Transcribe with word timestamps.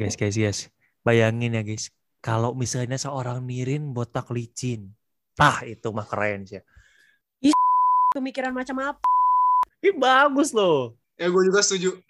Guys, 0.00 0.16
guys, 0.16 0.32
guys. 0.32 0.60
Bayangin 1.04 1.52
ya 1.52 1.60
guys. 1.60 1.92
Kalau 2.24 2.56
misalnya 2.56 2.96
seorang 2.96 3.44
Nirin 3.44 3.92
botak 3.92 4.32
licin. 4.32 4.96
Tah, 5.36 5.60
itu 5.68 5.92
mah 5.92 6.08
keren 6.08 6.48
sih. 6.48 6.64
Pemikiran 8.16 8.56
macam 8.56 8.80
apa? 8.80 9.04
Ih, 9.84 9.92
bagus 9.92 10.56
loh. 10.56 10.96
Ya 11.20 11.28
gue 11.28 11.42
juga 11.44 11.60
setuju. 11.60 12.00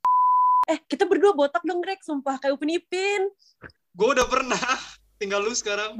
Eh, 0.71 0.79
kita 0.87 1.03
berdua 1.03 1.35
botak 1.35 1.67
dong, 1.67 1.83
Greg. 1.83 1.99
Sumpah, 1.99 2.39
kayak 2.39 2.55
Upin 2.55 2.79
Ipin. 2.79 3.27
Gue 3.99 4.15
udah 4.15 4.31
pernah. 4.31 4.63
Tinggal 5.19 5.43
lu 5.43 5.51
sekarang. 5.51 5.99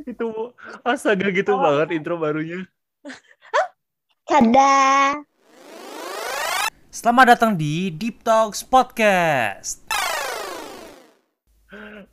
Itu 0.00 0.56
astaga 0.80 1.28
gitu 1.28 1.52
Oh. 1.52 1.60
banget 1.60 1.92
intro 1.92 2.16
barunya. 2.16 2.64
Tada. 4.24 5.12
Selamat 6.88 7.36
datang 7.36 7.52
di 7.52 7.92
Deep 7.92 8.24
Talks 8.24 8.64
Podcast. 8.64 9.87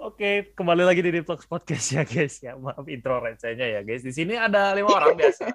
Oke, 0.01 0.49
kembali 0.57 0.81
lagi 0.81 1.05
di 1.05 1.13
Deep 1.13 1.29
Talks 1.29 1.45
Podcast 1.45 1.93
ya 1.93 2.01
guys. 2.01 2.41
Ya 2.41 2.57
maaf 2.57 2.89
intro 2.89 3.21
recehnya 3.21 3.69
ya 3.69 3.81
guys. 3.85 4.01
Di 4.01 4.09
sini 4.09 4.33
ada 4.33 4.73
lima 4.73 4.89
orang 4.89 5.13
biasa. 5.13 5.53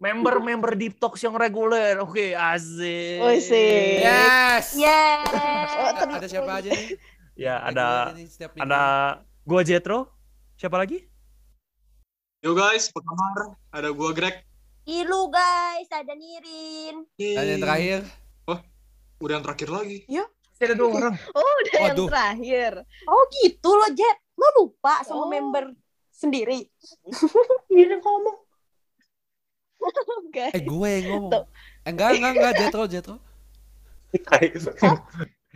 Member-member 0.00 0.72
Deep 0.80 0.96
Talks 0.96 1.20
yang 1.20 1.36
reguler. 1.36 2.00
Oke, 2.00 2.32
asik. 2.32 3.20
Oh. 3.20 3.28
Yes. 3.28 4.72
Yes. 4.76 5.28
Ada, 5.28 6.02
ada 6.08 6.28
siapa 6.28 6.52
aja 6.64 6.70
nih? 6.72 6.96
Ya 7.36 7.60
ada 7.60 8.16
ada 8.56 8.82
gua 9.44 9.60
Jetro. 9.60 10.08
Siapa 10.56 10.80
lagi? 10.80 11.04
Yo 12.40 12.56
guys, 12.56 12.88
apa 12.88 13.00
kabar? 13.04 13.38
Ada 13.76 13.88
gue 13.92 14.10
Greg. 14.16 14.36
Ilu 14.88 15.28
guys, 15.28 15.88
ada 15.92 16.14
Nirin. 16.16 17.04
Dan 17.18 17.44
yang 17.44 17.60
terakhir, 17.60 18.00
Udah 19.16 19.40
yang 19.40 19.44
terakhir 19.44 19.68
lagi. 19.72 20.04
Ada 20.56 20.74
dua 20.74 20.88
orang. 20.90 21.14
Oh, 21.36 21.52
udah 21.60 21.72
Waduh. 21.76 21.84
yang 21.84 22.08
terakhir. 22.08 22.72
Oh 23.04 23.22
gitu 23.42 23.70
loh, 23.70 23.90
Jet. 23.92 24.16
Lo 24.36 24.48
lupa 24.56 25.00
sama 25.02 25.24
Oh. 25.24 25.30
member 25.30 25.72
sendiri. 26.10 26.64
Nirin 27.72 28.00
ngomong. 28.00 28.38
Guys. 30.32 30.50
eh 30.50 30.62
gue 30.62 30.88
yang 30.98 31.06
ngomong. 31.14 31.30
Tuh. 31.30 31.44
Eh, 31.86 31.90
enggak, 31.94 32.08
enggak, 32.18 32.32
enggak, 32.34 32.52
Jetro, 32.58 32.82
Jetro. 32.92 33.16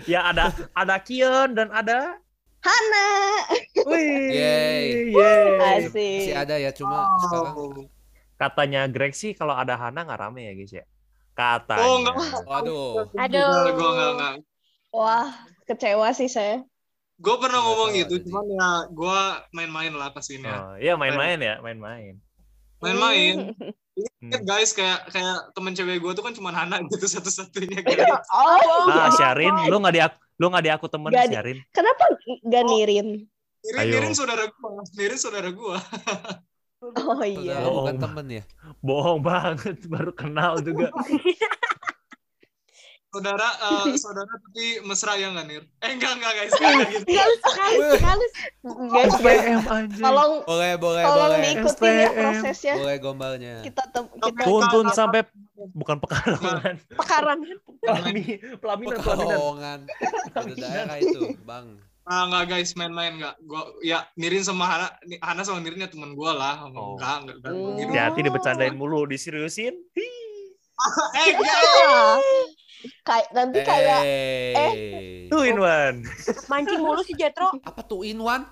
ya 0.04 0.30
ada 0.30 0.52
ada 0.72 0.96
Kion 1.00 1.52
dan 1.52 1.68
ada 1.72 2.20
Hana. 2.60 3.08
Wih. 3.88 4.36
Yeay. 4.36 5.10
yeay. 5.10 5.80
Asik. 5.80 5.96
Masih 5.96 6.36
ada 6.36 6.54
ya, 6.60 6.70
cuma 6.70 7.08
sekarang. 7.24 7.54
Oh. 7.56 7.88
Katanya 8.36 8.84
Greg 8.86 9.16
sih 9.16 9.32
kalau 9.32 9.56
ada 9.56 9.74
Hana 9.74 10.04
nggak 10.04 10.20
rame 10.20 10.44
ya 10.44 10.52
guys 10.52 10.72
ya. 10.72 10.84
Katanya. 11.32 11.84
Oh, 11.88 11.96
nggak. 12.04 12.16
Waduh. 12.44 12.92
Aduh. 13.16 13.48
Gue 13.72 13.90
nggak 13.90 14.10
nggak. 14.14 14.34
Wah, 14.90 15.30
kecewa 15.64 16.10
sih 16.10 16.26
saya. 16.26 16.66
Gue 17.16 17.36
pernah 17.36 17.60
ngomong 17.60 17.92
Nggak 17.92 18.00
tahu 18.00 18.10
gitu, 18.10 18.14
ada 18.16 18.24
cuman 18.26 18.46
ya 18.48 18.68
gue 18.88 19.18
main-main 19.52 19.92
lah 19.92 20.08
pas 20.08 20.24
ini 20.26 20.42
ya. 20.42 20.56
Oh, 20.56 20.74
iya 20.74 20.92
main-main 20.94 21.38
ya, 21.38 21.54
main-main. 21.60 22.14
Main-main. 22.78 23.36
Hmm. 24.00 24.32
Ingat 24.32 24.42
guys, 24.48 24.70
kayak 24.72 25.12
kayak 25.12 25.52
temen 25.52 25.76
cewek 25.76 26.00
gue 26.00 26.12
tuh 26.14 26.24
kan 26.24 26.32
cuma 26.32 26.48
Hana 26.48 26.80
gitu 26.88 27.04
satu-satunya. 27.10 27.84
Oh, 28.32 28.88
Ah, 28.88 29.12
Syarin, 29.12 29.52
lu 29.68 29.76
nggak 29.76 29.92
di 29.92 30.00
lu 30.38 30.48
nggak 30.48 30.64
di 30.64 30.70
aku 30.72 30.88
temen 30.88 31.12
di- 31.12 31.20
Syarin. 31.28 31.58
kenapa 31.68 32.08
gak 32.40 32.64
Nirin? 32.64 33.28
Nirin, 33.60 33.76
Ayo. 33.76 33.92
Nirin 33.92 34.14
saudara 34.16 34.48
gue, 34.48 34.70
Nirin 34.96 35.20
saudara 35.20 35.52
gue. 35.52 35.76
Oh 36.96 37.20
iya. 37.20 37.60
Saudara 37.60 37.66
Oh. 37.68 37.74
bukan 37.84 37.96
temen 38.00 38.26
ya. 38.30 38.42
Bohong 38.80 39.20
banget, 39.20 39.84
baru 39.84 40.16
kenal 40.16 40.64
juga. 40.64 40.88
Saudara, 43.10 43.48
eh, 43.58 43.98
saudara 44.06 44.30
tapi 44.30 44.86
mesra 44.86 45.18
ya 45.18 45.34
nggak 45.34 45.46
Nir? 45.50 45.66
Eh 45.82 45.90
enggak 45.98 46.14
enggak 46.14 46.32
guys, 46.38 46.52
enggak 46.54 46.88
gitu. 46.94 47.06
sekali, 47.42 47.76
sekali. 47.98 48.26
Guys, 48.94 49.14
guys, 49.18 49.42
SPM 49.42 49.62
anjing. 49.66 50.04
tolong 50.06 50.32
Boleh, 50.46 50.72
boleh, 50.78 51.02
tolong 51.02 51.32
boleh. 51.34 51.42
diikutin 51.42 51.90
ya 51.90 52.08
prosesnya. 52.14 52.74
Boleh 52.78 52.96
gombalnya. 53.02 53.54
Kita 53.66 53.82
tem- 53.90 54.10
kita 54.14 54.42
Tuntun 54.46 54.86
sampai 54.94 55.26
bukan 55.74 55.98
pekarangan. 55.98 56.74
pekarangan. 57.02 57.58
Pelami, 57.82 58.24
pelaminan, 58.62 58.98
pelaminan. 59.02 59.80
Daerah 60.62 60.96
itu, 61.02 61.34
Bang. 61.42 61.82
Ah 62.06 62.30
enggak 62.30 62.46
guys, 62.46 62.78
main-main 62.78 63.18
enggak. 63.18 63.34
Gua 63.42 63.74
ya 63.82 64.06
Nirin 64.14 64.46
sama 64.46 64.70
Hana, 64.70 64.88
Hana 65.18 65.42
sama 65.42 65.58
Nirin 65.58 65.82
ya 65.82 65.90
temen 65.90 66.14
gue 66.14 66.30
lah. 66.30 66.62
Oh. 66.70 66.94
Enggak. 66.94 67.26
Gitu. 67.26 67.90
Hati-hati 67.90 68.20
dibercandain 68.22 68.78
mulu, 68.78 69.02
diseriusin. 69.10 69.74
Eh. 71.16 71.32
Ah. 71.36 72.16
Kayak 73.04 73.28
nanti 73.36 73.58
kayak 73.60 74.00
eh. 74.04 75.28
Two 75.28 75.44
in 75.44 75.60
one. 75.60 76.00
Mancing 76.48 76.80
mulu 76.80 77.04
si 77.04 77.12
Jetro. 77.12 77.52
Apa 77.60 77.84
two 77.84 78.08
in 78.08 78.16
one? 78.16 78.48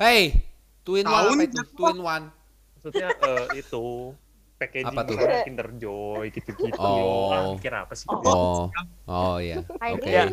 Hey, 0.00 0.48
two 0.80 0.96
in 0.96 1.04
one 1.04 1.28
apa 1.28 1.44
itu? 1.44 1.60
Two 1.76 1.92
in 1.92 2.00
one. 2.00 2.32
Maksudnya 2.80 3.12
eh, 3.12 3.60
itu 3.60 4.16
packaging 4.56 4.96
Apa 4.96 5.00
tuh? 5.04 5.16
Kinder 5.44 5.68
Joy 5.76 6.32
gitu-gitu 6.32 6.80
Oh. 6.80 7.32
Ah, 7.32 7.52
kira 7.60 7.84
apa 7.84 7.92
sih? 7.92 8.08
Oh, 8.08 8.72
oh 9.08 9.36
iya. 9.36 9.60
Oke. 9.68 10.08
Ya. 10.08 10.32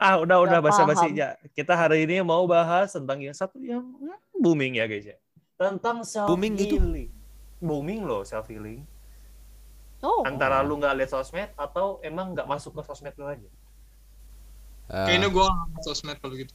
ah, 0.00 0.16
udah 0.20 0.40
udah 0.48 0.58
basa-basi 0.64 1.12
ya. 1.12 1.36
Kita 1.52 1.76
hari 1.76 2.08
ini 2.08 2.24
mau 2.24 2.48
bahas 2.48 2.92
tentang 2.92 3.20
yang 3.20 3.36
satu 3.36 3.60
yang 3.60 3.84
hmm, 3.84 4.40
booming 4.40 4.80
ya 4.80 4.88
guys 4.88 5.04
ya. 5.04 5.16
Tentang 5.58 6.06
self 6.06 6.30
Booming 6.30 6.56
gitu? 6.56 6.80
healing. 6.80 7.10
Booming 7.60 8.00
loh 8.08 8.24
self 8.24 8.48
healing. 8.48 8.86
Oh. 9.98 10.22
Antara 10.22 10.62
lu 10.62 10.76
nggak 10.76 10.94
lihat 10.94 11.10
sosmed 11.10 11.50
atau 11.54 11.98
emang 12.00 12.30
nggak 12.30 12.46
masuk 12.46 12.70
ke 12.72 12.82
sosmed 12.84 13.14
lu 13.14 13.26
aja. 13.26 13.48
Eh, 14.88 15.04
Kayaknya 15.04 15.28
gue 15.28 15.46
nggak 15.46 15.82
sosmed 15.82 16.18
kalau 16.18 16.34
gitu. 16.34 16.54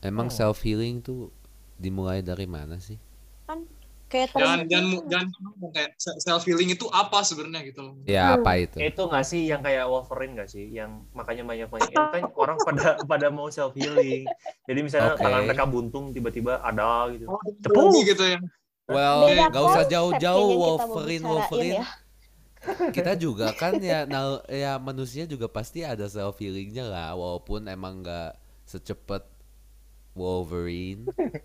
emang 0.00 0.28
Oh. 0.28 0.34
self 0.34 0.60
healing 0.60 0.98
tuh 0.98 1.30
dimulai 1.76 2.20
dari 2.20 2.44
mana 2.44 2.76
sih? 2.76 2.98
Kayak 4.06 4.36
Jangan 4.36 4.58
jangan 4.68 4.88
jangan 5.08 5.28
ngomong 5.40 5.72
kayak 5.72 5.90
self 5.96 6.44
healing 6.44 6.68
itu 6.68 6.84
apa 6.92 7.24
sebenarnya 7.24 7.64
gitu 7.64 7.80
loh. 7.80 7.94
Ya 8.04 8.36
apa 8.36 8.60
itu? 8.60 8.76
Itu 8.76 9.08
nggak 9.08 9.24
sih 9.24 9.48
yang 9.48 9.64
kayak 9.64 9.88
Wolverine 9.88 10.36
nggak 10.36 10.52
sih? 10.52 10.68
Yang 10.68 11.00
makanya 11.16 11.48
banyak 11.48 11.68
banyak 11.72 11.90
kan 11.90 12.28
orang 12.36 12.60
pada 12.60 13.00
pada 13.08 13.32
mau 13.32 13.48
self 13.48 13.72
healing. 13.72 14.28
Jadi 14.68 14.80
misalnya 14.84 15.16
Oke. 15.16 15.24
tangan 15.24 15.48
mereka 15.48 15.64
buntung 15.64 16.12
tiba-tiba 16.12 16.60
ada 16.60 17.08
gitu. 17.08 17.24
Oh, 17.24 17.40
Cepu. 17.64 18.04
gitu 18.04 18.20
ya. 18.26 18.38
Well, 18.84 19.24
nggak 19.48 19.64
usah 19.64 19.84
jauh-jauh 19.88 20.48
Wolverine, 20.52 21.24
Wolverine. 21.24 21.80
ya. 21.80 21.86
Kita 22.94 23.12
juga 23.24 23.46
kan 23.60 23.74
ya, 23.82 24.04
nah, 24.06 24.38
ya 24.46 24.78
manusia 24.88 25.24
juga 25.32 25.46
pasti 25.50 25.80
ada 25.82 26.06
self 26.06 26.36
healingnya 26.42 26.84
lah, 26.86 27.08
walaupun 27.16 27.66
emang 27.66 27.94
nggak 28.04 28.30
secepat 28.68 29.22
Wolverine. 30.14 31.02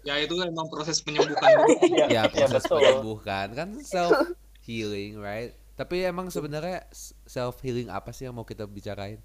Ya 0.07 0.15
itu 0.23 0.35
emang 0.43 0.67
proses 0.73 0.97
penyembuhan. 1.05 1.57
ya 2.13 2.27
proses 2.31 2.63
betul. 2.63 2.79
penyembuhan 2.79 3.47
kan 3.57 3.69
self 3.83 4.17
healing, 4.67 5.19
right? 5.19 5.51
Tapi 5.79 5.95
emang 6.11 6.27
sebenarnya 6.33 6.87
self 7.27 7.61
healing 7.63 7.89
apa 7.91 8.09
sih 8.15 8.25
yang 8.27 8.35
mau 8.37 8.45
kita 8.47 8.65
bicarain? 8.67 9.19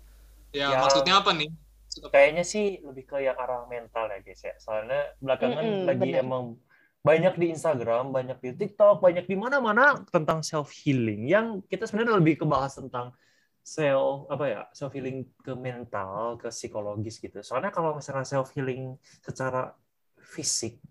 ya, 0.52 0.72
Ya. 0.72 0.78
maksudnya 0.82 1.20
apa 1.20 1.30
nih? 1.38 1.50
Kayaknya 2.12 2.44
sih 2.52 2.64
lebih 2.88 3.04
ke 3.10 3.16
yang 3.26 3.36
arah 3.36 3.68
mental 3.68 4.08
ya 4.08 4.18
guys 4.24 4.40
ya. 4.48 4.54
Soalnya 4.64 5.12
belakangan 5.20 5.66
Mm-mm, 5.66 5.84
lagi 5.88 6.08
bener. 6.08 6.24
emang 6.24 6.44
banyak 7.02 7.34
di 7.34 7.46
Instagram, 7.50 8.14
banyak 8.14 8.38
di 8.38 8.50
TikTok, 8.54 9.02
banyak 9.02 9.26
di 9.26 9.34
mana-mana 9.34 9.98
tentang 10.08 10.40
self 10.46 10.70
healing 10.70 11.26
yang 11.26 11.58
kita 11.66 11.86
sebenarnya 11.90 12.18
lebih 12.18 12.46
kebahas 12.46 12.78
tentang 12.78 13.10
self 13.62 14.26
apa 14.26 14.44
ya 14.46 14.60
self 14.74 14.90
healing 14.94 15.26
ke 15.38 15.54
mental 15.54 16.34
ke 16.34 16.50
psikologis 16.50 17.22
gitu 17.22 17.46
soalnya 17.46 17.70
kalau 17.70 17.94
misalnya 17.94 18.26
self 18.26 18.50
healing 18.58 18.98
secara 19.22 19.70
fisik 20.18 20.82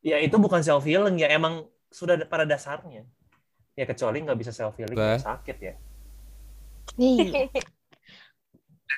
ya 0.00 0.16
itu 0.16 0.32
bukan 0.40 0.64
self 0.64 0.80
healing 0.88 1.20
ya 1.20 1.28
emang 1.28 1.68
sudah 1.92 2.16
pada 2.24 2.48
dasarnya 2.48 3.04
ya 3.76 3.84
kecuali 3.84 4.24
nggak 4.24 4.38
bisa 4.40 4.48
self 4.48 4.80
healing 4.80 4.96
sakit 4.96 5.58
ya 5.60 5.76
Iya. 7.00 7.48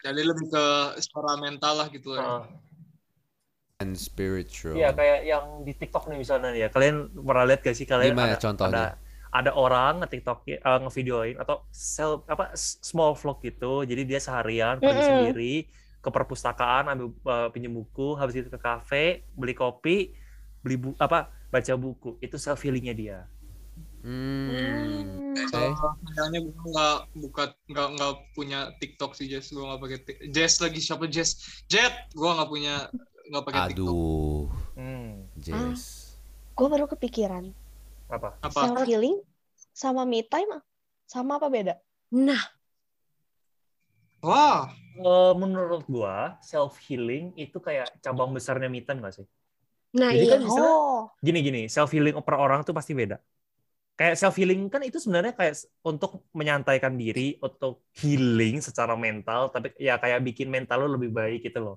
Jadi 0.05 0.23
lebih 0.23 0.47
ke 0.53 0.65
secara 1.01 1.41
mental 1.41 1.75
lah 1.81 1.89
gitu 1.89 2.15
ya. 2.15 2.23
Heeh. 2.23 2.43
And 3.81 3.97
spiritual. 3.97 4.77
Iya 4.77 4.89
kayak 4.99 5.19
yang 5.31 5.45
di 5.67 5.73
TikTok 5.79 6.03
nih 6.11 6.19
misalnya 6.23 6.49
nih 6.53 6.61
ya. 6.67 6.69
Kalian 6.75 6.97
pernah 7.27 7.45
lihat 7.49 7.61
gak 7.65 7.77
sih 7.79 7.87
kalian 7.89 8.17
Gimana 8.17 8.25
ada, 8.27 8.37
contohnya? 8.45 8.69
ada 8.69 8.99
ada 9.31 9.51
orang 9.55 9.93
nge-TikTok 10.03 10.39
eh, 10.51 10.79
ngevideoin 10.83 11.37
atau 11.43 11.57
self 11.71 12.27
apa 12.27 12.53
small 12.59 13.15
vlog 13.15 13.39
gitu. 13.47 13.87
Jadi 13.87 14.03
dia 14.11 14.19
seharian 14.21 14.83
pergi 14.85 15.03
Mm-mm. 15.03 15.09
sendiri 15.09 15.71
ke 16.03 16.09
perpustakaan 16.13 16.91
ambil 16.93 17.07
eh, 17.15 17.49
pinjem 17.55 17.73
buku, 17.79 18.19
habis 18.21 18.35
itu 18.43 18.49
ke 18.51 18.59
kafe, 18.61 19.23
beli 19.39 19.55
kopi, 19.55 20.13
beli 20.63 20.77
bu 20.83 20.89
apa 20.99 21.31
baca 21.53 21.73
buku. 21.79 22.19
Itu 22.21 22.37
self 22.43 22.61
healingnya 22.67 22.95
dia. 22.97 23.19
Hmm. 24.03 25.35
Oke. 25.37 25.81
Sayangnya 26.15 26.41
gue 26.47 26.55
nggak 26.73 26.97
buka 27.23 27.43
nggak 27.71 27.89
nggak 27.97 28.13
punya 28.37 28.59
TikTok 28.81 29.13
sih 29.19 29.27
Jess, 29.31 29.53
gue 29.53 29.63
nggak 29.63 29.81
pakai 29.83 29.99
Tik- 30.07 30.23
Jess 30.35 30.55
lagi 30.65 30.81
siapa 30.81 31.05
Jess? 31.11 31.31
Jet, 31.69 31.93
gue 32.15 32.31
nggak 32.31 32.49
punya 32.51 32.75
nggak 33.31 33.45
pakai 33.47 33.63
TikTok. 33.69 33.97
Aduh, 33.97 34.49
Hmm, 34.77 35.25
Jess. 35.41 36.17
Gue 36.57 36.69
baru 36.73 36.87
kepikiran. 36.89 37.45
apa? 38.09 38.29
Apa? 38.43 38.61
Self 38.69 38.87
healing 38.89 39.17
sama 39.73 40.03
me 40.09 40.21
time 40.25 40.61
sama 41.09 41.39
apa 41.41 41.49
beda? 41.53 41.75
Nah, 42.13 42.43
Wah, 44.25 44.73
Eh, 44.97 45.33
menurut 45.37 45.85
gua 45.93 46.41
self 46.41 46.81
healing 46.89 47.25
itu 47.37 47.61
kayak 47.61 48.01
cabang 48.01 48.33
besarnya 48.37 48.69
me 48.73 48.81
time 48.81 49.05
gak 49.05 49.15
sih? 49.21 49.27
Nah, 49.99 50.13
Jadi 50.13 50.25
iya. 50.25 50.33
kan 50.33 50.41
misalnya 50.47 50.73
Oh. 50.73 51.13
gini 51.27 51.39
gini 51.47 51.61
self 51.75 51.91
healing 51.95 52.15
per 52.27 52.37
orang 52.45 52.61
tuh 52.67 52.73
pasti 52.79 52.93
beda. 53.01 53.17
Kayak 53.99 54.15
self 54.21 54.35
healing 54.41 54.61
kan 54.75 54.83
itu 54.89 54.99
sebenarnya 55.05 55.33
kayak 55.41 55.55
untuk 55.91 56.11
menyantaikan 56.39 56.95
diri, 57.03 57.37
untuk 57.47 57.73
healing 58.01 58.57
secara 58.65 58.95
mental, 59.07 59.43
tapi 59.55 59.69
ya 59.81 59.95
kayak 60.03 60.21
bikin 60.29 60.49
mental 60.57 60.79
lo 60.85 60.89
lebih 60.97 61.11
baik 61.19 61.39
gitu 61.47 61.59
loh. 61.67 61.77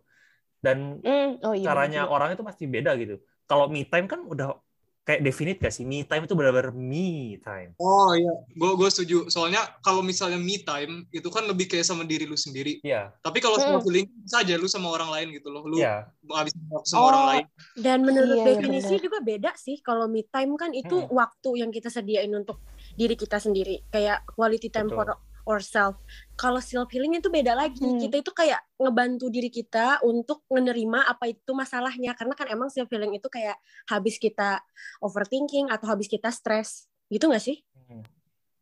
Dan 0.60 1.00
Hmm, 1.00 1.40
oh 1.42 1.56
iya. 1.56 1.66
caranya 1.66 2.04
bener 2.04 2.08
juga. 2.08 2.16
orang 2.16 2.30
itu 2.34 2.44
pasti 2.44 2.64
beda 2.66 2.92
gitu. 2.96 3.16
Kalau 3.44 3.66
me 3.66 3.82
time 3.84 4.06
kan 4.06 4.22
udah 4.22 4.60
kayak 5.02 5.26
definite 5.26 5.58
gak 5.58 5.74
sih? 5.74 5.82
Me 5.82 6.04
time 6.04 6.22
itu 6.22 6.38
benar-benar 6.38 6.70
me 6.70 7.10
time. 7.40 7.74
oh 7.78 8.14
iya, 8.14 8.30
gue 8.52 8.72
gue 8.78 8.90
setuju. 8.90 9.18
Soalnya 9.26 9.66
kalau 9.80 10.06
misalnya 10.06 10.38
me 10.38 10.60
time 10.60 11.10
itu 11.10 11.26
kan 11.28 11.48
lebih 11.48 11.66
kayak 11.66 11.82
sama 11.82 12.06
diri 12.06 12.24
lu 12.24 12.36
sendiri. 12.36 12.78
Iya, 12.82 13.10
Tapi 13.18 13.40
kalau 13.40 13.58
Hmm. 13.58 13.80
self 13.80 13.88
healing 13.88 14.06
bisa 14.22 14.44
aja 14.44 14.54
lu 14.54 14.68
sama 14.68 14.92
orang 14.92 15.10
lain 15.10 15.28
gitu 15.34 15.50
loh. 15.50 15.66
Lu 15.66 15.80
iya. 15.80 16.06
ngabisin 16.22 16.62
waktu 16.70 16.88
sama 16.88 17.00
Oh. 17.00 17.10
orang 17.10 17.26
lain. 17.26 17.46
Dan 17.74 17.98
menurut 18.04 18.36
Iya, 18.36 18.38
iya, 18.38 18.50
definisi 18.54 18.94
benar. 18.94 19.02
juga 19.02 19.18
beda 19.24 19.52
sih. 19.56 19.78
Kalau 19.80 20.06
me 20.06 20.22
time 20.24 20.54
kan 20.54 20.72
itu 20.72 20.94
Hmm. 20.94 21.10
waktu 21.10 21.50
yang 21.58 21.72
kita 21.72 21.90
sediain 21.90 22.30
untuk 22.30 22.62
diri 22.94 23.16
kita 23.16 23.40
sendiri. 23.40 23.82
Kayak 23.90 24.28
quality 24.28 24.70
time 24.70 24.92
Betul. 24.92 24.98
for 25.00 25.10
ourselves. 25.44 26.00
Kalau 26.40 26.60
self 26.64 26.90
healing 26.92 27.20
itu 27.20 27.28
beda 27.28 27.56
lagi. 27.56 27.84
Hmm. 27.84 28.00
Kita 28.00 28.20
itu 28.20 28.32
kayak 28.32 28.60
ngebantu 28.80 29.28
diri 29.28 29.52
kita 29.52 30.04
untuk 30.04 30.44
menerima 30.48 31.06
apa 31.06 31.30
itu 31.30 31.52
masalahnya. 31.52 32.16
Karena 32.16 32.34
kan 32.34 32.48
emang 32.52 32.72
self 32.72 32.88
healing 32.90 33.16
itu 33.16 33.28
kayak 33.28 33.60
habis 33.88 34.16
kita 34.18 34.64
overthinking 35.04 35.72
atau 35.72 35.88
habis 35.92 36.08
kita 36.08 36.32
stres. 36.32 36.88
Gitu 37.12 37.28
gak 37.28 37.44
sih? 37.44 37.60
Hmm. 37.88 38.04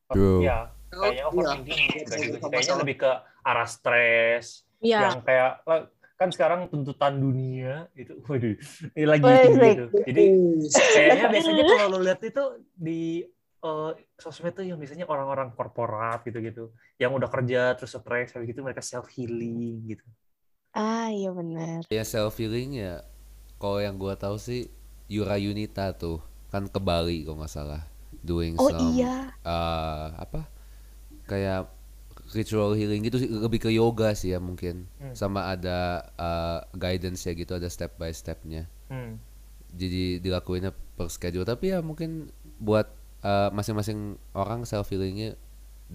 True. 0.07 0.39
Iya, 0.39 0.71
kayaknya 0.91 1.23
overthinking 1.29 1.81
iya. 1.83 1.97
gitu. 1.99 2.11
Sama-sama. 2.11 2.49
Kayaknya 2.51 2.75
lebih 2.79 2.95
ke 3.03 3.11
arah 3.43 3.67
stres, 3.67 4.67
Iya. 4.81 4.99
yang 5.09 5.19
kayak 5.25 5.65
kan 6.17 6.29
sekarang 6.33 6.65
tuntutan 6.73 7.21
dunia 7.21 7.85
itu 7.93 8.17
waduh 8.25 8.57
ini 8.97 9.05
lagi 9.05 9.21
tinggi 9.21 9.69
gitu. 9.69 9.85
Jadi 10.01 10.23
kayaknya 10.97 11.25
biasanya 11.29 11.63
kalau 11.69 11.87
lo 11.93 11.99
lihat 12.01 12.21
itu 12.25 12.43
di 12.73 13.21
eh, 13.65 13.87
sosmed 14.23 14.53
tuh 14.57 14.65
yang 14.69 14.77
biasanya 14.81 15.05
orang-orang 15.13 15.49
korporat 15.57 16.17
gitu-gitu 16.27 16.61
yang 17.01 17.11
udah 17.17 17.29
kerja 17.33 17.57
terus 17.77 17.91
stres 17.95 18.27
habis 18.33 18.47
gitu 18.51 18.61
mereka 18.67 18.83
self 18.91 19.07
healing 19.15 19.73
gitu. 19.91 20.05
Ah, 20.73 21.09
iya 21.11 21.29
benar. 21.37 21.83
Ya 21.87 22.03
self 22.03 22.35
healing 22.39 22.79
ya. 22.83 23.03
Kalau 23.61 23.79
yang 23.83 23.95
gua 23.99 24.15
tahu 24.19 24.37
sih 24.39 24.67
Yura 25.11 25.37
Yunita 25.39 25.95
tuh 25.95 26.19
kan 26.53 26.67
ke 26.71 26.79
Bali 26.79 27.23
kalau 27.27 27.43
nggak 27.43 27.53
salah 27.53 27.83
doing 28.23 28.55
Oh 28.57 28.69
some 28.69 28.97
iya. 28.97 29.37
eh, 29.43 30.07
apa 30.15 30.47
kayak 31.31 31.69
ritual 32.35 32.73
healing 32.79 33.01
gitu 33.07 33.17
sih 33.23 33.29
lebih 33.31 33.59
ke 33.65 33.71
yoga 33.71 34.09
sih 34.17 34.33
ya 34.35 34.39
mungkin 34.43 34.87
Hmm. 34.99 35.17
sama 35.21 35.41
ada 35.53 36.05
eh, 36.19 36.59
guidance 36.75 37.27
ya 37.27 37.33
gitu 37.37 37.53
ada 37.59 37.69
step 37.71 37.95
by 38.01 38.11
stepnya 38.13 38.67
Hmm. 38.89 39.17
jadi 39.71 40.23
dilakuinnya 40.23 40.71
per 40.97 41.11
schedule 41.11 41.45
tapi 41.45 41.75
ya 41.75 41.79
mungkin 41.83 42.31
buat 42.57 42.87
eh, 43.27 43.49
masing-masing 43.57 43.99
orang 44.41 44.61
self 44.69 44.87
healingnya 44.93 45.35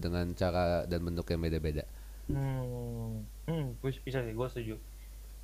dengan 0.05 0.27
cara 0.41 0.85
dan 0.91 1.01
bentuk 1.07 1.27
yang 1.33 1.41
beda-beda 1.45 1.85
Hmm, 2.31 3.27
hmm, 3.51 3.65
gue 3.83 3.91
bisa 4.07 4.19
sih, 4.25 4.33
gue 4.33 4.49
setuju. 4.49 4.75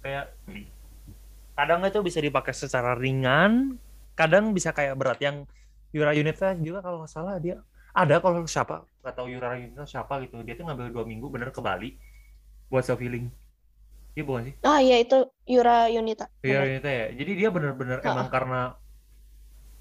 Kayak 0.03 0.25
kadang 1.59 1.81
itu 1.87 2.01
bisa 2.07 2.21
dipakai 2.23 2.55
secara 2.55 2.95
ringan, 2.97 3.77
kadang 4.19 4.55
bisa 4.57 4.71
kayak 4.77 4.95
berat. 5.01 5.19
Yang 5.23 5.37
Yura 5.95 6.13
Yunita 6.17 6.55
juga 6.61 6.81
kalau 6.85 7.03
nggak 7.05 7.13
salah 7.13 7.37
dia 7.41 7.57
ada 7.97 8.21
kalau 8.23 8.45
siapa 8.47 8.85
nggak 9.03 9.15
tahu 9.17 9.27
Yura 9.33 9.59
Yunita 9.59 9.85
siapa 9.89 10.21
gitu, 10.25 10.41
dia 10.47 10.55
tuh 10.59 10.65
ngambil 10.69 10.87
dua 10.95 11.05
minggu 11.09 11.27
bener 11.35 11.51
ke 11.51 11.61
Bali 11.65 11.97
buat 12.73 12.85
self 12.87 13.01
healing. 13.03 13.27
Iya 14.17 14.25
bukan 14.29 14.43
sih? 14.53 14.55
Ah, 14.67 14.79
iya 14.85 14.97
itu 15.05 15.17
Yura 15.53 15.89
Yunita. 15.95 16.25
Yura. 16.45 16.63
Yunita 16.69 16.91
ya. 16.91 17.07
Jadi 17.19 17.31
dia 17.41 17.49
bener-bener 17.55 17.99
Ha-ha. 18.03 18.11
emang 18.13 18.29
karena 18.35 18.61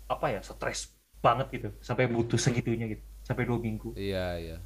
apa 0.07 0.25
ya 0.31 0.39
stres 0.43 0.95
banget 1.25 1.47
gitu, 1.55 1.67
sampai 1.87 2.05
butuh 2.15 2.39
segitunya 2.45 2.85
gitu, 2.93 3.03
sampai 3.27 3.43
dua 3.49 3.59
minggu. 3.67 3.89
iya 3.97 4.25
iya. 4.43 4.57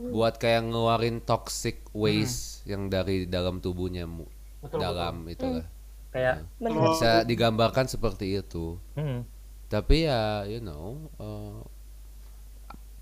Buat 0.00 0.40
kayak 0.40 0.72
ngeluarin 0.72 1.20
toxic 1.20 1.84
waste 1.92 2.64
yang 2.64 2.88
dari 2.88 3.28
dalam 3.28 3.60
tubuhnya 3.60 4.08
mu- 4.08 4.32
Betul, 4.64 4.78
dalam 4.80 5.14
betul. 5.24 5.32
itu 5.34 5.46
lah. 5.60 5.66
Kayak, 6.10 6.34
Benar. 6.58 6.82
bisa 6.90 7.10
digambarkan 7.28 7.86
seperti 7.86 8.26
itu. 8.40 8.80
Hmm, 8.96 9.22
tapi 9.70 10.08
ya 10.08 10.42
you 10.50 10.58
know 10.58 11.06
eh, 11.20 11.60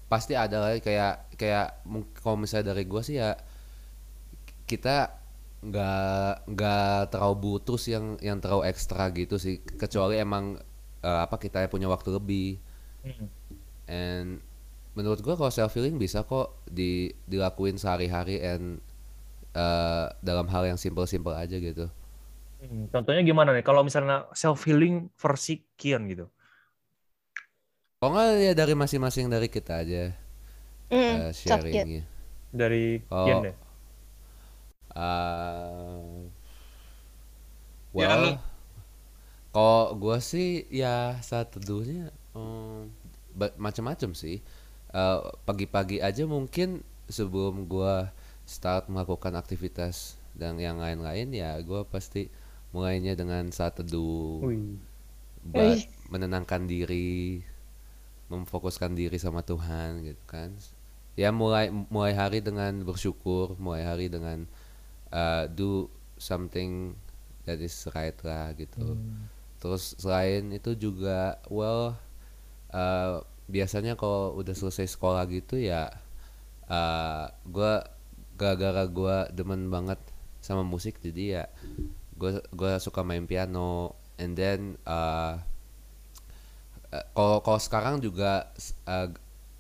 pasti 0.09 0.33
ada 0.33 0.57
lah 0.65 0.71
kayak 0.81 1.37
kayak 1.37 1.85
kalau 2.25 2.37
misalnya 2.41 2.73
dari 2.73 2.85
gua 2.89 3.05
sih 3.05 3.21
ya 3.21 3.37
kita 4.69 5.17
nggak 5.59 6.47
nggak 6.55 6.99
terlalu 7.11 7.37
butuh 7.45 7.79
sih 7.81 7.93
yang 7.97 8.15
yang 8.23 8.39
terlalu 8.39 8.71
ekstra 8.71 9.11
gitu 9.11 9.37
sih. 9.41 9.59
Kecuali 9.81 10.21
emang 10.23 10.61
eh, 11.09 11.19
apa 11.25 11.41
kita 11.41 11.65
punya 11.73 11.89
waktu 11.89 12.13
lebih 12.13 12.61
hmm. 13.09 13.27
and 13.89 14.29
menurut 14.93 15.25
gua 15.25 15.41
kalau 15.41 15.49
self 15.49 15.73
healing 15.73 15.97
bisa 15.97 16.21
kok 16.27 16.53
di 16.69 17.09
dilakuin 17.25 17.81
sehari-hari 17.81 18.45
and 18.45 18.85
eh, 19.57 20.07
dalam 20.21 20.45
hal 20.53 20.69
yang 20.69 20.77
simple-simple 20.77 21.33
aja 21.33 21.57
gitu 21.57 21.89
Hmm, 22.59 22.91
contohnya 22.91 23.23
gimana 23.23 23.55
nih? 23.55 23.63
Kalau 23.63 23.87
misalnya 23.87 24.27
self 24.35 24.67
healing 24.67 25.15
versi 25.15 25.63
Kian 25.79 26.11
gitu. 26.11 26.27
kalau 27.99 28.15
nggak 28.15 28.29
ya 28.39 28.53
dari 28.55 28.75
masing-masing 28.79 29.27
dari 29.27 29.49
kita 29.51 29.83
aja 29.83 30.15
soft 31.35 31.67
kid. 31.71 31.83
sharingnya 31.83 32.03
dari 32.55 33.03
Oh. 33.11 33.25
Kian 33.27 33.39
deh. 33.47 33.57
Uh, 34.95 36.27
Ya 37.97 38.09
well, 38.15 38.39
kalau 39.59 39.99
gue 39.99 40.19
sih 40.23 40.71
ya 40.71 41.19
saat 41.19 41.51
teduhnya 41.51 42.15
um, 42.31 42.87
ba- 43.35 43.55
macam-macam 43.59 44.15
sih. 44.15 44.39
Uh, 44.95 45.35
pagi-pagi 45.43 45.99
aja 45.99 46.25
mungkin 46.31 46.87
sebelum 47.11 47.67
gue 47.67 48.07
start 48.47 48.87
melakukan 48.87 49.35
aktivitas 49.35 50.15
dan 50.39 50.63
yang 50.63 50.79
lain-lain 50.79 51.35
ya 51.35 51.59
gue 51.59 51.83
pasti 51.91 52.31
mulainya 52.71 53.19
dengan 53.19 53.51
saat 53.51 53.83
teduh 53.83 54.47
buat 55.43 55.75
Wih. 55.75 55.91
menenangkan 56.09 56.71
diri, 56.71 57.43
memfokuskan 58.31 58.95
diri 58.95 59.19
sama 59.19 59.43
Tuhan 59.43 60.07
gitu 60.07 60.23
kan. 60.31 60.55
Ya 61.19 61.35
mulai 61.35 61.69
mulai 61.69 62.15
hari 62.15 62.39
dengan 62.39 62.87
bersyukur, 62.87 63.59
mulai 63.59 63.83
hari 63.83 64.07
dengan 64.07 64.47
uh, 65.11 65.51
do 65.51 65.91
something 66.15 66.95
that 67.43 67.59
is 67.59 67.75
right 67.91 68.15
lah 68.23 68.55
gitu. 68.55 68.95
Terus 69.59 69.99
selain 69.99 70.55
itu 70.55 70.75
juga 70.79 71.43
well 71.51 71.99
uh, 72.71 73.23
biasanya 73.51 73.99
kalau 73.99 74.37
udah 74.39 74.55
selesai 74.55 74.95
sekolah 74.95 75.25
gitu 75.33 75.59
ya 75.59 75.89
uh, 76.69 77.27
gua 77.49 77.83
gara-gara 78.39 78.87
gua 78.87 79.27
demen 79.35 79.67
banget 79.73 79.99
sama 80.39 80.63
musik 80.63 81.03
jadi 81.03 81.25
ya 81.27 81.45
gue 82.19 82.43
gua 82.53 82.83
suka 82.83 83.07
main 83.07 83.25
piano. 83.25 83.95
And 84.19 84.35
then 84.35 84.75
uh, 84.83 85.39
kalau 87.15 87.39
kalau 87.47 87.61
sekarang 87.63 88.03
juga 88.03 88.51
uh, 88.91 89.09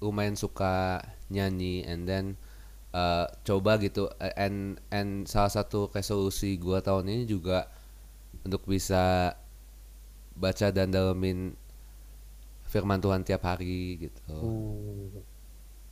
lumayan 0.02 0.34
suka 0.34 1.02
nyanyi. 1.30 1.86
And 1.86 2.02
then 2.10 2.24
uh, 2.90 3.30
coba 3.46 3.78
gitu 3.78 4.10
and 4.18 4.82
and 4.90 5.30
salah 5.30 5.54
satu 5.54 5.86
resolusi 5.94 6.58
gua 6.58 6.82
tahun 6.82 7.06
ini 7.06 7.24
juga 7.30 7.70
untuk 8.42 8.66
bisa 8.66 9.34
baca 10.38 10.66
dan 10.70 10.88
dalemin 10.94 11.38
firman 12.68 13.00
Tuhan 13.00 13.24
tiap 13.24 13.42
hari 13.48 14.08
gitu 14.08 14.22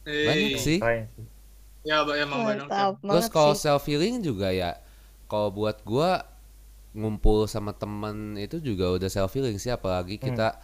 banyak 0.06 0.54
Eh, 0.54 0.62
sih. 0.62 0.78
Ya, 1.86 2.02
emang 2.02 2.46
banyak. 2.46 2.66
Mantap 2.66 2.98
Terus 3.02 3.26
banget 3.26 3.30
kalau 3.34 3.54
self 3.54 3.82
healing 3.86 4.22
juga 4.22 4.50
ya, 4.50 4.78
kalau 5.30 5.50
buat 5.54 5.82
gua 5.86 6.26
ngumpul 6.94 7.46
sama 7.46 7.74
temen 7.76 8.34
itu 8.38 8.58
juga 8.58 8.90
udah 8.94 9.10
self 9.10 9.30
healing 9.34 9.58
sih, 9.58 9.70
apalagi 9.70 10.18
kita 10.18 10.58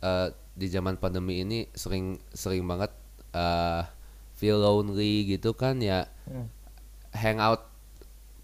eh, 0.00 0.28
di 0.56 0.66
zaman 0.68 0.96
pandemi 1.00 1.40
ini 1.44 1.68
sering 1.72 2.20
sering 2.32 2.64
banget 2.68 2.92
eh, 3.32 3.82
feel 4.36 4.60
lonely 4.60 5.28
gitu 5.36 5.52
kan 5.56 5.80
ya, 5.80 6.08
Hmm. 6.28 6.48
hangout 7.12 7.68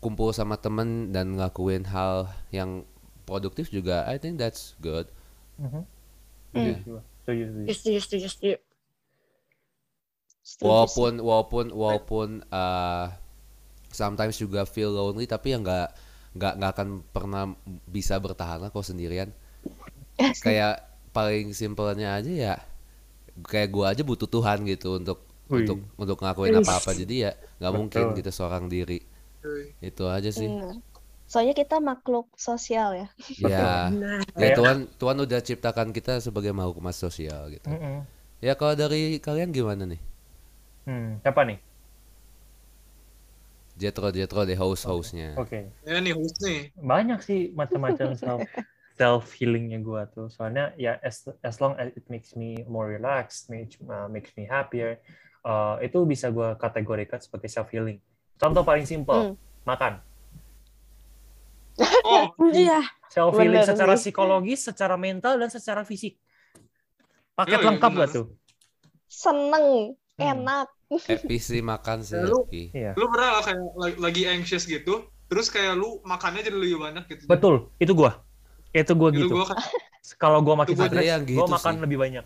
kumpul 0.05 0.31
sama 0.37 0.57
temen 0.61 1.11
dan 1.15 1.35
ngelakuin 1.37 1.89
hal 1.91 2.29
yang 2.55 2.85
produktif 3.29 3.69
juga, 3.69 4.09
I 4.09 4.17
think 4.17 4.41
that's 4.41 4.73
good. 4.81 5.13
Mhm. 5.61 5.85
Iya. 6.57 6.77
Setuju, 6.81 7.45
setuju, 7.69 7.69
setuju. 7.69 7.99
Setuju, 8.01 8.27
setuju, 8.33 8.57
walaupun 10.65 11.13
walaupun 11.21 11.65
walaupun 11.77 12.29
uh, 12.49 13.13
sometimes 13.93 14.41
juga 14.41 14.65
feel 14.65 14.89
lonely 14.97 15.29
tapi 15.29 15.53
ya 15.53 15.59
nggak 15.61 15.89
nggak 16.41 16.53
nggak 16.57 16.71
akan 16.73 16.89
pernah 17.13 17.45
bisa 17.85 18.17
bertahan 18.17 18.65
lah 18.65 18.71
kalau 18.73 18.85
sendirian 18.85 19.29
kayak 20.45 20.81
paling 21.13 21.53
simpelnya 21.53 22.17
aja 22.17 22.33
ya 22.33 22.55
kayak 23.45 23.69
gua 23.69 23.93
aja 23.93 24.03
butuh 24.05 24.29
Tuhan 24.29 24.65
gitu 24.65 24.97
untuk 24.97 25.21
Wih. 25.49 25.65
untuk 25.65 25.79
untuk 25.97 26.17
ngelakuin 26.21 26.57
Wih. 26.57 26.63
apa 26.65 26.73
apa 26.81 26.91
jadi 26.97 27.15
ya 27.29 27.33
nggak 27.61 27.75
mungkin 27.77 28.05
kita 28.17 28.31
seorang 28.33 28.69
diri 28.69 29.01
itu 29.81 30.05
aja 30.05 30.29
sih 30.29 30.49
Benar. 30.49 30.77
Soalnya 31.31 31.55
kita 31.61 31.77
makhluk 31.91 32.27
sosial 32.49 32.89
ya. 33.01 33.07
ya 33.39 33.95
Nah, 34.39 34.49
ya 34.49 34.51
Tuhan 34.57 34.79
Tuhan 35.01 35.17
udah 35.25 35.41
ciptakan 35.43 35.89
kita 35.97 36.19
sebagai 36.23 36.53
makhluk 36.55 36.79
mas 36.85 36.99
sosial 36.99 37.51
gitu 37.55 37.71
Mm-mm. 37.71 38.07
ya 38.45 38.55
kalau 38.61 38.75
dari 38.79 39.19
kalian 39.23 39.51
gimana 39.55 39.85
nih 39.89 40.01
Hmm, 40.87 41.21
siapa 41.23 41.43
nih? 41.49 41.59
Jetro 43.81 44.11
Jetro 44.13 44.45
deh 44.45 44.57
host 44.63 44.85
hostnya 44.91 45.31
Oke. 45.39 45.71
Ya 45.87 45.99
nih 46.03 46.13
host 46.19 46.37
nih. 46.43 46.59
banyak 46.77 47.19
sih 47.23 47.41
macam-macam 47.55 48.09
self 48.19 48.43
self 48.99 49.25
healingnya 49.39 49.79
gua 49.87 50.03
tuh 50.11 50.27
soalnya 50.27 50.75
ya 50.75 50.99
as 50.99 51.23
as 51.47 51.57
long 51.63 51.79
as 51.79 51.95
it 51.95 52.03
makes 52.11 52.35
me 52.35 52.67
more 52.67 52.91
relaxed 52.91 53.47
makes 53.47 53.79
uh, 53.87 54.11
makes 54.11 54.35
me 54.35 54.43
happier 54.51 54.99
uh, 55.47 55.79
itu 55.79 56.03
bisa 56.03 56.27
gua 56.35 56.59
kategorikan 56.59 57.23
sebagai 57.23 57.47
self 57.47 57.71
healing 57.71 58.03
contoh 58.43 58.67
paling 58.67 58.83
simpel 58.83 59.31
Hmm. 59.31 59.39
makan 59.63 60.03
Oh, 62.05 62.25
iya. 62.55 62.83
self 63.09 63.35
healing 63.35 63.63
Bener 63.63 63.69
secara 63.69 63.95
nih. 63.95 64.01
psikologis 64.01 64.61
secara 64.65 64.95
mental 64.97 65.39
dan 65.39 65.49
secara 65.49 65.83
fisik 65.83 66.19
paket 67.35 67.55
Iya, 67.55 67.63
iya, 67.63 67.69
lengkap 67.71 67.91
gak 67.91 67.99
bener. 68.05 68.17
tuh 68.17 68.27
Seneng, 69.09 69.67
Hmm. 70.19 70.35
enak. 70.35 70.67
Happy 70.89 71.37
sih 71.39 71.61
makan 71.61 72.03
sih 72.03 72.17
Lalu- 72.17 72.45
happy. 72.45 72.63
iya 72.73 72.93
lu 72.97 73.07
pernah 73.07 73.39
kayak 73.39 73.61
lagi, 74.01 74.23
anxious 74.25 74.65
gitu, 74.65 74.95
terus 75.29 75.47
kayak 75.47 75.77
lu 75.77 76.01
makannya 76.03 76.41
jadi 76.41 76.57
lebih 76.57 76.81
banyak 76.81 77.05
gitu. 77.07 77.23
betul 77.29 77.55
itu 77.77 77.93
gua 77.93 78.25
itu 78.73 78.93
gua 78.93 79.09
Itu 79.13 79.19
gitu 79.23 79.35
gua 79.37 79.47
kan 79.47 79.59
kalau 80.17 80.41
gua 80.41 80.57
makin 80.59 80.75
stres 80.75 81.05
yang 81.05 81.23
gua 81.23 81.29
gitu 81.29 81.43
makan 81.47 81.75
sih. 81.77 81.83
lebih 81.85 81.99
banyak 82.01 82.25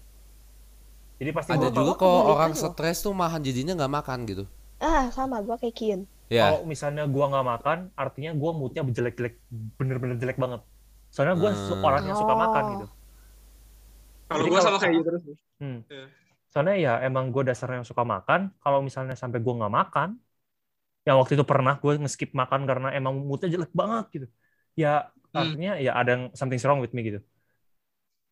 jadi 1.18 1.30
pasti 1.30 1.50
ada 1.52 1.68
juga 1.68 1.92
kalau 1.94 1.94
kok 1.98 2.22
orang 2.32 2.52
stres 2.54 2.98
tuh 2.98 3.12
makan 3.12 3.40
jadinya 3.42 3.72
nggak 3.76 3.92
makan 3.92 4.18
gitu 4.24 4.44
Ah, 4.78 5.06
sama 5.10 5.38
gua 5.38 5.54
kayak 5.54 5.74
Kian. 5.74 6.00
Ya 6.32 6.48
Kalau 6.48 6.64
misalnya 6.64 7.04
gua 7.04 7.28
nggak 7.28 7.46
makan, 7.46 7.78
artinya 7.92 8.32
gua 8.32 8.50
moodnya 8.56 8.80
jelek-jelek, 8.82 9.34
bener-bener 9.76 10.16
jelek 10.16 10.40
banget. 10.40 10.64
Soalnya 11.12 11.36
gua 11.36 11.52
su- 11.52 11.76
Hmm. 11.76 11.84
orang 11.84 12.02
yang 12.08 12.16
suka 12.16 12.34
makan 12.34 12.64
gitu. 12.72 12.86
kalau 14.26 14.48
kalau- 14.48 14.64
sama 14.64 14.78
kayak 14.80 14.92
gitu 14.96 15.04
terus. 15.04 15.22
Hmm. 15.60 15.78
Iya. 15.86 16.06
Soalnya 16.48 16.76
ya 16.80 16.92
emang 17.04 17.28
gua 17.28 17.44
dasarnya 17.44 17.84
yang 17.84 17.88
suka 17.88 18.00
makan. 18.00 18.48
Kalau 18.56 18.80
misalnya 18.80 19.12
sampai 19.12 19.44
gua 19.44 19.60
nggak 19.60 19.74
makan, 19.74 20.08
yang 21.04 21.20
waktu 21.20 21.36
itu 21.36 21.44
pernah 21.44 21.76
gua 21.76 22.00
nge-skip 22.00 22.32
makan 22.32 22.64
karena 22.64 22.88
emang 22.92 23.20
moodnya 23.20 23.52
jelek 23.52 23.72
banget 23.76 24.04
gitu. 24.10 24.26
Ya 24.72 25.12
Hmm. 25.30 25.36
artinya 25.36 25.72
ya 25.76 25.92
ada 25.92 26.10
yang 26.12 26.24
something 26.32 26.56
wrong 26.64 26.80
with 26.80 26.96
me 26.96 27.04
gitu. 27.04 27.20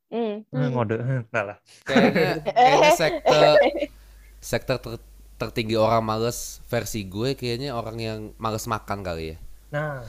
Hmm. 0.09 0.43
Hmm. 0.49 0.73
Ngode, 0.73 0.97
enggak 1.29 1.45
lah. 1.45 1.57
kayaknya 1.85 2.43
kayaknya 2.49 2.91
sektor 2.97 3.53
sektor 4.41 4.77
ter- 4.81 5.05
tertinggi 5.41 5.73
orang 5.75 6.05
males 6.05 6.61
versi 6.69 7.01
gue 7.03 7.33
kayaknya 7.33 7.73
orang 7.73 7.97
yang 7.97 8.19
males 8.37 8.69
makan 8.69 9.01
kali 9.01 9.33
ya. 9.33 9.37
Nah, 9.73 10.05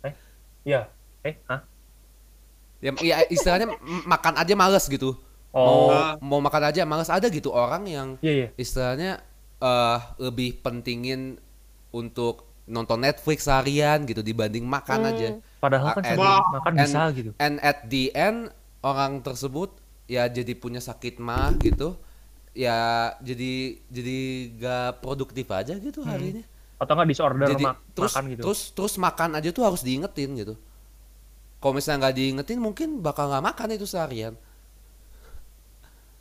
eh, 0.00 0.14
iya, 0.64 0.88
eh, 1.20 1.36
ah, 1.46 1.60
ya, 2.80 2.96
ya 2.98 3.16
istilahnya 3.28 3.76
makan 4.08 4.34
aja 4.36 4.54
males 4.56 4.88
gitu. 4.88 5.20
Oh, 5.52 5.64
mau 5.64 5.80
Ah. 5.88 6.12
mau 6.18 6.40
makan 6.40 6.62
aja 6.66 6.84
males 6.84 7.08
ada 7.08 7.28
gitu 7.28 7.48
orang 7.48 7.84
yang 7.84 8.08
iya 8.20 8.32
iya, 8.34 8.48
istilahnya 8.56 9.20
eh 9.56 9.98
lebih 10.18 10.60
pentingin 10.60 11.40
untuk 11.90 12.44
nonton 12.66 13.00
Netflix 13.00 13.44
seharian 13.44 14.04
gitu 14.04 14.20
dibanding 14.20 14.64
makan 14.64 15.00
Hmm. 15.00 15.10
aja. 15.12 15.28
Padahal 15.56 15.92
kan 15.92 16.02
And- 16.02 16.08
sambil 16.12 16.24
Wah. 16.28 16.44
makan 16.52 16.72
and- 16.72 16.80
bisa 16.82 17.02
gitu. 17.12 17.30
and 17.36 17.54
at 17.60 17.78
the 17.86 18.12
end 18.12 18.52
orang 18.80 19.20
tersebut 19.20 19.76
ya 20.04 20.24
jadi 20.26 20.52
punya 20.54 20.78
sakit 20.78 21.16
mah 21.18 21.56
gitu 21.56 21.96
ya 22.64 22.78
jadi 23.28 23.52
jadi 23.92 24.16
gak 24.62 24.86
produktif 25.04 25.46
aja 25.52 25.74
gitu 25.76 26.00
Hmm. 26.04 26.10
harinya 26.10 26.44
Atau 26.80 26.92
nggak 26.96 27.08
disorder 27.12 27.50
jadi 27.50 27.64
mak- 27.64 27.82
terus 27.96 28.14
makan 28.14 28.24
gitu. 28.32 28.44
terus 28.44 28.60
terus 28.76 28.94
makan 29.06 29.30
aja 29.38 29.50
tuh 29.56 29.64
harus 29.68 29.82
diingetin 29.86 30.30
gitu 30.40 30.54
kalau 31.60 31.72
misalnya 31.76 31.98
nggak 32.08 32.16
diingetin 32.20 32.58
mungkin 32.66 32.88
bakal 33.06 33.24
nggak 33.32 33.44
makan 33.48 33.68
itu 33.76 33.86
seharian 33.88 34.34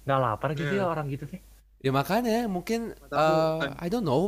nggak 0.06 0.20
lapar 0.24 0.50
gitu 0.60 0.72
Iya. 0.72 0.80
ya 0.80 0.84
orang 0.92 1.06
gitu 1.14 1.26
sih. 1.32 1.40
ya 1.86 1.92
makanya 1.94 2.50
mungkin 2.50 2.80
eh, 2.98 3.60
kan. 3.60 3.72
I 3.78 3.88
don't 3.92 4.06
know 4.08 4.22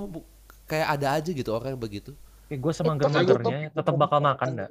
kayak 0.70 0.88
ada 1.00 1.08
aja 1.20 1.30
gitu 1.34 1.50
orang 1.58 1.76
yang 1.78 1.82
begitu 1.84 2.12
Ya, 2.52 2.56
gue 2.64 2.74
Itu 2.80 2.80
semangger-manggernya 2.80 3.60
Saya 3.60 3.70
tetap 3.78 3.96
bakal 4.02 4.20
makan 4.28 4.50
dah. 4.60 4.70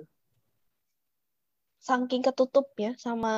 Saking 1.88 2.20
ketutup 2.26 2.66
ya 2.84 2.90
sama 3.04 3.32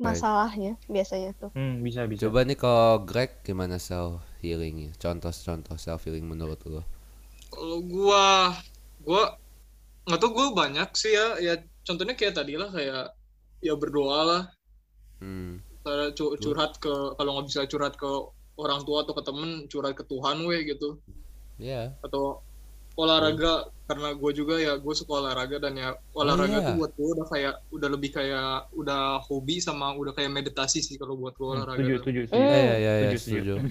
masalahnya 0.00 0.72
biasanya 0.94 1.30
tuh. 1.40 1.52
Hmm, 1.56 1.74
bisa 1.86 2.00
bisa. 2.12 2.22
coba 2.28 2.40
nih 2.48 2.56
kalau 2.62 2.92
Greg 3.08 3.30
gimana 3.46 3.76
self 3.88 4.12
healingnya 4.44 4.90
contoh-contoh 5.02 5.76
self 5.84 6.00
healing 6.04 6.26
menurut 6.32 6.60
lo 6.72 6.82
Kalau 7.54 7.78
gua, 7.92 8.24
gua 9.06 9.22
nggak 10.06 10.20
tau 10.22 10.30
gua 10.36 10.46
banyak 10.60 10.88
sih 11.02 11.12
ya. 11.18 11.26
Ya 11.46 11.54
contohnya 11.86 12.14
kayak 12.18 12.36
tadi 12.38 12.54
lah 12.60 12.70
kayak 12.76 13.04
ya 13.66 13.74
berdoa 13.82 14.20
lah. 14.30 14.42
hmm. 15.20 15.62
Cara 15.86 16.04
cu- 16.18 16.36
curhat 16.42 16.72
ke 16.84 16.94
kalau 17.18 17.30
nggak 17.34 17.46
bisa 17.50 17.60
curhat 17.72 17.94
ke 18.02 18.10
orang 18.62 18.80
tua 18.86 18.98
atau 19.02 19.14
ke 19.18 19.22
temen 19.28 19.50
curhat 19.70 19.94
ke 19.98 20.04
Tuhan 20.10 20.36
weh 20.48 20.60
gitu. 20.70 20.88
ya 21.58 21.92
Atau 22.06 22.24
olahraga 22.94 23.52
karena 23.88 24.08
gue 24.12 24.30
juga 24.32 24.54
ya 24.56 24.76
gue 24.76 24.94
suka 24.94 25.12
olahraga 25.18 25.56
dan 25.58 25.72
ya 25.74 25.88
olahraga 26.12 26.56
iya. 26.56 26.66
tuh 26.66 26.74
buat 26.76 26.92
gue 26.92 27.08
udah 27.12 27.26
kayak 27.28 27.54
udah 27.70 27.88
lebih 27.88 28.10
kayak 28.10 28.68
udah 28.72 29.20
hobi 29.20 29.58
sama 29.58 29.92
udah 29.92 30.12
kayak 30.12 30.28
meditasi 30.28 30.80
sih 30.80 30.96
kalau 30.96 31.16
buat 31.16 31.32
gue 31.34 31.44
Hmm, 31.44 31.54
olahraga. 31.56 31.80
Setuju, 31.80 31.92
tuh. 31.92 32.00
setuju, 32.04 32.20
Hmm. 32.20 32.28
setuju. 32.28 32.44
ya 32.44 32.56
ya 32.56 32.76
ya, 32.76 32.92
ya 32.92 33.10
Setuju, 33.12 33.54
sih. 33.54 33.70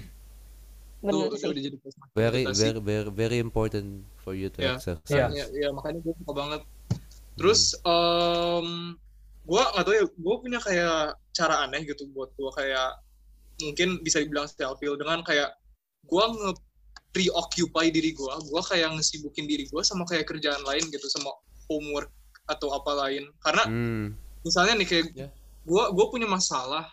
udah 1.02 1.62
jadi 1.62 1.78
very 2.14 2.44
very 2.46 2.80
very 2.80 3.10
very 3.10 3.38
important 3.38 3.88
for 4.18 4.38
you 4.38 4.48
to 4.48 4.62
Ya. 4.62 4.78
exercise 4.78 5.10
Iya. 5.10 5.26
ya, 5.34 5.46
ya 5.50 5.68
makanya 5.74 6.00
gue 6.02 6.14
suka 6.14 6.34
banget 6.34 6.62
terus 7.34 7.74
em 7.82 8.94
gue 9.42 9.58
nggak 9.58 9.82
tahu 9.82 9.96
ya 9.98 10.06
gue 10.06 10.36
punya 10.38 10.60
kayak 10.62 10.98
cara 11.34 11.66
aneh 11.66 11.82
gitu 11.84 12.06
buat 12.14 12.30
gue 12.38 12.52
kayak 12.54 13.02
mungkin 13.62 13.98
bisa 14.02 14.22
dibilang 14.22 14.46
self 14.46 14.78
heal 14.78 14.94
dengan 14.94 15.26
kayak 15.26 15.58
gue 16.06 16.24
nge 16.24 16.52
preoccupy 17.12 17.92
diri 17.92 18.16
gue 18.16 18.34
gue 18.48 18.62
kayak 18.64 18.96
ngesibukin 18.96 19.46
diri 19.46 19.68
gue 19.68 19.82
sama 19.84 20.08
kayak 20.08 20.28
kerjaan 20.28 20.64
lain 20.64 20.84
gitu 20.88 21.08
sama 21.12 21.32
homework 21.68 22.12
atau 22.48 22.72
apa 22.72 22.92
lain 23.08 23.28
karena 23.40 23.64
Hmm. 23.68 24.06
misalnya 24.44 24.74
nih 24.80 24.88
kayak 24.88 25.06
Ya. 25.14 25.28
gue 25.64 25.84
gue 25.92 26.06
punya 26.10 26.26
masalah 26.26 26.88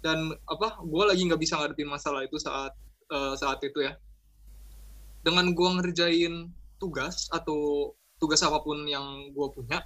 dan 0.00 0.16
apa 0.44 0.80
gue 0.80 1.04
lagi 1.04 1.22
nggak 1.24 1.40
bisa 1.40 1.56
ngadepin 1.56 1.88
masalah 1.88 2.24
itu 2.24 2.36
saat 2.36 2.72
eh, 3.10 3.34
saat 3.36 3.60
itu 3.60 3.80
ya 3.80 3.96
dengan 5.20 5.52
gue 5.52 5.68
ngerjain 5.76 6.48
tugas 6.80 7.28
atau 7.28 7.92
tugas 8.16 8.40
apa 8.40 8.60
pun 8.60 8.84
yang 8.88 9.32
gue 9.32 9.48
punya 9.52 9.84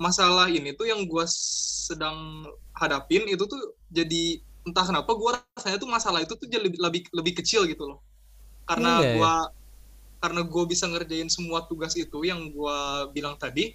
masalah 0.00 0.48
ini 0.48 0.72
tuh 0.74 0.88
yang 0.88 1.04
gue 1.04 1.24
sedang 1.28 2.42
hadapin 2.74 3.22
itu 3.28 3.44
tuh 3.44 3.60
jadi 3.92 4.40
entah 4.62 4.84
kenapa 4.86 5.10
gue 5.10 5.30
rasanya 5.58 5.78
tuh 5.82 5.90
masalah 5.90 6.20
itu 6.22 6.34
tuh 6.38 6.46
jadi 6.46 6.62
lebih 6.70 6.78
lebih, 6.78 7.02
lebih 7.10 7.32
kecil 7.42 7.66
gitu 7.66 7.82
loh. 7.90 7.98
Karena 8.66 9.02
Iya, 9.02 9.06
iya. 9.06 9.14
gue 9.18 9.32
karena 10.22 10.40
gue 10.46 10.64
bisa 10.70 10.84
ngerjain 10.86 11.26
semua 11.26 11.66
tugas 11.66 11.98
itu 11.98 12.18
yang 12.22 12.46
gue 12.54 12.76
bilang 13.10 13.34
tadi 13.34 13.74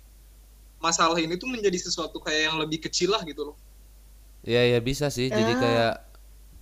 masalah 0.79 1.19
ini 1.19 1.35
tuh 1.35 1.49
menjadi 1.51 1.75
sesuatu 1.75 2.23
kayak 2.23 2.41
yang 2.53 2.55
lebih 2.61 2.79
kecil 2.87 3.11
lah 3.11 3.21
gitu 3.27 3.51
loh. 3.51 3.55
Ya 4.47 4.63
ya 4.63 4.79
bisa 4.79 5.11
sih. 5.11 5.27
Jadi 5.27 5.53
Ah. 5.53 5.59
kayak 5.59 5.93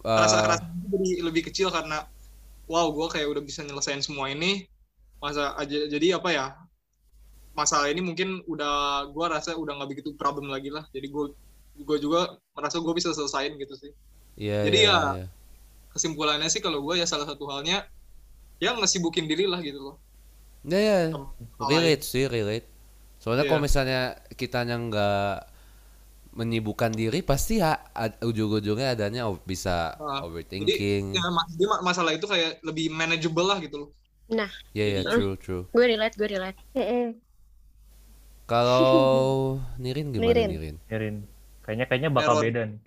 eh, 0.05 0.19
rasa 0.25 0.37
rasa 0.49 0.63
jadi 0.89 1.21
lebih 1.21 1.45
kecil 1.51 1.69
karena 1.69 2.09
wow 2.65 2.89
gue 2.89 3.07
kayak 3.13 3.27
udah 3.29 3.43
bisa 3.45 3.61
nyelesain 3.61 4.01
semua 4.01 4.31
ini. 4.33 4.65
Masa 5.21 5.53
aja 5.57 5.85
jadi 5.85 6.17
apa 6.17 6.29
ya 6.33 6.45
masalah 7.55 7.87
ini 7.87 8.01
mungkin 8.03 8.41
udah 8.49 9.07
gue 9.13 9.25
rasa 9.31 9.55
udah 9.55 9.79
nggak 9.79 9.89
begitu 9.93 10.09
problem 10.17 10.49
lagi 10.49 10.73
lah. 10.73 10.83
Jadi 10.91 11.07
gue 11.13 11.25
gue 11.75 11.97
juga 11.99 12.39
merasa 12.55 12.79
gue 12.79 12.93
bisa 12.95 13.11
selesain 13.11 13.51
gitu 13.59 13.75
sih 13.75 13.91
Iya, 14.35 14.57
Jadi 14.67 14.77
iya, 14.83 14.91
ya, 14.91 14.99
iya. 15.15 15.25
kesimpulannya 15.95 16.47
sih 16.51 16.59
kalau 16.59 16.83
gue 16.83 16.95
ya 16.99 17.07
salah 17.07 17.23
satu 17.27 17.47
halnya 17.47 17.87
ya 18.59 18.75
ngesibukin 18.75 19.25
diri 19.31 19.45
lah 19.47 19.59
gitu 19.63 19.79
loh 19.79 19.95
Ya, 20.65 20.81
ya, 20.81 20.97
relate 21.69 22.01
sih, 22.01 22.25
relate. 22.25 22.65
Soalnya 23.21 23.45
Iya. 23.45 23.51
kalau 23.53 23.61
misalnya 23.61 24.01
kitanya 24.33 24.75
nggak 24.81 25.29
menyibukkan 26.35 26.91
diri, 26.91 27.23
pasti 27.23 27.63
ya 27.63 27.79
ujung-ujungnya 28.19 28.91
adanya 28.97 29.29
bisa 29.47 29.95
Ah, 29.95 30.25
overthinking. 30.25 31.15
ya, 31.15 31.21
jadi 31.55 31.65
ma- 31.69 31.83
masalah 31.85 32.11
itu 32.11 32.27
kayak 32.27 32.59
lebih 32.65 32.91
manageable 32.91 33.45
lah 33.47 33.61
gitu 33.63 33.87
loh 33.87 33.89
Iya, 34.73 34.85
ya, 34.99 35.01
true, 35.05 35.37
true. 35.37 35.63
Gue 35.69 35.85
relate, 35.85 36.17
gue 36.17 36.27
relate. 36.27 36.57
Mm-mm. 36.73 37.21
Kalau 38.49 38.81
Nirin 39.81 40.11
gimana 40.11 40.33
Nirin. 40.33 40.49
Nirin? 40.49 40.75
Mirin. 40.89 41.15
Kayaknya 41.63 41.85
kayaknya 41.89 42.09
bakal 42.13 42.35
Error. 42.37 42.45
beda 42.45 42.61
nih. 42.73 42.79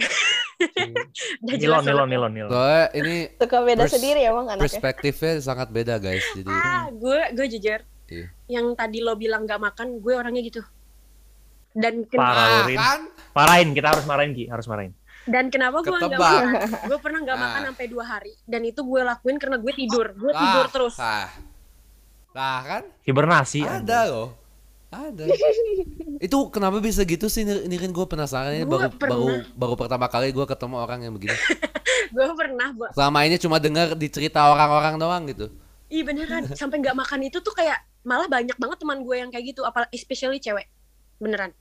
Udah 1.43 1.55
Nilon, 1.55 1.83
nilon, 1.83 2.09
nilon, 2.09 2.33
nilon. 2.33 2.51
Soalnya 2.51 2.85
ini 2.93 3.17
Suka 3.35 3.59
beda 3.63 3.83
Pers- 3.83 3.95
sendiri 3.95 4.21
emang 4.23 4.47
anaknya. 4.49 4.63
perspektifnya 4.65 5.33
sangat 5.39 5.69
beda 5.69 5.95
guys. 5.97 6.25
Jadi 6.33 6.49
Ah, 6.49 6.91
gue 6.91 7.19
gue 7.33 7.47
jujur. 7.49 7.81
Iya. 8.09 8.27
Yang 8.49 8.67
tadi 8.75 8.99
lo 8.99 9.15
bilang 9.15 9.45
gak 9.45 9.61
makan, 9.61 9.99
gue 9.99 10.13
orangnya 10.13 10.43
gitu. 10.43 10.63
Dan 11.71 12.03
ken- 12.05 12.19
Parah, 12.19 12.65
Ah, 12.65 12.67
kan? 12.67 13.71
Kita 13.71 13.89
harus 13.89 14.05
marahin 14.05 14.33
Ki, 14.33 14.45
harus 14.49 14.67
marahin. 14.67 14.93
Dan 15.25 15.53
kenapa 15.53 15.79
gue 15.79 15.93
nggak 15.93 16.17
makan? 16.17 16.45
Gue 16.89 16.99
pernah 16.99 17.21
nggak 17.21 17.37
Ah. 17.37 17.43
makan 17.45 17.63
sampai 17.71 17.87
dua 17.87 18.05
hari. 18.09 18.33
Dan 18.43 18.65
itu 18.65 18.81
gue 18.81 19.01
lakuin 19.05 19.37
karena 19.37 19.61
gue 19.61 19.73
tidur. 19.73 20.11
Gue 20.11 20.33
tidur 20.33 20.67
terus. 20.69 20.97
Lah 20.97 21.29
kan? 22.63 22.83
Hibernasi. 23.05 23.61
Ada 23.63 24.09
loh. 24.09 24.29
Ada. 24.89 25.29
itu 26.19 26.39
kenapa 26.49 26.81
bisa 26.81 27.05
gitu 27.05 27.29
sih 27.29 27.45
Nir- 27.45 27.69
Nirin 27.69 27.93
gue 27.93 28.07
penasaran 28.09 28.57
ini 28.57 28.65
Gua 28.65 28.89
baru 28.89 28.91
pernah. 28.91 29.17
baru 29.21 29.27
baru 29.53 29.75
pertama 29.77 30.07
kali 30.09 30.33
gue 30.33 30.43
ketemu 30.43 30.77
orang 30.79 31.01
yang 31.05 31.13
begini. 31.13 31.37
gue 32.17 32.25
pernah, 32.33 32.73
Bu. 32.73 32.89
Selama 32.91 33.19
ini 33.23 33.37
cuma 33.37 33.57
dengar 33.59 33.93
di 33.93 34.09
cerita 34.09 34.49
orang-orang 34.49 34.97
doang 34.97 35.23
gitu. 35.29 35.53
Ih 35.89 36.01
beneran. 36.03 36.49
Sampai 36.61 36.81
nggak 36.81 36.97
makan 36.97 37.21
itu 37.23 37.37
tuh 37.39 37.53
kayak 37.53 37.77
malah 38.01 38.25
banyak 38.27 38.57
banget 38.57 38.79
teman 38.81 39.05
gue 39.05 39.17
yang 39.19 39.29
kayak 39.29 39.53
gitu. 39.53 39.61
Apalagi 39.61 39.93
especially 39.93 40.41
cewek. 40.41 40.65
Beneran. 41.21 41.53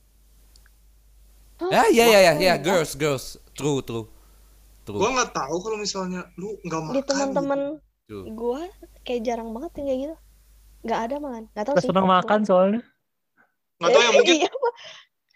Ya 1.67 1.89
ya 1.89 2.05
ya 2.07 2.19
ya 2.21 2.33
ya 2.37 2.53
girls 2.55 2.93
girls 2.93 3.25
true 3.51 3.81
true 3.81 4.05
true. 4.85 4.95
Gua 4.95 5.09
nggak 5.11 5.33
tahu 5.33 5.55
kalau 5.57 5.75
misalnya 5.75 6.31
lu 6.37 6.55
nggak 6.61 6.79
makan. 6.79 6.95
Di 6.95 7.01
teman-teman 7.03 7.59
Tuh. 8.07 8.23
gue 8.23 8.61
kayak 9.03 9.19
jarang 9.19 9.51
banget 9.51 9.71
yang 9.75 9.85
kayak 9.85 9.99
gitu. 9.99 10.15
Nggak 10.87 10.99
ada 11.03 11.15
malah. 11.19 11.41
Nggak 11.51 11.65
tahu 11.65 11.75
Gak 11.75 11.83
sih. 11.83 11.89
seneng 11.91 12.07
makan 12.07 12.39
soalnya. 12.47 12.81
Nggak 13.77 13.89
tahu 13.89 14.01
ya 14.01 14.11
mungkin 14.13 14.35
Iya, 14.41 14.51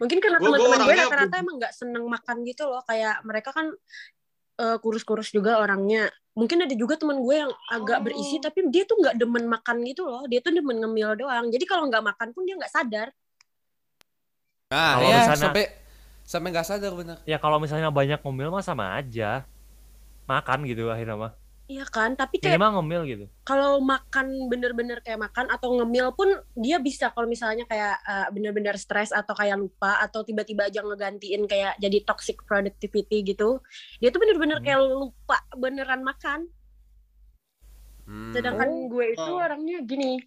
Mungkin 0.01 0.17
karena 0.17 0.37
teman-teman 0.41 0.79
gue 0.81 0.95
rata-rata 0.97 1.35
emang 1.37 1.55
nggak 1.61 1.73
seneng 1.77 2.05
makan 2.09 2.37
gitu 2.41 2.65
loh. 2.65 2.81
Kayak 2.83 3.21
mereka 3.21 3.53
kan 3.53 3.69
eh, 4.57 4.77
kurus-kurus 4.81 5.29
juga 5.29 5.61
orangnya. 5.61 6.09
Mungkin 6.33 6.65
ada 6.65 6.73
juga 6.73 6.97
teman 6.97 7.21
gue 7.21 7.35
yang 7.37 7.51
agak 7.69 8.01
Oh. 8.01 8.03
berisi 8.09 8.41
tapi 8.41 8.65
dia 8.67 8.81
tuh 8.83 8.97
nggak 8.97 9.13
demen 9.15 9.45
makan 9.45 9.85
gitu 9.85 10.03
loh. 10.03 10.25
Dia 10.25 10.41
tuh 10.41 10.51
demen 10.51 10.73
ngemil 10.75 11.21
doang. 11.21 11.47
Jadi 11.47 11.65
kalau 11.65 11.85
nggak 11.85 12.01
makan 12.03 12.27
pun 12.33 12.41
dia 12.43 12.57
nggak 12.57 12.73
sadar. 12.73 13.13
Nah 14.71 14.91
Kalau 14.95 15.05
ya 15.05 15.17
misalnya- 15.21 15.43
sampai 15.43 15.63
sampai 16.23 16.47
nggak 16.49 16.65
sadar 16.65 16.91
bener. 16.95 17.17
Ya 17.23 17.37
kalau 17.37 17.59
misalnya 17.59 17.91
banyak 17.91 18.19
ngemil 18.19 18.49
mah 18.49 18.63
sama 18.63 18.95
aja. 18.95 19.45
Makan 20.25 20.65
gitu 20.65 20.87
akhirnya 20.87 21.13
mah. 21.19 21.31
Iya 21.71 21.87
kan? 21.87 22.19
Tapi 22.19 22.35
kayak 22.35 22.59
Minimal 22.59 22.71
ngemil 22.75 23.01
gitu. 23.07 23.25
kalau 23.47 23.79
makan 23.79 24.27
bener-bener 24.51 24.99
kayak 24.99 25.23
makan 25.23 25.47
atau 25.47 25.79
ngemil 25.79 26.11
pun 26.11 26.27
dia 26.51 26.83
bisa 26.83 27.07
kalau 27.09 27.23
misalnya 27.25 27.63
kayak 27.63 27.95
eh, 28.03 28.27
bener-bener 28.29 28.75
stres 28.75 29.15
atau 29.15 29.31
kayak 29.31 29.55
lupa 29.55 30.03
atau 30.03 30.19
tiba-tiba 30.21 30.67
aja 30.67 30.83
ngegantiin 30.83 31.47
kayak 31.47 31.79
jadi 31.79 32.03
toxic 32.03 32.43
productivity 32.43 33.23
gitu 33.23 33.63
dia 34.03 34.11
tuh 34.11 34.19
bener-bener 34.19 34.59
Hmm. 34.59 34.65
kayak 34.67 34.79
lupa 34.83 35.37
beneran 35.55 36.03
makan 36.03 36.51
Hmm. 38.03 38.33
sedangkan 38.35 38.69
gue 38.89 39.05
itu 39.13 39.23
Oh. 39.23 39.39
orangnya 39.39 39.79
gini 39.81 40.19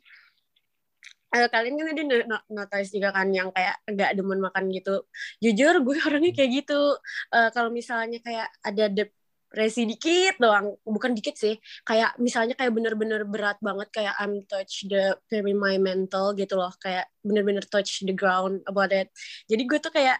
Eh, 1.28 1.50
kalian 1.50 1.74
kan 1.74 1.90
ada 1.90 2.02
no- 2.06 2.26
no- 2.30 2.46
notice 2.48 2.94
juga 2.94 3.10
kan 3.10 3.26
yang 3.28 3.50
kayak 3.50 3.82
nggak 3.90 4.10
demen 4.14 4.38
makan 4.38 4.70
gitu 4.70 5.02
jujur 5.42 5.82
gue 5.82 5.98
orangnya 6.00 6.30
kayak 6.30 6.62
gitu 6.62 6.94
Eh, 7.28 7.50
kalau 7.50 7.68
misalnya 7.68 8.22
kayak 8.22 8.48
ada 8.62 8.86
depresi 9.54 9.86
dikit 9.86 10.34
doang. 10.42 10.74
Bukan 10.82 11.14
dikit 11.14 11.38
sih. 11.38 11.54
Kayak 11.86 12.18
misalnya 12.18 12.58
kayak 12.58 12.74
bener-bener 12.74 13.22
berat 13.22 13.54
banget 13.62 13.86
kayak 13.94 14.18
I'm 14.18 14.42
touch 14.50 14.90
the 14.90 15.14
very 15.30 15.54
my 15.54 15.78
mental 15.78 16.34
gitu 16.34 16.58
loh. 16.58 16.74
Kayak 16.82 17.06
bener-bener 17.22 17.62
touch 17.62 18.02
the 18.02 18.10
ground 18.10 18.66
about 18.66 18.90
it. 18.90 19.14
Jadi 19.46 19.62
gue 19.62 19.78
tuh 19.78 19.94
kayak 19.94 20.18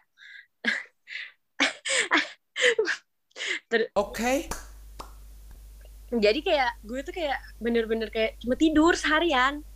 Oke. 3.98 4.46
jadi 6.14 6.38
kayak 6.46 6.78
gue 6.86 7.02
tuh 7.02 7.10
kayak 7.10 7.42
bener-bener 7.58 8.06
kayak 8.06 8.38
cuma 8.38 8.54
tidur 8.54 8.94
seharian. 8.94 9.66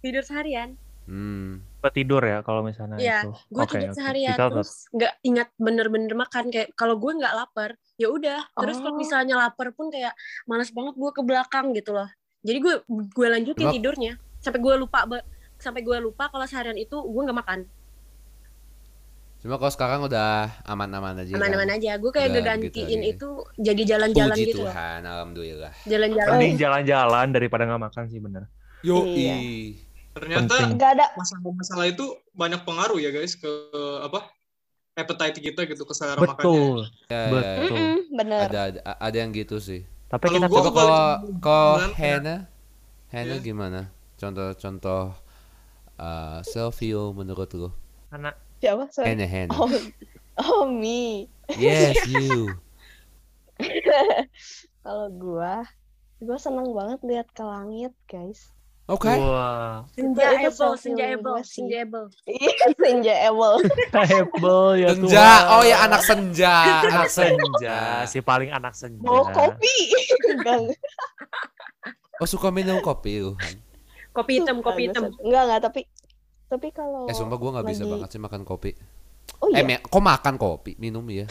Tidur 0.00 0.24
seharian. 0.24 0.80
Hmm. 1.04 1.60
Buat 1.78 1.94
tidur 1.94 2.18
ya 2.20 2.42
kalau 2.42 2.60
misalnya 2.60 2.96
Iya, 2.96 3.18
itu. 3.22 3.30
gue 3.48 3.62
Oke, 3.62 3.72
tidur 3.72 3.94
seharian 3.94 4.34
Dicatat. 4.34 4.50
terus 4.52 4.70
nggak 4.90 5.12
ingat 5.22 5.48
bener-bener 5.56 6.12
makan 6.12 6.44
kayak 6.48 6.68
kalau 6.74 6.94
gue 6.94 7.12
nggak 7.12 7.30
lapar 7.32 7.70
ya 7.94 8.08
udah 8.08 8.40
terus 8.52 8.76
kalau 8.76 8.92
Oh. 8.92 8.98
misalnya 8.98 9.34
lapar 9.36 9.70
pun 9.70 9.86
kayak 9.86 10.10
malas 10.44 10.68
banget 10.68 10.94
gue 10.94 11.10
ke 11.12 11.22
belakang 11.22 11.70
gitu 11.72 11.90
loh 11.92 12.10
jadi 12.40 12.58
gue 12.58 12.74
gue 13.08 13.26
lanjutin 13.28 13.62
Emang- 13.64 13.74
tidurnya 13.74 14.12
sampai 14.38 14.58
gue 14.58 14.74
lupa 14.76 15.06
sampai 15.56 15.80
gue 15.80 15.96
lupa 16.00 16.26
kalau 16.26 16.42
seharian 16.44 16.74
itu 16.74 16.94
gue 16.94 17.22
nggak 17.24 17.34
makan 17.36 17.60
Cuma 19.38 19.54
kalau 19.54 19.70
sekarang 19.70 20.02
udah 20.02 20.50
aman-aman 20.64 21.14
aja. 21.16 21.30
aman-aman 21.32 21.62
kan? 21.64 21.78
aja 21.78 21.94
gue 21.94 22.10
kayak 22.10 22.26
Udah 22.28 22.42
ngegantiin 22.58 22.74
gitu 23.00 23.06
itu 23.08 23.28
jadi 23.56 23.82
jalan-jalan 23.86 24.34
Puji 24.34 24.42
gitu 24.44 24.58
loh 24.58 24.66
Tuhan, 24.68 25.00
alhamdulillah. 25.04 25.72
jalan-jalan 25.84 26.30
Mending 26.34 26.56
jalan-jalan 26.58 27.26
daripada 27.30 27.62
nggak 27.64 27.82
makan 27.84 28.04
sih 28.04 28.18
bener. 28.18 28.50
Yo 28.80 28.98
Iya. 29.04 29.38
Ternyata 30.18 30.50
Penting. 30.50 30.68
Nggak 30.76 30.90
ada. 30.98 31.06
masalah-masalah 31.14 31.86
itu 31.88 32.06
banyak 32.34 32.60
pengaruh 32.66 32.98
ya 32.98 33.10
guys 33.14 33.38
ke 33.38 33.50
apa 34.02 34.28
appetite 34.98 35.38
kita 35.38 35.62
gitu 35.70 35.86
ke 35.86 35.94
selera 35.94 36.18
makannya. 36.18 36.42
Betul. 36.42 36.78
Ya, 37.06 37.22
ya, 37.22 37.30
Betul. 37.30 37.76
Mm-mm, 37.78 37.96
bener. 38.18 38.40
ada, 38.50 38.60
ada 38.74 38.80
ada 38.98 39.16
yang 39.16 39.30
gitu 39.30 39.56
sih. 39.62 39.86
Tapi 40.10 40.24
Kalau 40.26 40.34
kita 40.40 40.46
Coba 40.50 40.60
kalau 40.72 40.72
ke 40.74 41.38
kalau 41.38 41.74
bulan, 41.78 41.92
Hana, 41.94 42.36
Hana 43.14 43.34
Iya. 43.38 43.44
gimana? 43.44 43.80
Contoh-contoh 44.18 45.14
uh, 46.00 46.38
self 46.42 46.82
heal 46.82 47.14
menurut 47.14 47.46
lo? 47.54 47.70
anak 48.10 48.34
Siapa? 48.58 48.90
Sorry. 48.90 49.14
Hana, 49.14 49.26
Hana. 49.30 49.54
Oh, 49.54 49.70
oh 50.42 50.64
me. 50.66 51.30
Yes, 51.54 52.02
you. 52.10 52.50
Kalau 54.82 55.06
gua, 55.14 55.62
gua 56.18 56.38
seneng 56.42 56.74
banget 56.74 56.98
lihat 57.06 57.28
ke 57.30 57.42
langit, 57.46 57.94
guys. 58.10 58.50
Oke. 58.88 59.12
Wah, 59.12 59.84
senja 59.92 60.24
able 60.32 60.48
self 60.48 60.80
senja 60.80 61.04
able 61.12 61.20
gua 61.30 61.44
sih. 61.44 61.60
senja 61.60 61.84
able 61.84 62.08
Iya, 62.24 62.52
enjoyable. 62.88 63.56
Hebel 63.92 64.60
ya 64.74 64.88
Senja. 64.90 65.28
Oh 65.50 65.62
ya 65.62 65.76
anak 65.84 66.00
senja. 66.00 66.54
anak 66.82 67.08
senja, 67.08 67.78
si 68.04 68.18
paling 68.18 68.48
anak 68.48 68.72
senja. 68.72 69.04
Mau 69.04 69.28
kopi. 69.28 69.76
Enggak, 70.26 70.72
Oh 72.20 72.26
suka 72.26 72.48
minum 72.48 72.80
kopi 72.80 73.20
lu. 73.20 73.36
Kopi 74.10 74.40
hitam 74.40 74.58
kopi 74.58 74.88
hitam. 74.88 75.12
Enggak, 75.20 75.42
enggak, 75.44 75.60
tapi 75.62 75.80
tapi 76.48 76.68
kalau 76.72 77.04
Eh 77.04 77.12
sumpah 77.12 77.36
gue 77.36 77.50
nggak 77.52 77.66
bisa 77.68 77.84
lagi- 77.84 77.92
banget 77.92 78.08
sih 78.08 78.18
makan 78.18 78.42
kopi. 78.42 78.72
Oh 79.38 79.46
Eh 79.48 79.60
iya. 79.60 79.68
me- 79.68 79.84
kok 79.84 80.00
makan 80.00 80.34
kopi? 80.34 80.80
Minum 80.80 81.04
ya. 81.06 81.28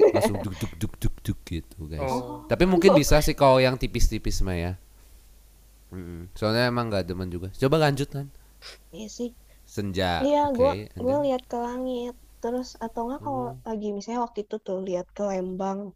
Langsung 0.00 0.40
duk 0.40 0.56
duk 0.56 0.72
duk 0.76 0.92
duk 0.96 1.14
duk 1.20 1.38
gitu 1.44 1.76
guys. 1.84 2.00
Oh. 2.02 2.42
Tapi 2.42 2.64
mungkin 2.64 2.96
bisa 2.96 3.20
sih 3.20 3.32
kalau 3.32 3.60
yang 3.60 3.76
tipis-tipis 3.76 4.40
mah 4.40 4.56
ya. 4.56 4.72
Mm-mm. 5.92 6.30
Soalnya 6.34 6.68
emang 6.68 6.90
gak 6.90 7.06
demen 7.06 7.30
juga. 7.30 7.48
Coba 7.54 7.76
lanjut 7.78 8.08
kan. 8.10 8.26
Iya 8.90 9.08
sih. 9.08 9.30
Senja. 9.66 10.22
Iya, 10.22 10.50
gua 10.54 10.72
then- 10.74 11.24
lihat 11.26 11.42
ke 11.46 11.58
langit. 11.58 12.14
Terus 12.42 12.78
atau 12.78 13.10
enggak 13.10 13.20
kalau 13.22 13.44
Hmm. 13.54 13.58
lagi 13.64 13.88
misalnya 13.90 14.22
waktu 14.22 14.46
itu 14.46 14.56
tuh 14.58 14.78
lihat 14.82 15.06
ke 15.10 15.22
Lembang. 15.22 15.90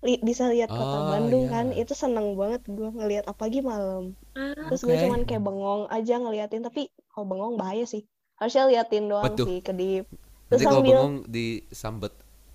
Li- 0.00 0.22
bisa 0.24 0.48
lihat 0.48 0.72
kota 0.72 0.96
Oh, 0.96 1.12
Bandung 1.12 1.44
iya. 1.44 1.52
kan. 1.52 1.66
Itu 1.76 1.92
seneng 1.92 2.32
banget 2.36 2.64
gua 2.64 2.88
ngelihat 2.92 3.28
apalagi 3.28 3.60
malam. 3.60 4.16
Ah, 4.32 4.56
Terus 4.72 4.80
gue 4.84 4.96
Oke. 4.96 5.02
cuman 5.04 5.20
kayak 5.28 5.42
bengong 5.44 5.82
aja 5.92 6.14
ngeliatin 6.16 6.62
tapi 6.64 6.88
kalau 7.12 7.28
bengong 7.28 7.54
bahaya 7.60 7.84
sih. 7.84 8.08
Harusnya 8.40 8.64
liatin 8.64 9.12
doang 9.12 9.24
Betul. 9.28 9.44
sih 9.44 9.58
kedip. 9.60 10.04
Nanti 10.08 10.48
Terus 10.48 10.60
kalau 10.64 10.80
sambil 10.80 10.94
bengong 10.96 11.16
disambet 11.28 12.12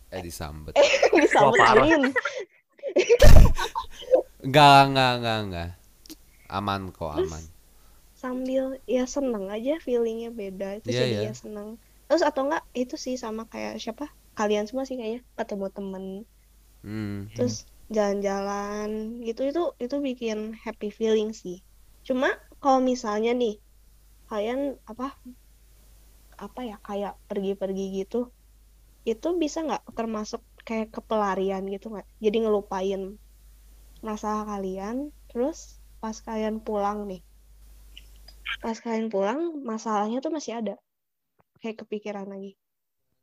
eh 0.10 0.22
disambet. 0.22 0.74
parah. 1.62 1.86
angin. 1.86 2.02
Enggak, 4.42 4.80
enggak, 4.90 5.12
enggak, 5.22 5.38
enggak. 5.46 5.70
Aman 6.58 6.84
kok, 6.98 7.12
aman. 7.22 7.44
Sambil 8.22 8.64
ya 8.96 9.04
seneng 9.16 9.46
aja 9.56 9.72
feelingnya 9.86 10.30
beda. 10.40 10.66
Itu 10.80 10.90
Iya, 10.90 11.02
jadi 11.02 11.14
iya. 11.14 11.22
ya 11.28 11.32
seneng. 11.42 11.68
Terus 12.08 12.24
atau 12.30 12.42
enggak 12.46 12.64
itu 12.82 12.96
sih 13.06 13.16
sama 13.24 13.42
kayak 13.52 13.74
siapa? 13.84 14.06
Kalian 14.38 14.66
semua 14.68 14.84
sih 14.88 14.96
kayaknya 15.00 15.22
ketemu 15.40 15.66
temen 15.76 16.04
Hmm. 16.84 17.28
terus 17.36 17.56
jalan-jalan 17.96 18.90
gitu 19.28 19.42
itu 19.50 19.62
itu 19.86 19.96
bikin 20.08 20.38
happy 20.64 20.88
feeling 20.98 21.30
sih 21.42 21.56
cuma 22.08 22.28
kalau 22.62 22.80
misalnya 22.92 23.30
nih 23.42 23.54
kalian 24.30 24.60
apa 24.92 25.06
apa 26.46 26.62
ya 26.70 26.76
kayak 26.88 27.14
pergi-pergi 27.30 27.84
gitu 28.00 28.18
itu 29.12 29.28
bisa 29.44 29.58
nggak 29.68 29.84
termasuk 29.98 30.42
kayak 30.68 30.88
kepelarian 30.96 31.64
gitu 31.74 31.86
nggak 31.94 32.08
jadi 32.26 32.38
ngelupain 32.44 33.02
masalah 34.08 34.44
kalian 34.52 34.96
terus 35.30 35.60
pas 36.06 36.22
kalian 36.22 36.62
pulang 36.62 37.10
nih 37.10 37.26
pas 38.62 38.78
kalian 38.78 39.10
pulang 39.10 39.58
masalahnya 39.66 40.22
tuh 40.22 40.30
masih 40.30 40.62
ada 40.62 40.78
kayak 41.58 41.82
kepikiran 41.82 42.30
lagi 42.30 42.54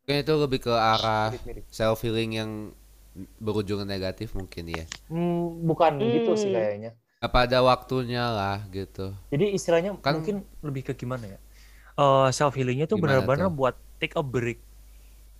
Mungkin 0.02 0.18
itu 0.18 0.34
lebih 0.34 0.66
ke 0.66 0.74
arah 0.74 1.30
self 1.70 2.02
healing 2.02 2.34
yang 2.34 2.50
berujung 3.38 3.86
negatif 3.86 4.34
mungkin 4.34 4.74
ya. 4.74 4.82
Hmm, 5.06 5.62
bukan 5.62 5.94
gitu 6.02 6.34
sih 6.34 6.50
Hmm. 6.50 6.58
kayaknya. 6.58 6.90
Apa 7.22 7.46
ada 7.46 7.62
waktunya 7.62 8.26
lah 8.26 8.66
gitu. 8.74 9.14
Jadi 9.30 9.54
istilahnya 9.54 9.94
Kan- 10.02 10.18
mungkin 10.18 10.42
lebih 10.58 10.90
ke 10.90 10.98
gimana 10.98 11.30
ya? 11.30 11.38
Eh 11.94 12.28
self 12.34 12.58
healingnya 12.58 12.90
tuh 12.90 12.98
benar-benar 12.98 13.46
buat 13.54 13.78
take 14.02 14.18
a 14.18 14.26
break. 14.26 14.58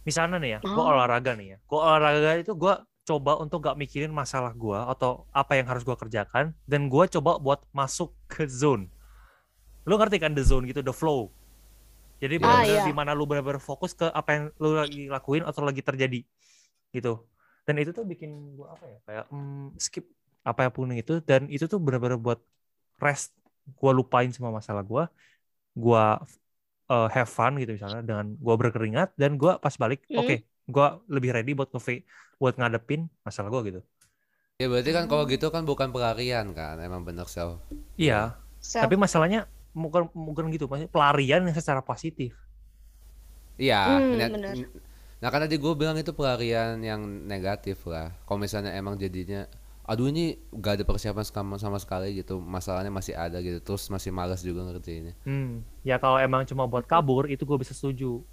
Misalnya 0.07 0.39
nih 0.39 0.51
ya, 0.55 0.59
gue 0.63 0.79
Oh. 0.79 0.95
olahraga 0.95 1.35
nih 1.35 1.47
ya. 1.55 1.59
Gue 1.67 1.81
olahraga 1.83 2.31
itu 2.39 2.55
gue 2.55 2.75
coba 3.03 3.39
untuk 3.43 3.59
gak 3.67 3.75
mikirin 3.79 4.13
masalah 4.15 4.55
gue 4.55 4.79
atau 4.79 5.27
apa 5.35 5.59
yang 5.59 5.67
harus 5.71 5.83
gue 5.83 5.97
kerjakan, 5.99 6.55
dan 6.71 6.87
gue 6.87 7.05
coba 7.19 7.39
buat 7.43 7.61
masuk 7.75 8.15
ke 8.31 8.47
zone. 8.47 8.87
Lu 9.89 9.99
ngerti 9.99 10.23
kan 10.23 10.33
the 10.35 10.43
zone 10.47 10.65
gitu, 10.71 10.81
the 10.83 10.95
flow. 10.95 11.31
Jadi 12.23 12.39
Ah, 12.39 12.63
benar-benar 12.63 12.79
iya. 12.79 12.83
di 12.87 12.95
mana 12.95 13.11
lu 13.19 13.27
benar-benar 13.27 13.59
fokus 13.59 13.93
ke 13.99 14.07
apa 14.07 14.31
yang 14.31 14.45
lu 14.63 14.79
lagi 14.79 15.11
lakuin 15.11 15.43
atau 15.43 15.63
lagi 15.67 15.83
terjadi, 15.83 16.23
gitu. 16.95 17.27
dan 17.63 17.79
itu 17.79 17.95
tuh 17.95 18.03
bikin 18.03 18.59
gue 18.59 18.67
apa 18.67 18.85
ya 18.91 18.99
kayak 19.07 19.25
mm, 19.31 19.79
skip 19.79 20.03
apa 20.43 20.67
pun 20.75 20.91
itu 20.99 21.23
dan 21.23 21.47
itu 21.47 21.71
tuh 21.71 21.79
benar-benar 21.79 22.19
buat 22.19 22.43
rest 22.99 23.31
gue 23.79 23.91
lupain 23.95 24.27
semua 24.35 24.51
masalah 24.51 24.83
gue 24.83 25.07
gue 25.79 26.05
uh, 26.91 27.09
have 27.15 27.31
fun 27.31 27.55
gitu 27.63 27.79
misalnya 27.79 28.03
dengan 28.03 28.35
gue 28.35 28.55
berkeringat 28.59 29.15
dan 29.15 29.39
gue 29.39 29.53
pas 29.63 29.75
balik 29.79 30.03
Hmm. 30.11 30.27
oke 30.27 30.35
gue 30.43 30.87
lebih 31.07 31.31
ready 31.35 31.53
buat 31.55 31.71
nge 31.71 32.03
buat 32.43 32.55
ngadepin 32.59 33.01
masalah 33.27 33.49
gue 33.55 33.63
gitu 33.71 33.81
Ya 34.61 34.67
berarti 34.73 34.91
kan 34.97 35.05
kalau 35.11 35.25
gitu 35.33 35.47
kan 35.55 35.63
bukan 35.71 35.89
pelarian 35.95 36.47
kan, 36.59 36.77
emang 36.87 37.03
bener 37.09 37.27
self. 37.35 37.59
iya 38.01 38.15
Self- 38.61 38.83
tapi 38.83 38.95
masalahnya 39.01 39.39
bukan 39.73 40.03
bukan 40.13 40.45
gitu 40.55 40.65
maksudnya 40.69 40.93
pelarian 40.93 41.41
yang 41.49 41.57
secara 41.57 41.81
positif 41.85 42.31
Iya, 43.61 43.77
Hmm, 43.85 44.13
nah- 44.19 44.33
bener. 44.33 44.59
Nah 45.23 45.29
kan 45.31 45.41
tadi 45.47 45.57
gue 45.65 45.73
bilang 45.79 45.95
itu 46.03 46.11
pelarian 46.19 46.77
yang 46.83 47.03
negatif 47.31 47.79
lah. 47.87 48.11
Kalau 48.27 48.39
misalnya 48.43 48.75
emang 48.75 48.99
jadinya, 48.99 49.47
aduh 49.87 50.11
ini 50.11 50.35
gak 50.65 50.83
ada 50.83 50.85
persiapan 50.91 51.25
sama, 51.25 51.55
sama 51.63 51.79
sekali 51.79 52.09
gitu, 52.21 52.43
masalahnya 52.43 52.91
masih 52.91 53.15
ada 53.15 53.39
gitu, 53.39 53.59
terus 53.63 53.87
masih 53.95 54.11
malas 54.11 54.43
juga 54.43 54.67
ngerjainnya. 54.67 55.15
Hmm, 55.23 55.63
ya 55.87 55.95
kalau 56.03 56.19
emang 56.19 56.43
cuma 56.51 56.67
buat 56.67 56.83
kabur 56.91 57.31
itu 57.31 57.43
gue 57.47 57.59
bisa 57.63 57.75
setuju. 57.79 58.27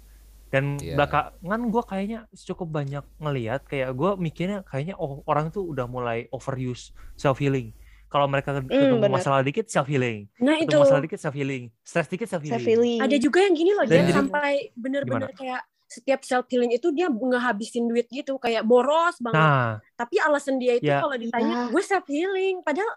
Dan 0.50 0.76
Iya. 0.76 0.98
belakangan 0.98 1.60
gue 1.64 1.82
kayaknya 1.84 2.18
cukup 2.36 2.68
banyak 2.72 3.04
ngelihat 3.16 3.62
kayak 3.64 3.94
gue 3.94 4.10
mikirnya 4.16 4.66
kayaknya 4.66 4.94
oh, 4.94 5.22
orang 5.24 5.48
tuh 5.48 5.62
udah 5.64 5.86
mulai 5.86 6.26
overuse 6.28 6.90
self 7.14 7.38
healing. 7.38 7.70
Kalau 8.06 8.26
mereka 8.26 8.58
ketemu 8.58 8.98
benar. 8.98 9.14
masalah 9.14 9.40
dikit 9.40 9.70
self 9.70 9.86
healing, 9.86 10.26
Nah 10.36 10.58
itu 10.58 10.66
ketemu 10.66 10.82
masalah 10.82 10.98
dikit 11.00 11.20
self 11.20 11.30
healing, 11.32 11.70
stress 11.80 12.10
dikit 12.10 12.26
self 12.26 12.42
self 12.42 12.58
healing. 12.58 12.98
healing. 12.98 12.98
ada 13.00 13.16
juga 13.16 13.38
yang 13.40 13.54
gini 13.54 13.70
loh 13.70 13.86
Dan 13.86 13.92
dia 13.92 14.02
jadi- 14.02 14.16
sampai 14.18 14.50
bener-bener 14.74 15.30
kayak 15.30 15.62
setiap 15.86 16.20
self 16.22 16.46
healing 16.46 16.70
itu 16.70 16.90
dia 16.90 17.06
ngehabisin 17.06 17.86
duit 17.86 18.06
gitu 18.06 18.34
kayak 18.36 18.62
boros 18.62 19.14
banget. 19.18 19.38
Nah, 19.38 19.78
Tapi 19.94 20.18
alasan 20.18 20.58
dia 20.58 20.74
itu 20.76 20.86
Ya. 20.86 20.98
kalau 20.98 21.14
ditanya 21.14 21.54
Iya. 21.60 21.70
gue 21.70 21.82
self 21.84 22.06
healing 22.06 22.56
padahal 22.60 22.90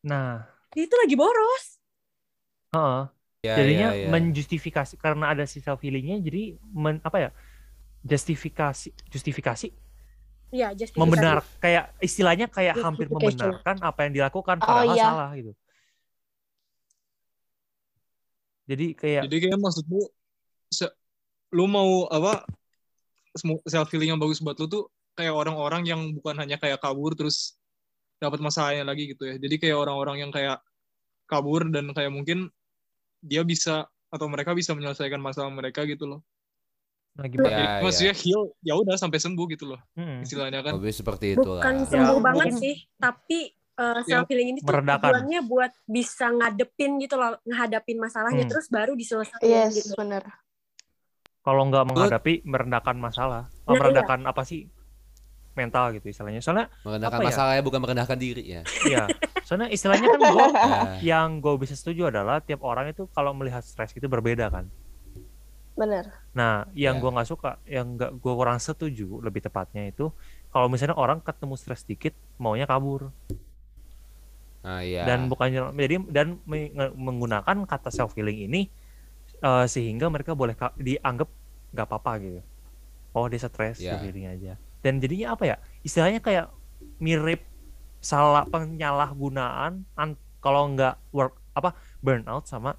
nah, 0.00 0.42
dia 0.68 0.82
itu 0.84 0.96
lagi 0.96 1.14
boros. 1.14 1.64
heeh. 2.68 3.02
Ya, 3.38 3.54
jadinya 3.54 3.94
ya, 3.94 4.02
ya. 4.02 4.08
menjustifikasi 4.10 4.98
karena 4.98 5.30
ada 5.30 5.46
si 5.46 5.62
self 5.62 5.78
healingnya, 5.78 6.18
jadi 6.18 6.58
men, 6.74 6.98
apa 7.06 7.18
ya? 7.22 7.30
Justifikasi, 8.02 8.90
justifikasi, 9.14 9.68
Iya, 10.50 10.74
justifikasi. 10.74 10.98
membenar 10.98 11.38
kayak 11.62 11.94
istilahnya 12.02 12.46
kayak 12.50 12.74
hampir 12.82 13.06
membenarkan 13.06 13.78
apa 13.78 14.00
yang 14.06 14.12
dilakukan 14.18 14.58
Oh, 14.58 14.66
padahal 14.66 14.90
iya. 14.90 15.04
salah 15.06 15.30
gitu. 15.38 15.52
Jadi 18.68 18.86
kayak 18.98 19.22
Jadi 19.30 19.36
kayak 19.38 19.58
maksud 19.62 19.84
lu 19.86 20.02
se- 20.74 20.94
lu 21.54 21.64
mau 21.70 22.10
apa 22.10 22.42
self 23.70 23.88
healing 23.94 24.12
yang 24.12 24.20
bagus 24.20 24.42
buat 24.42 24.58
lu 24.58 24.66
tuh 24.66 24.84
kayak 25.14 25.30
orang-orang 25.30 25.86
yang 25.86 26.00
bukan 26.18 26.42
hanya 26.42 26.58
kayak 26.58 26.82
kabur 26.82 27.14
terus 27.14 27.54
dapat 28.18 28.42
masalahnya 28.42 28.82
lagi 28.82 29.14
gitu 29.14 29.30
ya. 29.30 29.38
Jadi 29.38 29.62
kayak 29.62 29.78
orang-orang 29.78 30.26
yang 30.26 30.30
kayak 30.34 30.58
kabur 31.30 31.70
dan 31.70 31.94
kayak 31.94 32.10
mungkin 32.10 32.50
dia 33.20 33.42
bisa 33.42 33.74
atau 34.08 34.26
mereka 34.26 34.52
bisa 34.52 34.72
menyelesaikan 34.72 35.18
masalah 35.18 35.48
mereka 35.48 35.84
gitu 35.84 36.06
loh. 36.06 36.20
nah 37.12 37.26
gimana? 37.26 37.44
Ya, 37.44 37.50
Jadi, 37.50 37.64
ya. 37.66 37.82
maksudnya 37.82 38.14
heal 38.14 38.42
ya 38.62 38.74
udah 38.74 38.94
sampai 38.94 39.18
sembuh 39.18 39.46
gitu 39.50 39.64
loh 39.66 39.80
Mm-mm. 39.92 40.22
istilahnya 40.22 40.62
kan. 40.62 40.78
Lebih 40.78 40.94
seperti 40.94 41.34
itu 41.34 41.42
Bukan 41.42 41.74
lah. 41.76 41.88
sembuh 41.88 42.14
Ya, 42.14 42.22
banget 42.22 42.46
mungkin- 42.46 42.62
sih, 42.62 42.74
tapi 42.94 43.38
uh, 43.74 44.00
self 44.02 44.26
healing 44.26 44.48
ini 44.48 44.60
meredakan. 44.60 45.02
tujuannya 45.04 45.40
buat 45.44 45.72
bisa 45.84 46.30
ngadepin 46.30 46.98
gitu 46.98 47.14
loh, 47.14 47.34
ngehadapin 47.42 47.98
masalahnya 47.98 48.46
Hmm. 48.46 48.52
terus 48.54 48.66
baru 48.68 48.94
diselesaikan 48.94 49.42
Yes, 49.44 49.74
gitu. 49.76 49.94
benar. 49.94 50.22
Kalau 51.40 51.62
nggak 51.64 51.84
menghadapi 51.86 52.44
merendahkan 52.44 52.96
masalah, 52.96 53.50
oh, 53.64 53.66
Nah, 53.66 53.72
iya. 53.72 53.80
merendahkan 53.80 54.20
apa 54.22 54.42
sih 54.44 54.70
mental 55.58 55.90
gitu 55.92 56.06
istilahnya. 56.06 56.38
Soalnya 56.38 56.70
Merendahkan 56.80 57.18
apa 57.18 57.22
ya? 57.22 57.28
masalahnya 57.28 57.62
bukan 57.62 57.80
merendahkan 57.82 58.14
diri 58.16 58.44
ya. 58.48 58.62
iya, 58.84 59.04
soalnya 59.42 59.68
istilahnya 59.68 60.06
kan 60.06 60.20
gue 60.22 60.46
Ya. 61.02 61.18
yang 61.18 61.42
gue 61.42 61.54
bisa 61.58 61.74
setuju 61.74 62.08
adalah 62.08 62.38
tiap 62.38 62.62
orang 62.62 62.88
itu 62.88 63.10
kalau 63.10 63.34
melihat 63.34 63.60
stres 63.60 63.90
itu 63.92 64.06
berbeda 64.06 64.46
kan. 64.48 64.70
Benar. 65.74 66.10
Nah, 66.32 66.66
yang 66.72 66.98
Ya. 66.98 67.00
gue 67.00 67.10
nggak 67.12 67.28
suka, 67.28 67.58
yang 67.64 67.94
nggak 67.94 68.10
gue 68.14 68.32
kurang 68.32 68.58
setuju 68.58 69.18
lebih 69.18 69.38
tepatnya 69.40 69.86
itu 69.86 70.10
kalau 70.48 70.66
misalnya 70.66 70.94
orang 70.94 71.18
ketemu 71.18 71.54
stres 71.54 71.82
dikit 71.82 72.14
maunya 72.34 72.64
kabur 72.64 73.10
Nah, 74.58 74.82
iya. 74.82 75.06
dan 75.06 75.26
bukannya 75.26 75.70
jadi 75.72 75.96
dan 76.08 76.42
menggunakan 76.92 77.62
kata 77.64 77.88
self 77.88 78.12
healing 78.12 78.42
ini 78.44 78.66
eh, 79.38 79.66
sehingga 79.66 80.06
mereka 80.06 80.34
boleh 80.34 80.52
dianggap 80.74 81.30
nggak 81.70 81.86
apa-apa 81.86 82.12
gitu. 82.18 82.40
Oh 83.14 83.24
dia 83.24 83.38
stres, 83.38 83.78
Ya. 83.78 83.94
self 83.94 84.02
healing 84.02 84.26
aja. 84.26 84.58
Dan 84.84 85.02
jadinya 85.02 85.34
apa 85.34 85.44
ya? 85.46 85.56
Istilahnya 85.86 86.20
kayak 86.22 86.46
mirip 87.02 87.42
salah 87.98 88.46
penyalahgunaan 88.46 89.82
an- 89.98 90.20
kalau 90.38 90.70
nggak 90.74 90.94
work 91.10 91.34
apa 91.58 91.74
burnout 91.98 92.46
sama 92.46 92.78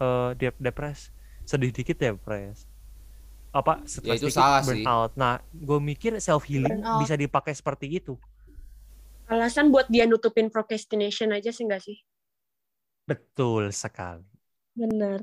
eh, 0.00 0.30
dep 0.36 0.54
depres 0.60 1.08
sedih 1.48 1.72
dikit 1.72 1.96
depres 1.96 2.68
apa 3.52 3.80
stres 3.88 4.20
itu 4.20 4.28
dikit 4.28 4.44
salah 4.44 4.60
sih. 4.60 4.84
burnout. 4.84 5.10
Nah, 5.16 5.40
gue 5.56 5.78
mikir 5.80 6.12
self 6.20 6.44
healing 6.48 6.84
Burnout. 6.84 7.00
bisa 7.00 7.16
dipakai 7.16 7.56
seperti 7.56 7.86
itu. 7.98 8.14
Alasan 9.32 9.66
buat 9.72 9.86
dia 9.94 10.04
nutupin 10.10 10.48
procrastination 10.54 11.30
aja 11.36 11.50
sih 11.56 11.64
enggak 11.64 11.82
sih? 11.86 11.96
Betul 13.08 13.72
sekali. 13.74 14.24
Benar. 14.76 15.22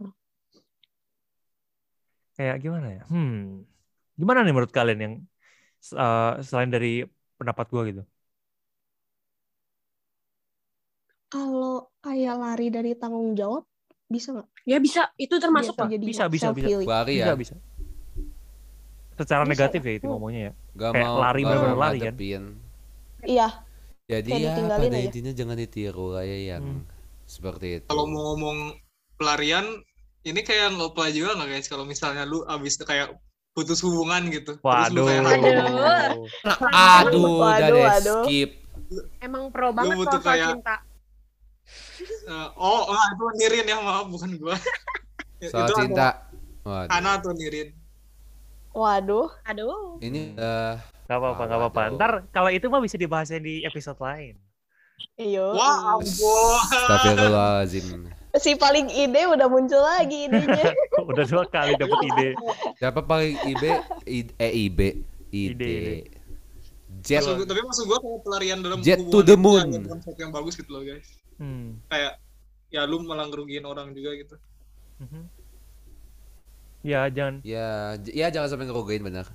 kayak 2.36 2.56
gimana 2.64 2.88
ya? 2.98 3.02
Hmm, 3.12 3.64
gimana 4.20 4.40
nih 4.46 4.54
menurut 4.56 4.74
kalian 4.78 5.00
yang 5.06 5.14
uh, 5.94 6.42
selain 6.48 6.70
dari 6.76 6.88
pendapat 7.40 7.66
gue 7.74 7.82
gitu? 7.92 8.02
Kalau 11.34 11.76
kayak 12.06 12.36
lari 12.44 12.68
dari 12.76 12.92
tanggung 13.02 13.30
jawab, 13.40 13.64
bisa 14.14 14.28
nggak? 14.34 14.48
Ya 14.72 14.78
bisa, 14.86 15.02
itu 15.24 15.36
termasuk 15.44 15.76
Biasa 15.76 15.82
kok. 15.82 15.92
jadi 15.94 16.08
Bisa, 16.08 16.24
bisa, 16.34 16.48
bisa. 16.58 16.70
Lari 16.90 17.16
Bisa 17.16 17.32
ya. 17.32 17.38
bisa. 17.42 17.56
Secara 19.20 19.44
Bisa 19.48 19.52
negatif 19.52 19.80
ya? 19.80 19.84
ya 19.88 19.94
itu 20.00 20.06
Hmm. 20.06 20.12
ngomongnya 20.12 20.42
ya. 20.48 20.54
Gak 20.80 20.94
Kayak 20.94 21.10
mau 21.16 21.16
lari 21.24 21.44
mau 21.48 21.66
lari 21.82 22.00
kan? 22.06 22.16
Iya, 23.26 23.48
Jadi 24.12 24.30
Kayak 24.30 24.42
ya 24.46 24.54
pada 24.78 24.98
aja. 25.00 25.00
intinya 25.06 25.32
jangan 25.40 25.58
ditiru 25.62 26.06
lah 26.16 26.24
ya 26.32 26.38
yang 26.58 26.66
Hmm. 26.66 26.80
seperti 27.34 27.68
itu. 27.82 27.90
Kalau 27.90 28.06
mau 28.10 28.22
ngomong 28.34 28.58
pelarian 29.18 29.66
ini 30.30 30.42
kayak 30.48 30.74
ngeplay 30.78 31.12
juga 31.18 31.30
nggak 31.38 31.50
guys 31.54 31.68
kalau 31.72 31.86
misalnya 31.94 32.24
lu 32.32 32.40
abis 32.54 32.74
kayak 32.90 33.08
putus 33.56 33.80
hubungan 33.80 34.28
gitu. 34.28 34.54
Terus 34.54 34.62
Waduh. 34.62 35.06
kayak 35.08 35.24
Aduh. 35.24 36.28
Aduh, 36.70 37.24
udah 37.40 37.48
Waduh, 37.48 37.72
deh 37.72 37.82
waduh. 37.82 38.22
skip. 38.22 38.52
Emang 39.18 39.48
pro 39.50 39.72
banget 39.72 39.96
butuh 39.96 40.20
soal 40.20 40.28
kayak- 40.28 40.52
cinta. 40.54 40.76
Eh, 42.28 42.50
oh, 42.54 42.82
oh, 42.86 43.00
itu 43.00 43.26
Nirin 43.40 43.66
ya 43.66 43.80
maaf 43.80 44.06
bukan 44.06 44.30
gua. 44.38 44.56
Soal 45.42 45.66
itu 45.66 45.74
cinta. 45.80 46.28
Waduh. 46.62 46.92
Ana 46.92 47.18
tuh 47.18 47.32
Nirin. 47.32 47.72
waduh. 48.70 49.32
Aduh. 49.42 49.98
Ini 49.98 50.36
eh 50.36 50.76
Gak 51.06 51.16
apa-apa, 51.16 51.38
Ah, 51.38 51.48
gak 51.48 51.60
apa-apa. 51.62 51.82
Ntar 51.94 52.12
kalau 52.30 52.50
itu 52.50 52.66
mah 52.66 52.82
bisa 52.82 52.98
dibahasnya 52.98 53.38
di 53.38 53.62
episode 53.62 53.98
lain. 54.00 54.36
Iyo. 55.16 55.54
Wah, 55.54 55.96
ampun. 55.96 56.60
Astagfirullahaladzim. 56.66 58.10
Si 58.36 58.52
paling 58.54 58.88
ide 58.90 59.22
udah 59.26 59.46
muncul 59.46 59.80
lagi 59.80 60.28
idenya. 60.28 60.76
Udah 61.06 61.24
dua 61.24 61.46
kali 61.46 61.74
dapet 61.74 62.00
ide. 62.06 62.30
Siapa 62.76 63.00
paling 63.00 63.36
IB? 63.46 63.64
I- 64.06 64.36
eh. 64.36 64.52
Ide, 64.62 64.90
Ide. 65.30 65.52
ide. 65.56 65.80
Jet. 67.00 67.22
Maksud 67.22 67.38
gua- 67.38 67.48
tapi 67.48 67.62
maksud 67.62 67.84
gua 67.86 67.98
kayak 67.98 68.20
pelarian 68.22 68.60
dalam 68.60 68.80
Jet 68.80 69.00
to 69.00 69.22
hubungan 69.22 69.26
the 69.26 69.38
moon. 69.38 69.68
konsep 69.86 70.16
yang 70.16 70.32
bagus 70.32 70.54
gitu 70.54 70.68
loh 70.68 70.82
guys. 70.82 71.08
Hmm. 71.36 71.80
Kayak 71.86 72.18
ya 72.70 72.82
lu 72.84 73.00
malah 73.02 73.26
ngerugiin 73.26 73.64
orang 73.64 73.92
juga 73.92 74.16
gitu. 74.16 74.36
Mhm. 74.98 75.22
Ya 76.82 77.08
jangan 77.08 77.42
Ya, 77.42 77.68
j- 77.98 78.14
ya 78.14 78.28
jangan 78.30 78.50
sampai 78.50 78.66
ngerugiin 78.66 79.02
benar. 79.02 79.26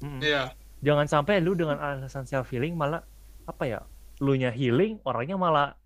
Iya. 0.00 0.56
jangan 0.80 1.04
sampai 1.06 1.38
lu 1.38 1.52
dengan 1.52 1.76
alasan 1.76 2.24
self 2.24 2.48
healing 2.48 2.72
malah 2.72 3.04
apa 3.44 3.64
ya? 3.64 3.80
Lu 4.16 4.32
nya 4.32 4.48
healing, 4.48 4.96
orangnya 5.02 5.34
malah 5.34 5.76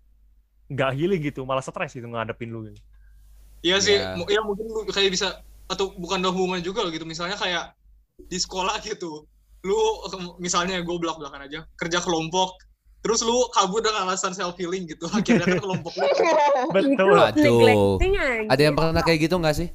nggak 0.65 0.91
healing 0.93 1.21
gitu, 1.21 1.43
malah 1.43 1.61
stres 1.61 1.91
gitu 1.91 2.05
ngadepin 2.05 2.49
lu. 2.49 2.65
Gitu. 2.65 2.81
Iya 3.61 3.77
sih, 3.79 3.97
mu- 4.13 4.25
ya 4.25 4.41
mungkin 4.41 4.65
lu 4.65 4.81
kayak 4.85 5.09
bisa 5.09 5.41
atau 5.65 5.89
bukan 5.91 6.21
dalam 6.21 6.33
hubungan 6.33 6.61
juga 6.61 6.81
loh 6.81 6.89
gitu. 6.89 7.03
Misalnya 7.03 7.33
kayak 7.35 7.73
di 8.21 8.37
sekolah 8.37 8.77
gitu. 8.79 9.25
Lu 9.61 9.77
misalnya 10.37 10.77
gue 10.77 10.95
belak-belakan 10.95 11.45
aja, 11.45 11.65
kerja 11.73 11.97
kelompok, 11.97 12.53
terus 13.01 13.21
lu 13.21 13.49
kabur 13.49 13.81
dengan 13.81 14.05
alasan 14.05 14.31
self 14.31 14.53
healing 14.55 14.85
gitu. 14.85 15.09
Akhirnya 15.09 15.45
kan 15.47 15.57
kelompok 15.57 15.93
lu 15.95 16.05
Betul. 16.75 17.17
Aja. 17.17 17.49
Ada 18.45 18.61
yang 18.61 18.75
pernah 18.75 19.01
kayak 19.01 19.19
gitu 19.21 19.35
nggak 19.35 19.55
sih? 19.55 19.69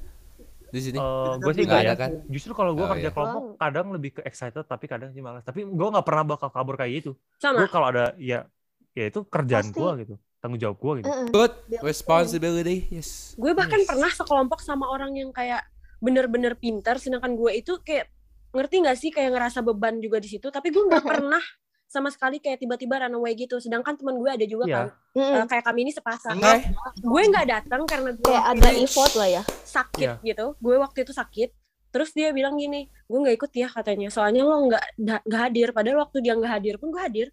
Di 0.71 0.79
sini? 0.79 0.99
gue 1.37 1.51
sih 1.51 1.67
Nggak 1.67 1.83
ada 1.83 1.89
ya. 1.89 1.95
kan? 1.99 2.11
Justru 2.31 2.55
kalau 2.55 2.79
gue 2.79 2.87
Oh, 2.87 2.91
kerja 2.95 3.03
iya. 3.03 3.11
kelompok 3.11 3.43
kadang 3.59 3.91
lebih 3.91 4.11
ke 4.15 4.23
excited 4.23 4.63
tapi 4.63 4.87
kadang 4.87 5.11
sih 5.11 5.19
malas. 5.19 5.43
Tapi 5.43 5.67
gue 5.67 5.89
nggak 5.91 6.07
pernah 6.07 6.23
bakal 6.25 6.47
kabur 6.49 6.79
kayak 6.79 7.03
gitu. 7.03 7.19
sama. 7.43 7.59
Gue 7.59 7.69
kalau 7.69 7.91
ada 7.91 8.15
ya 8.15 8.47
ya 8.91 9.11
itu 9.11 9.23
kerjaan 9.23 9.67
Pasti. 9.67 9.75
gue 9.75 9.91
gitu, 10.03 10.15
tanggung 10.41 10.59
jawab 10.59 10.77
gue 10.77 10.93
gitu. 10.99 11.09
Good 11.31 11.53
Dia- 11.69 11.81
responsibility. 11.83 12.89
Yes. 12.91 13.33
Gue 13.35 13.53
bahkan 13.53 13.77
Yes. 13.77 13.87
pernah 13.87 14.11
sekelompok 14.11 14.59
sama 14.59 14.89
orang 14.89 15.13
yang 15.15 15.31
kayak 15.31 15.63
bener-bener 15.99 16.53
pintar, 16.55 16.97
sedangkan 16.97 17.33
gue 17.35 17.53
itu 17.55 17.77
kayak 17.79 18.09
ngerti 18.51 18.75
nggak 18.81 18.97
sih 18.97 19.11
kayak 19.11 19.31
ngerasa 19.31 19.61
beban 19.61 20.01
juga 20.01 20.19
di 20.19 20.27
situ 20.27 20.49
tapi 20.49 20.69
gue 20.69 20.83
nggak 20.83 21.05
pernah 21.23 21.39
sama 21.87 22.07
sekali 22.09 22.39
kayak 22.39 22.59
tiba-tiba 22.59 22.99
run 22.99 23.15
away 23.15 23.35
gitu 23.35 23.59
sedangkan 23.59 23.95
teman 23.95 24.15
gue 24.17 24.27
ada 24.27 24.43
juga 24.43 24.65
Iya. 24.65 24.75
kan 24.75 24.87
Mm-mm. 25.13 25.37
eh, 25.37 25.47
kayak 25.47 25.65
kami 25.65 25.79
ini 25.85 25.93
sepasang 25.93 26.35
Enggak. 26.35 26.71
gue 26.97 27.23
nggak 27.29 27.47
datang 27.47 27.83
karena 27.85 28.11
gue 28.13 28.27
kayak 28.27 28.47
ada 28.49 28.69
effort 28.75 29.13
lah 29.15 29.29
ya 29.29 29.43
sakit 29.61 30.03
Iya. 30.03 30.15
gitu 30.25 30.47
gue 30.57 30.75
waktu 30.79 30.99
itu 31.01 31.13
sakit 31.13 31.51
terus 31.91 32.11
dia 32.11 32.31
bilang 32.31 32.55
gini 32.55 32.87
gue 33.05 33.19
nggak 33.21 33.37
ikut 33.37 33.53
ya 33.53 33.69
katanya 33.69 34.07
soalnya 34.09 34.43
lo 34.43 34.67
nggak 34.67 34.83
nggak 34.99 35.41
hadir 35.41 35.69
padahal 35.71 35.99
waktu 36.01 36.19
dia 36.19 36.35
nggak 36.35 36.53
hadir 36.53 36.75
pun 36.75 36.91
gue 36.91 37.03
hadir 37.03 37.27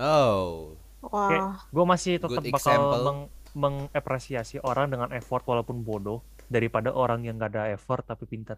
Oh. 0.00 0.72
wah 1.02 1.60
gue 1.62 1.84
masih 1.86 2.16
tetap 2.16 2.40
Good 2.40 2.50
bakal 2.50 2.56
example. 2.72 3.00
meng- 3.02 3.28
mengapresiasi 3.52 4.56
orang 4.60 4.88
dengan 4.88 5.08
effort 5.10 5.44
walaupun 5.44 5.80
bodoh 5.80 6.20
daripada 6.46 6.90
orang 6.90 7.20
yang 7.20 7.36
gak 7.36 7.52
ada 7.52 7.68
effort 7.70 8.02
tapi 8.02 8.24
pintar 8.24 8.56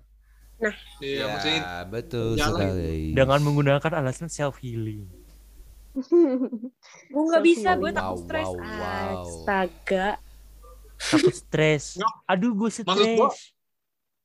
Iya, 1.00 1.26
Ya, 1.26 1.82
betul 1.84 2.38
Jalan 2.38 2.54
sekali. 2.70 3.10
dengan 3.10 3.38
menggunakan 3.40 3.92
alasan 3.96 4.28
self 4.28 4.56
healing 4.58 5.10
gue 7.04 7.22
nggak 7.22 7.44
bisa 7.44 7.74
gue 7.74 7.90
Wow, 7.90 7.98
takut 7.98 8.18
stres 8.22 8.48
wow, 8.48 8.56
wow. 8.56 9.20
astaga 9.20 10.08
takut 10.96 11.34
stres 11.34 11.84
aduh 12.30 12.52
gue 12.52 12.68
Maksud 12.70 12.84
gua- 12.86 13.28
stres 13.28 13.52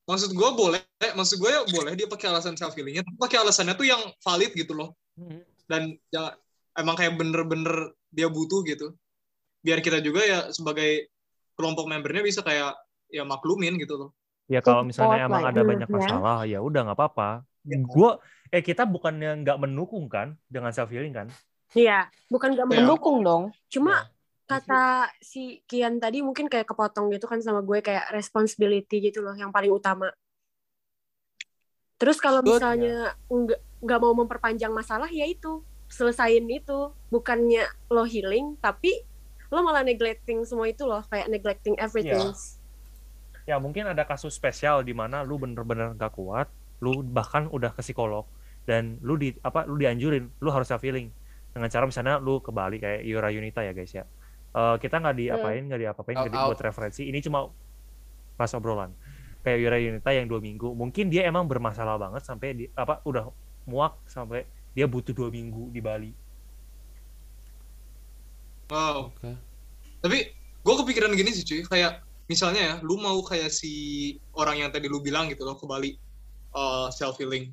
maksud 0.04 0.30
gue 0.32 0.50
boleh, 0.50 0.80
maksud 1.12 1.36
gue 1.36 1.50
ya 1.50 1.60
boleh 1.68 1.92
dia 1.92 2.08
pakai 2.08 2.32
alasan 2.32 2.56
self 2.56 2.72
healingnya, 2.72 3.04
tapi 3.04 3.20
pakai 3.20 3.38
alasannya 3.38 3.76
tuh 3.76 3.84
yang 3.84 4.00
valid 4.18 4.56
gitu 4.56 4.72
loh. 4.72 4.96
Hmm. 5.12 5.44
Dan 5.68 6.00
yang 6.08 6.32
emang 6.78 6.94
kayak 6.94 7.18
bener-bener 7.18 7.92
dia 8.08 8.30
butuh 8.30 8.62
gitu. 8.64 8.94
Biar 9.60 9.82
kita 9.82 9.98
juga 9.98 10.22
ya 10.22 10.40
sebagai 10.54 11.10
kelompok 11.58 11.90
membernya 11.90 12.22
bisa 12.22 12.40
kayak 12.46 12.78
ya 13.10 13.26
maklumin 13.26 13.74
gitu 13.76 13.98
loh. 13.98 14.10
ya 14.48 14.64
kalau 14.64 14.80
misalnya 14.80 15.28
Support 15.28 15.28
emang 15.28 15.44
ada 15.44 15.60
ya. 15.60 15.66
banyak 15.68 15.88
masalah 15.92 16.38
ya 16.48 16.58
udah 16.64 16.80
nggak 16.88 16.96
apa-apa 16.96 17.30
gue 17.68 18.10
eh 18.48 18.64
kita 18.64 18.88
bukannya 18.88 19.44
nggak 19.44 19.60
mendukung 19.60 20.08
kan 20.08 20.40
dengan 20.48 20.72
self 20.72 20.88
healing 20.88 21.12
kan 21.12 21.28
iya 21.76 22.08
bukan 22.32 22.56
nggak 22.56 22.64
Ya. 22.64 22.80
mendukung 22.80 23.20
dong 23.20 23.52
cuma 23.68 24.08
Ya. 24.48 24.56
kata 24.56 24.84
si 25.20 25.60
Kian 25.68 26.00
tadi 26.00 26.24
mungkin 26.24 26.48
kayak 26.48 26.64
kepotong 26.64 27.12
gitu 27.12 27.28
kan 27.28 27.44
sama 27.44 27.60
gue 27.60 27.84
kayak 27.84 28.08
responsibility 28.08 29.04
gitu 29.04 29.20
loh 29.20 29.36
yang 29.36 29.52
paling 29.52 29.68
utama. 29.68 30.08
Terus 32.00 32.16
kalau 32.16 32.40
misalnya 32.40 33.12
nggak 33.28 33.60
nggak 33.84 34.00
mau 34.00 34.16
memperpanjang 34.16 34.72
masalah 34.72 35.12
ya 35.12 35.28
itu 35.28 35.60
selesain 35.88 36.44
itu. 36.48 36.92
Bukannya 37.08 37.64
lo 37.88 38.04
healing 38.04 38.60
tapi 38.60 39.02
lo 39.48 39.64
malah 39.64 39.80
neglecting 39.82 40.44
semua 40.44 40.68
itu 40.68 40.84
loh. 40.84 41.00
Kayak 41.08 41.32
neglecting 41.32 41.74
everything. 41.80 42.32
ya. 43.48 43.56
Mungkin 43.56 43.88
ada 43.88 44.04
kasus 44.04 44.36
spesial 44.36 44.84
di 44.84 44.92
mana 44.92 45.24
lu 45.24 45.40
bener-bener 45.40 45.96
gak 45.96 46.14
kuat 46.14 46.48
lu 46.78 47.02
bahkan 47.02 47.50
udah 47.50 47.74
ke 47.74 47.82
psikolog 47.82 48.22
dan 48.62 49.02
lu 49.02 49.18
di 49.18 49.34
apa 49.42 49.66
lu 49.66 49.74
dianjurin 49.74 50.30
lu 50.38 50.48
harus 50.52 50.68
self 50.68 50.84
healing. 50.84 51.10
Dengan 51.50 51.66
cara 51.72 51.88
misalnya 51.88 52.20
lu 52.22 52.38
ke 52.38 52.52
Bali 52.54 52.78
kayak 52.78 53.02
Yura 53.02 53.32
Yunita 53.34 53.64
ya 53.64 53.72
guys 53.74 53.90
ya. 53.90 54.04
Eh, 54.54 54.76
kita 54.78 55.00
nggak 55.02 55.16
diapain 55.16 55.62
nggak 55.64 55.80
diapain 55.80 56.16
Out, 56.16 56.26
jadi 56.28 56.36
out. 56.38 56.46
buat 56.52 56.60
referensi. 56.62 57.02
Ini 57.08 57.18
cuma 57.24 57.48
pas 58.36 58.52
obrolan. 58.54 58.92
Kayak 59.42 59.58
Yura 59.64 59.78
Yunita 59.80 60.10
yang 60.12 60.26
dua 60.28 60.40
minggu 60.44 60.68
mungkin 60.76 61.08
dia 61.08 61.24
emang 61.26 61.48
bermasalah 61.48 61.96
banget 61.96 62.22
sampai 62.22 62.48
di 62.54 62.64
apa 62.76 63.00
udah 63.08 63.32
muak 63.66 63.96
sampai 64.06 64.44
dia 64.76 64.86
butuh 64.88 65.12
dua 65.12 65.28
minggu 65.32 65.72
di 65.72 65.80
Bali 65.80 66.12
Wow. 68.68 69.16
Oke. 69.16 69.32
Tapi 70.04 70.18
gue 70.36 70.74
kepikiran 70.84 71.16
gini 71.16 71.32
sih 71.32 71.44
cuy, 71.44 71.64
kayak 71.64 72.04
misalnya 72.28 72.60
ya, 72.60 72.74
lu 72.84 73.00
mau 73.00 73.16
kayak 73.24 73.48
si 73.48 73.72
orang 74.36 74.60
yang 74.60 74.70
tadi 74.70 74.86
lu 74.86 75.00
bilang 75.00 75.32
gitu 75.32 75.48
loh 75.48 75.56
ke 75.56 75.64
Bali 75.64 75.96
self 76.92 77.16
healing. 77.16 77.48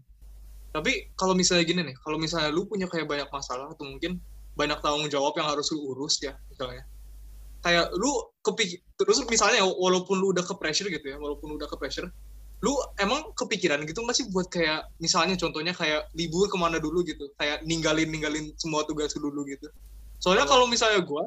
Tapi 0.76 1.16
kalau 1.16 1.32
misalnya 1.32 1.64
gini 1.64 1.82
nih, 1.88 1.96
kalau 2.04 2.20
misalnya 2.20 2.52
lu 2.52 2.68
punya 2.68 2.92
kayak 2.92 3.08
banyak 3.08 3.32
masalah 3.32 3.72
atau 3.72 3.88
mungkin 3.88 4.20
banyak 4.60 4.76
tanggung 4.84 5.08
jawab 5.08 5.36
yang 5.40 5.48
harus 5.48 5.72
lu 5.72 5.96
urus 5.96 6.20
ya 6.20 6.36
misalnya. 6.52 6.84
Kayak 7.64 7.96
lu 7.96 8.12
kepik 8.44 8.84
terus 9.00 9.24
misalnya 9.32 9.64
walaupun 9.64 10.20
lu 10.20 10.36
udah 10.36 10.44
ke 10.44 10.54
pressure 10.60 10.92
gitu 10.92 11.16
ya, 11.16 11.18
walaupun 11.18 11.56
lu 11.56 11.56
udah 11.56 11.72
ke 11.72 11.80
pressure, 11.80 12.12
lu 12.66 12.74
emang 12.98 13.30
kepikiran 13.38 13.86
gitu 13.86 14.02
nggak 14.02 14.18
sih 14.18 14.26
buat 14.34 14.50
kayak 14.50 14.90
misalnya 14.98 15.38
contohnya 15.38 15.70
kayak 15.78 16.10
libur 16.18 16.50
ke 16.50 16.58
mana 16.58 16.82
dulu 16.82 17.06
gitu, 17.06 17.30
kayak 17.38 17.62
ninggalin 17.62 18.10
ninggalin 18.10 18.50
semua 18.58 18.82
tugas 18.90 19.14
lu 19.22 19.30
dulu 19.30 19.46
gitu. 19.46 19.70
Soalnya 20.18 20.50
kalau 20.50 20.66
misalnya 20.66 21.06
gue 21.06 21.24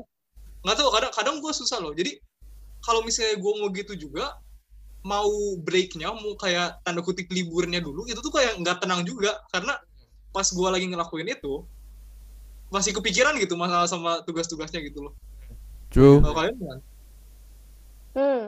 nggak 0.67 0.77
tahu 0.77 0.91
kadang 0.91 1.13
kadang 1.15 1.37
gue 1.39 1.53
susah 1.55 1.79
loh 1.79 1.95
jadi 1.95 2.19
kalau 2.83 3.07
misalnya 3.07 3.39
gue 3.39 3.53
mau 3.63 3.69
gitu 3.71 3.95
juga 3.95 4.35
mau 5.07 5.31
breaknya 5.63 6.11
mau 6.11 6.35
kayak 6.35 6.83
tanda 6.83 7.01
kutip 7.07 7.31
liburnya 7.31 7.79
dulu 7.79 8.11
itu 8.11 8.19
tuh 8.19 8.35
kayak 8.35 8.59
nggak 8.59 8.83
tenang 8.83 9.07
juga 9.07 9.39
karena 9.55 9.79
pas 10.35 10.45
gue 10.45 10.69
lagi 10.69 10.87
ngelakuin 10.91 11.31
itu 11.31 11.63
masih 12.69 12.93
kepikiran 12.93 13.39
gitu 13.39 13.55
masalah 13.55 13.87
sama 13.87 14.21
tugas-tugasnya 14.27 14.83
gitu 14.83 15.09
loh 15.09 15.15
True. 15.89 16.21
kalau 16.21 16.35
kalian 16.37 16.55
gimana? 16.59 16.83
hmm. 18.13 18.45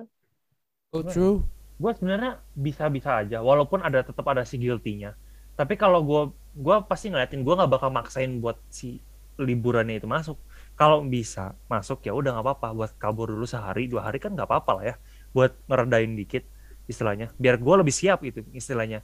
Oh, 0.91 1.07
true. 1.07 1.47
Gue 1.81 1.91
sebenarnya 1.97 2.45
bisa-bisa 2.53 3.25
aja 3.25 3.41
walaupun 3.41 3.81
ada 3.81 4.05
tetap 4.05 4.29
ada 4.29 4.45
si 4.45 4.61
guilty-nya. 4.61 5.17
Tapi 5.57 5.81
kalau 5.81 6.05
gue 6.05 6.23
gue 6.61 6.77
pasti 6.85 7.09
ngeliatin 7.09 7.41
gue 7.41 7.55
nggak 7.57 7.73
bakal 7.73 7.89
maksain 7.89 8.37
buat 8.45 8.61
si 8.69 9.01
liburannya 9.41 9.97
itu 9.97 10.05
masuk. 10.05 10.37
Kalau 10.77 11.01
bisa 11.01 11.57
masuk 11.73 12.05
ya 12.05 12.13
udah 12.13 12.37
nggak 12.37 12.45
apa-apa. 12.45 12.69
Buat 12.77 12.93
kabur 13.01 13.33
dulu 13.33 13.49
sehari 13.49 13.89
dua 13.89 14.13
hari 14.13 14.21
kan 14.21 14.37
nggak 14.37 14.45
apa-apa 14.45 14.71
lah 14.77 14.85
ya. 14.93 14.95
Buat 15.33 15.57
ngeredain 15.73 16.13
dikit 16.21 16.45
istilahnya. 16.85 17.33
Biar 17.41 17.57
gue 17.57 17.75
lebih 17.81 17.95
siap 17.97 18.21
gitu 18.29 18.45
istilahnya. 18.53 19.01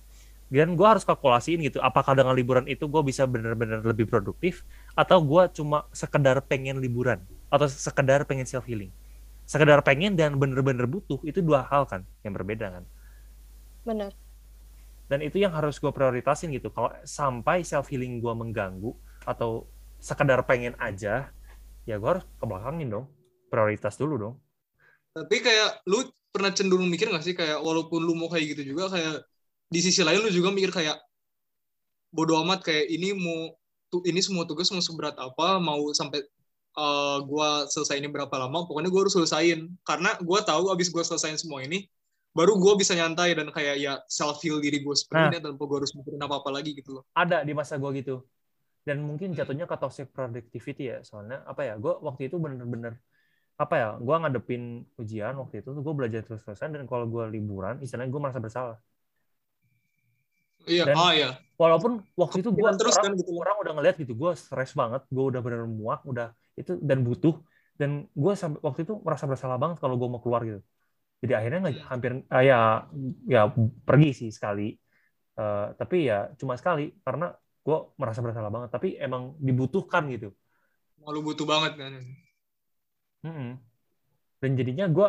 Dan 0.52 0.76
gue 0.76 0.86
harus 0.86 1.02
kalkulasiin 1.02 1.64
gitu 1.64 1.80
apakah 1.80 2.14
dengan 2.14 2.36
liburan 2.36 2.68
itu 2.68 2.86
gue 2.86 3.02
bisa 3.02 3.24
bener-bener 3.26 3.82
lebih 3.82 4.06
produktif 4.06 4.62
atau 4.94 5.18
gue 5.18 5.42
cuma 5.56 5.88
sekedar 5.90 6.38
pengen 6.44 6.78
liburan 6.78 7.18
atau 7.50 7.66
sekedar 7.66 8.22
pengen 8.28 8.46
self 8.46 8.62
healing 8.62 8.94
sekedar 9.46 9.80
pengen 9.87 10.18
dan 10.18 10.37
bener-bener 10.37 10.85
butuh 10.90 11.22
itu 11.22 11.40
dua 11.40 11.64
hal 11.70 11.87
kan 11.87 12.02
yang 12.26 12.35
berbeda 12.35 12.68
kan. 12.68 12.85
Benar 13.87 14.12
dan 15.06 15.22
itu 15.22 15.38
yang 15.38 15.54
harus 15.54 15.78
gue 15.78 15.90
prioritasin 15.90 16.50
gitu. 16.54 16.70
Kalau 16.74 16.90
sampai 17.06 17.62
self 17.62 17.87
healing 17.90 18.18
gue 18.18 18.35
mengganggu 18.35 18.90
atau 19.22 19.66
sekedar 20.02 20.42
pengen 20.44 20.74
aja 20.82 21.30
ya 21.87 21.94
gue 21.96 22.09
harus 22.11 22.26
ke 22.26 22.44
belakangin 22.44 22.90
dong. 22.90 23.06
Prioritas 23.46 23.94
dulu 23.94 24.14
dong. 24.18 24.35
Tapi 25.14 25.37
kayak 25.38 25.87
lu 25.87 26.02
pernah 26.35 26.50
cenderung 26.52 26.90
mikir 26.90 27.09
gak 27.09 27.24
sih 27.24 27.32
kayak 27.32 27.62
walaupun 27.62 28.02
lu 28.02 28.18
mau 28.18 28.28
kayak 28.28 28.59
gitu 28.59 28.76
juga 28.76 28.92
kayak 28.92 29.24
di 29.70 29.80
sisi 29.80 30.02
lain 30.02 30.20
lu 30.20 30.28
juga 30.28 30.52
mikir 30.52 30.74
kayak 30.74 30.98
bodo 32.11 32.37
amat 32.44 32.66
kayak 32.66 32.90
ini 32.90 33.14
mau 33.16 33.54
tu, 33.88 34.02
ini 34.04 34.20
semua 34.20 34.44
tugas 34.44 34.68
mau 34.74 34.82
seberat 34.82 35.16
apa 35.16 35.62
mau 35.62 35.80
sampai 35.94 36.26
uh, 36.76 37.18
gua 37.24 37.64
selesai 37.66 37.98
ini 37.98 38.08
berapa 38.12 38.30
lama 38.36 38.68
pokoknya 38.68 38.92
gua 38.92 39.08
harus 39.08 39.16
selesain 39.16 39.72
karena 39.82 40.14
gua 40.22 40.44
tahu 40.44 40.70
abis 40.70 40.92
gua 40.92 41.02
selesain 41.02 41.34
semua 41.40 41.64
ini 41.64 41.88
baru 42.36 42.60
gua 42.60 42.76
bisa 42.76 42.92
nyantai 42.92 43.32
dan 43.32 43.48
kayak 43.48 43.76
ya 43.80 43.92
self 44.12 44.44
heal 44.44 44.60
diri 44.60 44.84
gue 44.84 44.92
seperti 44.92 45.40
Nah. 45.40 45.42
tanpa 45.50 45.62
gua 45.64 45.80
harus 45.80 45.96
mikirin 45.96 46.20
apa 46.20 46.36
apa 46.44 46.50
lagi 46.52 46.76
gitu 46.76 47.00
loh. 47.00 47.04
Ada 47.16 47.40
di 47.40 47.56
masa 47.56 47.80
gue 47.80 47.90
gitu. 47.96 48.28
Dan 48.84 49.00
mungkin 49.02 49.32
jatuhnya 49.32 49.64
ke 49.64 49.76
toxic 49.80 50.12
productivity 50.12 50.92
ya. 50.92 51.00
Soalnya 51.00 51.40
apa 51.48 51.64
ya 51.64 51.80
gue 51.80 51.96
waktu 51.96 52.28
itu 52.28 52.36
bener-bener 52.36 53.00
apa 53.56 53.74
ya 53.80 53.88
gue 53.96 54.14
ngadepin 54.20 54.84
ujian 55.00 55.32
waktu 55.40 55.64
itu 55.64 55.72
gue 55.72 55.94
belajar 55.96 56.20
terus-terusan 56.28 56.76
dan 56.76 56.84
kalau 56.84 57.08
gue 57.08 57.24
liburan 57.32 57.80
istilahnya 57.80 58.12
gue 58.12 58.20
merasa 58.20 58.36
bersalah. 58.36 58.76
Iya 60.68 60.92
Dan- 60.92 60.98
ah 61.00 61.12
ya 61.16 61.30
walaupun 61.56 62.04
waktu 62.20 62.44
itu 62.44 62.52
gue 62.52 62.68
orang, 62.68 62.76
kan 62.76 63.12
gitu 63.16 63.32
orang 63.32 63.56
udah 63.64 63.72
ngeliat 63.80 63.96
gitu 63.96 64.12
gue 64.12 64.30
stres 64.36 64.76
banget 64.76 65.02
gue 65.08 65.24
udah 65.24 65.40
bener 65.40 65.64
muak 65.64 66.04
udah 66.04 66.36
itu 66.61 66.73
dan 66.88 66.99
butuh. 67.07 67.35
Dan 67.81 67.90
gue 68.23 68.33
sampai 68.40 68.61
waktu 68.66 68.81
itu 68.88 68.95
merasa 69.07 69.25
bersalah 69.31 69.59
banget 69.62 69.77
kalau 69.83 69.95
gue 70.01 70.09
mau 70.12 70.21
keluar 70.25 70.42
gitu. 70.49 70.61
Jadi 71.23 71.33
akhirnya 71.38 71.59
nggak 71.64 71.77
Hmm. 71.77 71.90
hampir 71.92 72.11
ah, 72.35 72.42
ya 72.51 72.59
ya 73.35 73.40
pergi 73.88 74.09
sih 74.21 74.31
sekali. 74.37 74.62
Eh, 75.40 75.66
tapi 75.81 75.97
ya 76.11 76.16
cuma 76.40 76.55
sekali 76.61 76.83
karena 77.07 77.27
gue 77.66 77.79
merasa 78.01 78.21
bersalah 78.27 78.51
banget. 78.55 78.71
Tapi 78.77 78.88
emang 79.07 79.23
dibutuhkan 79.47 80.05
gitu. 80.14 80.29
Malu 81.03 81.21
butuh 81.27 81.47
banget 81.53 81.73
kan? 81.81 81.92
Mm-mm. 83.27 83.51
dan 84.42 84.51
jadinya 84.61 84.87
gue 84.97 85.09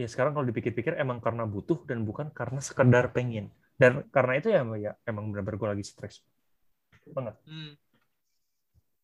ya 0.00 0.06
sekarang 0.12 0.32
kalau 0.36 0.46
dipikir-pikir 0.50 0.94
emang 1.04 1.18
karena 1.24 1.44
butuh 1.54 1.78
dan 1.88 2.04
bukan 2.08 2.28
karena 2.38 2.60
sekedar 2.68 3.04
pengen. 3.16 3.46
Dan 3.80 3.92
karena 4.14 4.32
itu 4.40 4.48
ya 4.54 4.62
ya 4.84 4.92
emang 5.10 5.24
benar-benar 5.32 5.58
gue 5.60 5.68
lagi 5.74 5.84
stres 5.90 6.16
banget. 7.16 7.36
Hmm. 7.46 7.76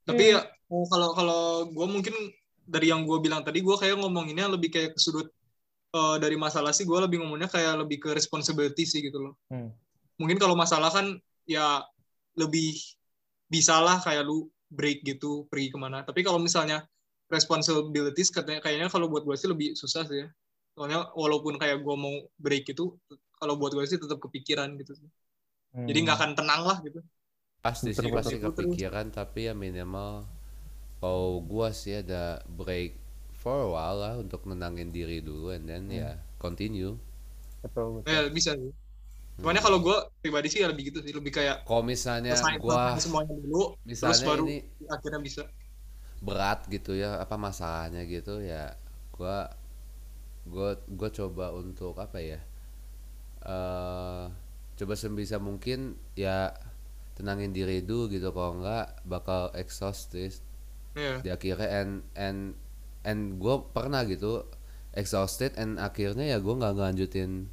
Tapi 0.03 0.35
ya 0.35 0.41
kalau 0.89 1.09
kalau 1.15 1.43
gue 1.71 1.87
mungkin 1.87 2.15
dari 2.67 2.91
yang 2.91 3.05
gue 3.05 3.19
bilang 3.23 3.43
tadi 3.43 3.61
gue 3.61 3.77
kayak 3.77 3.99
ngomonginnya 3.99 4.51
lebih 4.51 4.71
kayak 4.73 4.95
ke 4.97 5.01
sudut 5.03 5.29
eh, 5.95 6.17
dari 6.19 6.35
masalah 6.39 6.75
sih 6.75 6.87
gue 6.89 6.99
lebih 6.99 7.23
ngomongnya 7.23 7.51
kayak 7.51 7.87
lebih 7.87 8.03
ke 8.03 8.11
responsibility 8.15 8.83
sih 8.87 9.05
gitu 9.05 9.19
loh. 9.19 9.35
Hmm. 9.53 9.71
Mungkin 10.19 10.39
kalau 10.39 10.55
masalah 10.59 10.91
kan 10.91 11.19
ya 11.47 11.83
lebih 12.39 12.79
bisalah 13.53 14.01
kayak 14.01 14.25
lu 14.25 14.49
break 14.73 15.05
gitu 15.05 15.45
pergi 15.53 15.69
ke 15.69 15.79
mana. 15.79 16.01
Tapi 16.03 16.25
kalau 16.25 16.41
misalnya 16.41 16.83
responsibilities 17.29 18.33
katanya 18.33 18.65
kayaknya 18.65 18.89
kalau 18.89 19.09
buat 19.09 19.25
gue 19.25 19.37
sih 19.37 19.49
lebih 19.51 19.77
susah 19.77 20.09
sih 20.09 20.25
ya. 20.25 20.29
Soalnya 20.73 21.13
walaupun 21.13 21.61
kayak 21.61 21.85
gue 21.85 21.97
mau 21.97 22.17
break 22.41 22.73
itu 22.73 22.97
kalau 23.37 23.61
buat 23.61 23.77
gue 23.77 23.85
sih 23.85 24.01
tetap 24.01 24.19
kepikiran 24.19 24.73
gitu 24.81 24.97
sih. 24.97 25.09
Hmm. 25.77 25.85
Jadi 25.85 25.99
nggak 26.09 26.17
akan 26.17 26.31
tenang 26.33 26.63
lah 26.65 26.81
gitu. 26.81 27.05
Pasti 27.65 27.91
sih 28.01 28.11
pasti 28.17 28.35
kepikiran 28.45 29.07
tapi 29.19 29.41
ya 29.49 29.55
minimal 29.65 30.13
kalau 31.01 31.29
gua 31.53 31.69
sih 31.83 31.95
ada 32.03 32.25
break 32.59 32.93
for 33.41 33.57
a 33.67 33.69
while 33.75 33.99
lah 34.05 34.15
untuk 34.25 34.41
nenangin 34.51 34.91
diri 34.97 35.19
dulu 35.29 35.47
and 35.57 35.65
then 35.71 35.85
ya 36.01 36.11
continue. 36.45 36.95
betul, 37.63 38.03
betul. 38.03 38.19
Eh 38.19 38.31
bisa 38.37 38.51
sih. 38.61 38.73
Cuman 39.41 39.57
ya 39.59 39.63
kalau 39.67 39.79
gue 39.87 39.97
pribadi 40.23 40.49
sih 40.53 40.61
ya 40.63 40.69
lebih 40.73 40.85
gitu 40.93 41.01
sih, 41.07 41.13
lebih 41.19 41.33
kayak 41.39 41.57
Kalau 41.67 41.83
misalnya 41.93 42.35
gua 42.63 42.79
semuanya 43.05 43.35
dulu, 43.43 43.59
terus 44.03 44.21
misalnya 44.21 44.27
baru 44.29 44.47
ini 44.47 44.57
akhirnya 44.95 45.21
bisa. 45.27 45.43
berat 46.23 46.71
gitu 46.71 46.95
ya 46.95 47.19
apa 47.25 47.35
masalahnya 47.47 48.07
gitu 48.07 48.39
ya 48.53 48.79
gua 49.17 49.51
gua 50.47 50.69
gua 50.99 51.11
coba 51.19 51.47
untuk 51.63 51.95
apa 51.99 52.19
ya 52.23 52.41
eh 53.43 54.25
coba 54.79 54.95
sebisa 54.97 55.37
mungkin 55.43 55.95
ya 56.17 56.55
tenangin 57.13 57.53
diri 57.53 57.81
dulu 57.81 58.09
gitu 58.09 58.33
kalau 58.33 58.61
enggak 58.61 58.97
bakal 59.05 59.53
exhausted 59.55 60.33
Iya. 60.93 61.25
di 61.25 61.29
akhirnya 61.29 61.69
and 61.73 61.93
and 62.13 62.39
and 63.03 63.41
gue 63.41 63.55
pernah 63.73 64.05
gitu 64.05 64.45
exhausted 64.93 65.57
and 65.57 65.81
akhirnya 65.81 66.25
ya 66.27 66.37
gue 66.37 66.53
nggak 66.53 66.73
ngelanjutin 66.77 67.49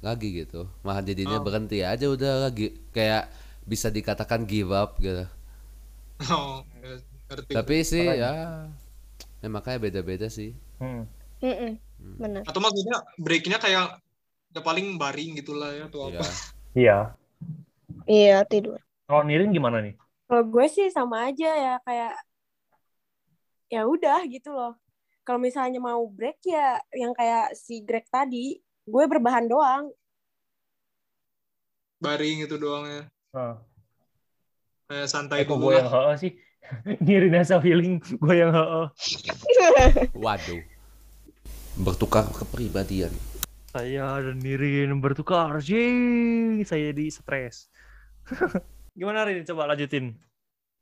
lagi 0.00 0.32
gitu 0.32 0.64
malah 0.80 1.04
jadinya 1.04 1.36
Oh. 1.36 1.44
berhenti 1.44 1.84
aja 1.84 2.08
udah 2.08 2.48
lagi 2.48 2.72
kayak 2.90 3.28
bisa 3.68 3.92
dikatakan 3.92 4.48
give 4.48 4.72
up 4.72 4.96
gitu 4.96 5.28
Oh, 6.32 6.64
ya, 6.80 6.96
ngerti. 7.28 7.52
tapi 7.52 7.76
sih 7.80 8.04
ya 8.04 8.64
ya 9.40 9.48
makanya 9.48 9.78
beda-beda 9.80 10.28
sih 10.28 10.56
Hmm. 10.80 11.04
Mm-mm, 11.40 11.76
bener. 12.16 12.40
Atau 12.48 12.60
maksudnya 12.60 13.04
breaknya 13.16 13.56
kayak 13.56 14.00
ya 14.50 14.60
paling 14.60 14.96
baring 14.96 15.36
gitulah 15.36 15.68
ya 15.72 15.84
atau 15.88 16.08
ya 16.08 16.16
apa. 16.16 16.24
Iya. 16.72 16.98
Iya 18.04 18.38
tidur. 18.44 18.80
Kalau 19.10 19.26
Nirin 19.26 19.50
gimana 19.50 19.82
nih? 19.82 19.98
Kalau 20.30 20.46
gue 20.46 20.66
sih 20.70 20.86
sama 20.86 21.26
aja 21.26 21.50
ya 21.50 21.74
kayak 21.82 22.14
ya 23.66 23.82
udah 23.82 24.22
gitu 24.30 24.54
loh. 24.54 24.78
Kalau 25.26 25.42
misalnya 25.42 25.82
mau 25.82 25.98
break 26.06 26.38
ya 26.46 26.78
yang 26.94 27.10
kayak 27.18 27.58
si 27.58 27.82
Greg 27.82 28.06
tadi, 28.06 28.62
gue 28.86 29.04
berbahan 29.10 29.50
doang. 29.50 29.90
Baring 31.98 32.46
itu 32.46 32.54
doang 32.54 32.86
ya. 32.86 33.02
Kayak 34.86 35.10
santai 35.10 35.42
eh, 35.42 35.46
kok 35.50 35.58
dulu 35.58 35.66
gue 35.66 35.72
lah. 35.74 35.78
yang 35.82 35.90
heeh 35.90 36.14
sih? 36.14 36.32
Nirin 37.02 37.34
self 37.42 37.66
healing, 37.66 37.98
gue 37.98 38.34
yang 38.38 38.54
heeh. 38.54 38.86
waduh 40.22 40.62
bertukar 41.82 42.30
kepribadian 42.30 43.10
Saya 43.74 44.22
dan 44.22 44.38
Nirin 44.38 45.02
bertukar, 45.02 45.58
sih. 45.58 46.62
Saya 46.62 46.94
di 46.94 47.10
stres. 47.10 47.66
Gimana 48.92 49.24
Rin? 49.24 49.42
Coba 49.44 49.66
lanjutin. 49.66 50.14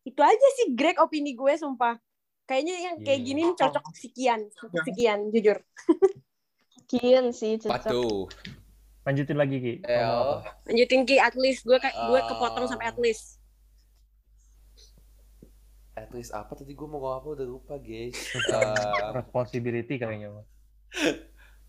Itu 0.03 0.21
aja 0.21 0.47
sih 0.57 0.73
Greg 0.73 0.97
opini 0.97 1.33
gue 1.33 1.55
sumpah. 1.55 1.97
Kayaknya 2.45 2.75
yang 2.81 2.97
kayak 2.99 3.21
Iya. 3.21 3.27
gini 3.27 3.43
cocok 3.53 3.85
sekian, 3.93 4.41
sekian 4.83 5.29
jujur. 5.29 5.61
Kian 6.87 7.29
sih 7.31 7.59
cocok. 7.59 7.73
waduh 7.77 8.25
Lanjutin 9.05 9.37
lagi 9.37 9.57
Ki. 9.59 9.75
El 9.85 10.05
apa? 10.05 10.57
Lanjutin 10.65 11.05
Ki 11.05 11.17
at 11.17 11.33
least 11.35 11.63
gue 11.63 11.77
kayak 11.77 11.93
gue 11.95 12.21
kepotong 12.25 12.65
Ah. 12.65 12.71
sampai 12.71 12.89
at 12.89 12.99
least. 12.99 13.37
at 15.93 16.15
least 16.15 16.31
apa 16.31 16.55
tadi 16.55 16.73
gue 16.73 16.87
mau 16.87 17.03
ngomong 17.03 17.19
apa 17.19 17.29
udah 17.35 17.47
lupa 17.49 17.75
guys 17.77 18.15
Eh, 18.15 18.39
Responsibility 19.19 19.99
kayaknya. 19.99 20.31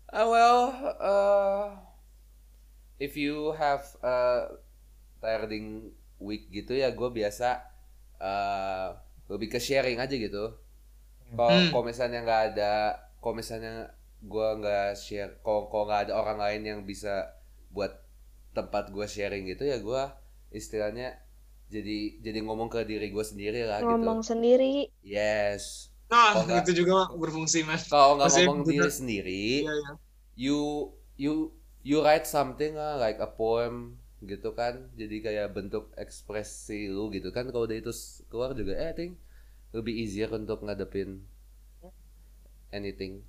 Uh, 0.06 0.22
well, 0.24 0.60
uh, 0.96 1.74
if 2.96 3.14
you 3.14 3.50
have 3.52 3.82
a 4.00 4.48
tiring 5.18 5.90
week 6.20 6.48
gitu 6.52 6.72
ya, 6.76 6.88
gue 6.92 7.08
biasa 7.18 7.48
uh, 8.20 8.88
lebih 9.32 9.48
ke 9.54 9.60
sharing 9.62 9.98
aja 10.04 10.14
gitu. 10.16 10.44
Kalau 11.36 11.50
Hmm. 11.50 11.70
kalau 11.70 11.84
misalnya 11.86 12.18
nggak 12.26 12.42
ada, 12.54 12.74
kalau 13.22 13.34
misalnya 13.40 13.72
gue 14.32 14.48
nggak 14.60 14.86
share, 14.98 15.32
kalau 15.44 15.70
kalau 15.70 15.84
nggak 15.88 16.02
ada 16.10 16.14
orang 16.20 16.38
lain 16.44 16.62
yang 16.70 16.80
bisa 16.84 17.14
buat 17.70 17.92
tempat 18.56 18.90
gue 18.94 19.06
sharing 19.06 19.44
gitu 19.52 19.64
ya, 19.66 19.78
gue 19.78 20.02
istilahnya 20.50 21.14
jadi 21.70 22.18
jadi 22.24 22.38
ngomong 22.46 22.68
ke 22.74 22.82
diri 22.90 23.14
gue 23.14 23.24
sendiri 23.24 23.62
lah 23.70 23.80
Ngomong 23.82 24.20
gitu. 24.20 24.30
sendiri. 24.34 24.90
Yes. 25.02 25.88
Nah, 26.10 26.34
Oh, 26.34 26.42
itu 26.58 26.72
juga 26.74 27.06
berfungsi, 27.14 27.62
Mas. 27.62 27.86
Kalau 27.86 28.18
nggak 28.18 28.30
ngomong 28.42 28.66
bener. 28.66 28.86
diri 28.86 28.90
sendiri, 28.90 29.44
Iya, 29.62 29.72
iya. 29.72 29.90
you 30.36 30.58
you 31.16 31.32
you 31.82 31.96
write 32.02 32.26
something 32.26 32.74
lah 32.74 32.98
like 32.98 33.18
a 33.22 33.30
poem 33.30 33.96
gitu 34.20 34.52
kan 34.52 34.74
jadi 35.00 35.16
kayak 35.26 35.46
bentuk 35.56 35.84
ekspresi 35.96 36.92
lu 36.92 37.08
gitu 37.16 37.28
kan 37.36 37.48
kalau 37.52 37.64
udah 37.68 37.78
itu 37.82 37.92
keluar 38.30 38.50
juga 38.52 38.72
eh 38.76 38.92
I 38.92 38.96
think 38.98 39.12
lebih 39.76 39.94
easier 40.02 40.28
untuk 40.34 40.60
ngadepin 40.66 41.10
anything. 42.72 43.22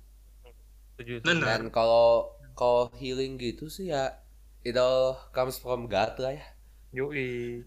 Benar. 1.24 1.58
dan 1.58 1.62
kalau 1.74 2.30
kalau 2.54 2.92
healing 3.00 3.34
gitu 3.40 3.66
sih 3.66 3.90
ya 3.90 4.22
it 4.62 4.76
all 4.78 5.18
comes 5.34 5.58
from 5.58 5.90
God 5.90 6.14
lah 6.22 6.36
ya 6.38 6.46
Yoi. 6.92 7.64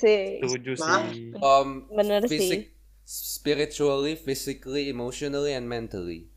sih. 0.00 0.38
Setuju 0.42 0.72
Nah. 0.78 1.08
sih. 1.10 1.32
um 1.40 1.68
Bener 1.96 2.22
physic 2.28 2.74
spiritually 3.08 4.14
physically 4.14 4.90
emotionally 4.92 5.52
and 5.56 5.66
mentally 5.70 6.28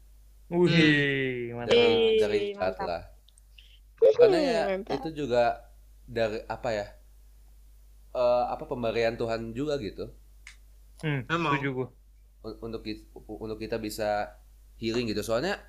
Wih, 0.51 1.53
mantap. 1.57 1.75
dari 1.75 2.19
dari 2.21 2.39
mantap. 2.60 2.88
lah 2.88 3.03
karena 4.17 4.38
ya 4.39 4.62
Mantap. 4.69 4.99
itu 5.01 5.10
juga 5.25 5.70
dari 6.15 6.39
apa 6.56 6.69
ya 6.80 6.86
eh, 8.21 8.43
apa 8.54 8.63
pemberian 8.71 9.15
Tuhan 9.19 9.52
juga 9.58 9.76
gitu 9.82 10.06
Hmm, 11.02 11.21
Emang. 11.30 11.54
setuju 11.54 11.69
gue. 11.78 11.88
Un- 12.45 12.60
untuk 12.71 12.82
kita, 12.88 13.04
untuk 13.45 13.60
kita 13.62 13.78
bisa 13.78 14.34
healing 14.82 15.06
gitu 15.12 15.21
soalnya 15.21 15.62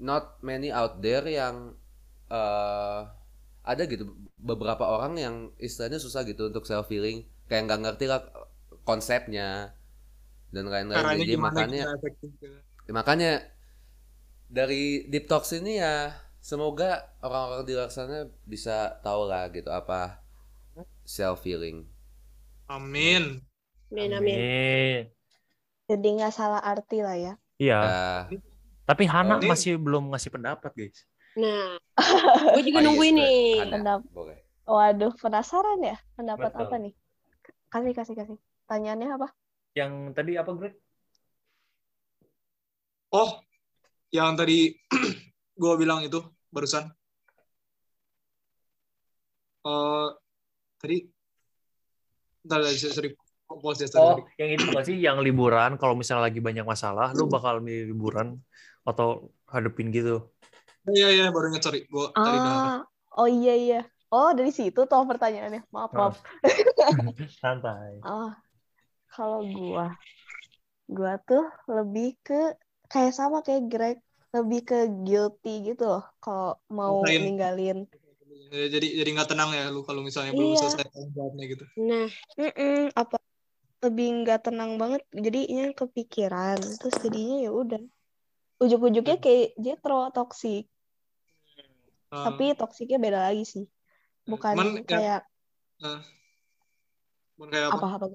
not 0.00 0.38
many 0.46 0.70
out 0.74 1.00
there 1.04 1.24
yang 1.26 1.74
eh 2.32 3.00
ada 3.64 3.82
gitu 3.88 4.04
beberapa 4.40 4.84
orang 4.88 5.14
yang 5.20 5.36
istilahnya 5.60 6.00
susah 6.02 6.22
gitu 6.28 6.50
untuk 6.52 6.64
self 6.68 6.88
healing 6.92 7.24
kayak 7.48 7.62
nggak 7.68 7.80
ngerti 7.84 8.06
lah 8.10 8.20
konsepnya 8.88 9.74
dan 10.54 10.64
lain-lain 10.70 11.06
jadi 11.20 11.34
makanya. 11.36 11.84
Ya, 12.88 12.92
makanya 12.96 13.30
dari 14.48 15.08
deep 15.10 15.26
talks 15.30 15.52
ini 15.56 15.80
ya 15.82 16.12
semoga 16.44 17.08
orang-orang 17.24 17.64
di 17.64 17.72
luar 17.72 17.88
sana 17.88 18.28
bisa 18.44 19.00
tahu 19.00 19.24
lah 19.24 19.48
gitu 19.48 19.72
apa 19.72 20.20
self 21.08 21.40
healing. 21.40 21.88
Amin. 22.68 23.40
Amin 23.88 24.10
amin. 24.12 24.36
Amin. 24.36 25.02
Jadi 25.84 26.06
nggak 26.16 26.32
salah 26.32 26.60
arti 26.60 27.00
lah 27.00 27.16
ya. 27.16 27.32
Iya. 27.56 27.80
Ya, 27.80 28.40
Tapi 28.84 29.08
Hana 29.08 29.40
Ini- 29.40 29.48
masih 29.48 29.80
belum 29.80 30.12
ngasih 30.12 30.28
pendapat, 30.28 30.68
guys. 30.76 31.08
Nah, 31.40 31.80
gue 32.52 32.62
juga 32.62 32.78
Oh, 32.78 32.82
iya, 32.84 32.86
nungguin 32.88 33.14
nih. 33.16 33.48
Ada, 33.58 33.72
Pendap- 33.72 34.08
boleh. 34.12 34.38
Waduh, 34.64 35.12
penasaran 35.16 35.80
ya? 35.80 35.96
Pendapat 36.12 36.52
Betul. 36.52 36.62
apa 36.68 36.74
nih? 36.80 36.94
Kasih, 37.72 37.92
kasih, 37.96 38.14
kasih. 38.14 38.38
Tanyaannya 38.68 39.08
apa? 39.12 39.28
Yang 39.72 39.92
tadi 40.12 40.32
apa, 40.36 40.50
Greg? 40.52 40.74
Oh, 43.08 43.40
yang 44.10 44.34
tadi 44.34 44.74
gua 45.54 45.74
bilang 45.78 46.00
itu 46.06 46.20
barusan. 46.50 46.90
Eh 49.64 50.08
tadi 50.78 50.98
Bentar, 52.44 52.60
sorry. 52.76 53.16
Pause 53.44 53.84
ya, 53.84 53.88
sorry, 53.88 54.04
Oh, 54.04 54.16
yang 54.36 54.50
itu 54.56 54.64
bukan 54.68 54.84
sih 54.84 54.96
yang 55.00 55.16
liburan 55.20 55.80
kalau 55.80 55.96
misalnya 55.96 56.28
lagi 56.28 56.40
banyak 56.44 56.64
masalah, 56.64 57.12
lu 57.16 57.24
bakal 57.28 57.60
milih 57.64 57.92
liburan 57.92 58.40
atau 58.84 59.32
hadepin 59.48 59.88
gitu. 59.92 60.28
Iya, 60.84 61.08
iya, 61.12 61.24
baru 61.32 61.52
ingat, 61.52 61.64
sorry. 61.64 61.88
Gua 61.88 62.12
tadi 62.12 62.36
udah 62.36 62.52
Ah, 62.52 62.80
oh 63.16 63.28
iya 63.28 63.54
iya. 63.56 63.80
Oh 64.12 64.36
dari 64.36 64.52
situ 64.52 64.84
tuh 64.84 65.04
pertanyaannya. 65.08 65.64
Maaf 65.72 65.92
Ah. 65.96 65.96
maaf. 65.96 66.16
Santai. 67.40 68.00
Oh, 68.04 68.32
kalau 69.08 69.40
gua, 69.48 69.96
gua 70.88 71.16
tuh 71.24 71.48
lebih 71.68 72.20
ke 72.20 72.56
kayak 72.92 73.16
sama 73.16 73.40
kayak 73.40 73.72
Greg, 73.72 73.98
lebih 74.34 74.60
ke 74.66 74.78
guilty 75.06 75.72
gitu 75.72 75.84
loh. 75.86 76.04
Kalau 76.18 76.58
mau 76.68 77.00
Ngapain? 77.00 77.22
ninggalin. 77.22 77.78
Ya, 78.50 78.66
jadi 78.70 78.86
jadi 79.02 79.08
nggak 79.14 79.30
tenang 79.30 79.50
ya 79.54 79.70
lu 79.70 79.82
kalau 79.86 80.02
misalnya 80.02 80.34
belum 80.34 80.54
Iya. 80.54 80.60
selesai 80.62 80.84
tanggung 80.90 81.12
jawabnya 81.14 81.44
gitu. 81.48 81.64
Nah, 81.74 82.06
Mm-mm, 82.38 82.90
apa 82.94 83.16
lebih 83.82 84.06
nggak 84.22 84.40
tenang 84.50 84.78
banget 84.80 85.02
jadinya 85.12 85.70
kepikiran 85.74 86.56
terus 86.56 86.96
jadinya 87.04 87.36
ya 87.44 87.50
udah 87.52 87.82
ujuk-ujuknya 88.62 89.16
kayak 89.20 89.52
jetro 89.60 90.08
toksik 90.08 90.70
Ah, 92.08 92.30
tapi 92.30 92.54
toksiknya 92.54 92.96
beda 93.02 93.28
lagi 93.28 93.44
sih 93.44 93.64
bukan 94.24 94.54
Cuman 94.56 94.68
ya- 94.78 94.84
kayak 94.88 95.20
bukan 97.36 97.50
kayak 97.52 97.66
apa? 97.74 97.76
apa 97.76 97.88
apa 97.98 98.06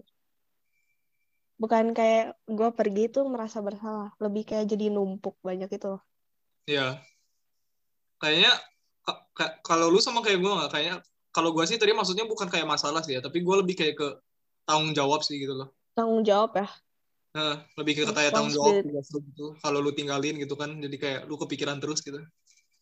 bukan 1.60 1.92
kayak 1.92 2.40
gue 2.48 2.70
pergi 2.72 3.12
tuh 3.12 3.28
merasa 3.28 3.60
bersalah 3.60 4.16
lebih 4.18 4.48
kayak 4.48 4.66
jadi 4.66 4.88
numpuk 4.90 5.36
banyak 5.44 5.68
itu 5.70 5.88
loh 5.92 6.02
Iya. 6.64 7.02
Kayaknya 8.22 8.52
ka- 9.02 9.26
ka- 9.34 9.56
kalau 9.66 9.90
lu 9.90 9.98
sama 9.98 10.22
kayak 10.22 10.38
gue 10.38 10.52
nggak 10.54 10.70
kayak 10.70 10.96
kalau 11.34 11.50
gue 11.50 11.66
sih 11.66 11.82
tadi 11.82 11.98
maksudnya 11.98 12.30
bukan 12.30 12.46
kayak 12.46 12.68
masalah 12.70 13.02
sih 13.02 13.18
ya 13.18 13.22
tapi 13.22 13.42
gue 13.42 13.56
lebih 13.58 13.74
kayak 13.74 13.96
ke 13.98 14.08
tanggung 14.64 14.94
jawab 14.94 15.26
sih 15.26 15.42
gitu 15.42 15.58
loh 15.58 15.74
Tanggung 15.98 16.22
jawab 16.22 16.54
ya. 16.56 16.68
nah, 17.34 17.66
lebih 17.74 18.02
ke 18.02 18.04
kayak 18.10 18.32
tanggung 18.34 18.54
jawab 18.54 18.86
gitu 18.86 19.58
kalau 19.60 19.82
lu 19.82 19.92
tinggalin 19.94 20.38
gitu 20.38 20.54
kan 20.54 20.78
jadi 20.78 20.96
kayak 20.98 21.20
lu 21.26 21.36
kepikiran 21.38 21.82
terus 21.82 22.00
gitu 22.06 22.22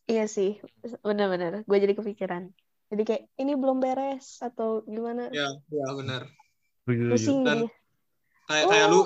Iya 0.07 0.23
sih, 0.31 0.55
benar-benar. 1.03 1.67
Gue 1.67 1.83
jadi 1.83 1.91
kepikiran. 1.91 2.47
Jadi 2.87 3.03
kayak 3.03 3.23
ini 3.43 3.59
belum 3.59 3.83
beres 3.83 4.39
atau 4.39 4.79
gimana? 4.87 5.27
ya 5.35 5.51
ya 5.67 5.87
benar 5.91 6.31
Setuju. 6.87 7.03
Pusing 7.11 7.39
Dan-. 7.43 7.67
Kayak 8.47 8.63
Oh. 8.63 8.71
kayak 8.71 8.87
lu 8.87 8.99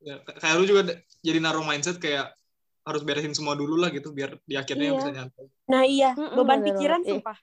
ya, 0.00 0.14
kayak 0.24 0.56
lu 0.56 0.64
juga 0.64 0.82
jadi 1.20 1.38
naruh 1.38 1.62
mindset 1.62 2.00
kayak 2.00 2.32
harus 2.80 3.04
beresin 3.04 3.36
semua 3.36 3.52
dulu 3.52 3.76
lah 3.76 3.92
gitu 3.92 4.10
biar 4.10 4.40
di 4.42 4.56
akhirnya 4.56 4.88
Iya. 4.88 4.96
bisa 4.96 5.10
nyantai 5.12 5.46
Nah 5.70 5.82
iya, 5.86 6.10
Mm-mm, 6.16 6.34
beban 6.34 6.58
bener 6.58 6.66
pikiran 6.72 7.00
banget. 7.00 7.06
Ih. 7.06 7.12
sumpah. 7.20 7.38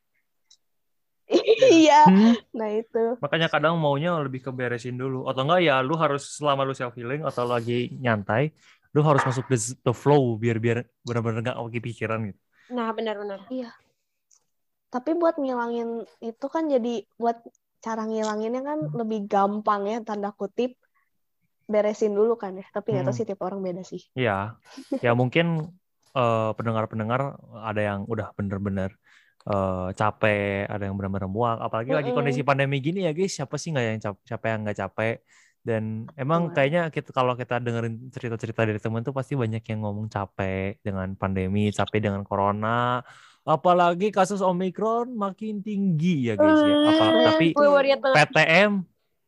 Iya. 1.58 2.02
Hmm, 2.08 2.34
Nah 2.56 2.70
itu. 2.72 3.04
makanya 3.20 3.48
kadang 3.48 3.76
maunya 3.78 4.16
lebih 4.18 4.42
ke 4.42 4.52
beresin 4.52 4.96
dulu 4.96 5.28
atau 5.28 5.44
enggak 5.44 5.62
ya 5.62 5.76
lu 5.80 5.96
harus 5.96 6.24
selama 6.36 6.64
lu 6.64 6.72
self 6.72 6.96
healing 6.96 7.22
atau 7.22 7.44
lagi 7.46 7.92
nyantai 7.94 8.52
lu 8.96 9.04
harus 9.04 9.22
masuk 9.22 9.46
ke 9.46 9.56
the 9.84 9.94
flow 9.94 10.36
biar 10.36 10.58
biar 10.58 10.88
benar-benar 11.04 11.44
nggak 11.44 11.58
lagi 11.60 11.80
pikiran 11.80 12.32
gitu 12.32 12.40
Nah 12.68 12.92
benar-benar. 12.92 13.44
Tapi 14.88 15.12
buat 15.16 15.36
ngilangin 15.36 16.04
itu 16.20 16.46
kan 16.48 16.68
jadi 16.68 17.04
buat 17.16 17.40
cara 17.80 18.08
ngilanginnya 18.08 18.64
kan 18.64 18.80
lebih 18.92 19.28
gampang 19.28 19.88
ya 19.88 20.00
tanda 20.04 20.32
kutip 20.32 20.76
beresin 21.68 22.12
dulu 22.12 22.34
kan 22.34 22.56
ya. 22.56 22.66
Tapi 22.66 22.88
nggak 22.90 23.04
tahu 23.04 23.14
Hmm. 23.14 23.20
sih 23.20 23.28
tiap 23.28 23.42
orang 23.42 23.60
beda 23.62 23.84
sih. 23.84 24.02
ya 24.14 24.56
ya 24.98 25.12
mungkin 25.12 25.68
eh, 26.14 26.52
pendengar-pendengar 26.52 27.36
ada 27.62 27.82
yang 27.84 28.00
udah 28.04 28.34
bener-bener 28.34 28.96
eh, 29.46 29.90
capek 29.94 30.66
ada 30.66 30.84
yang 30.84 30.96
benar-benar 30.96 31.28
muak 31.28 31.62
apalagi 31.62 31.92
lagi 31.92 32.10
Mm-mm. 32.10 32.18
kondisi 32.18 32.42
pandemi 32.42 32.80
gini 32.80 33.04
ya 33.04 33.12
guys 33.12 33.32
siapa 33.32 33.56
sih 33.56 33.70
nggak 33.70 33.86
yang 33.86 34.02
cap- 34.02 34.24
capek 34.26 34.48
yang 34.50 34.62
nggak 34.64 34.78
capek 34.78 35.16
dan 35.62 35.84
emang 36.16 36.48
Betul. 36.48 36.56
kayaknya 36.58 36.82
kita 36.88 37.10
kalau 37.12 37.34
kita 37.34 37.60
dengerin 37.60 38.10
cerita-cerita 38.10 38.64
dari 38.64 38.76
temen 38.78 39.00
tuh 39.02 39.12
pasti 39.12 39.36
banyak 39.36 39.60
yang 39.62 39.84
ngomong 39.84 40.08
capek 40.08 40.80
dengan 40.80 41.12
pandemi 41.14 41.70
capek 41.70 42.00
dengan 42.02 42.24
corona 42.24 43.04
apalagi 43.44 44.10
kasus 44.10 44.40
omikron 44.40 45.12
makin 45.14 45.60
tinggi 45.60 46.28
ya 46.28 46.36
guys 46.36 46.60
ya 46.60 46.76
apa 46.86 47.04
Eh, 47.06 47.24
tapi. 47.26 47.46
PTM 47.54 48.72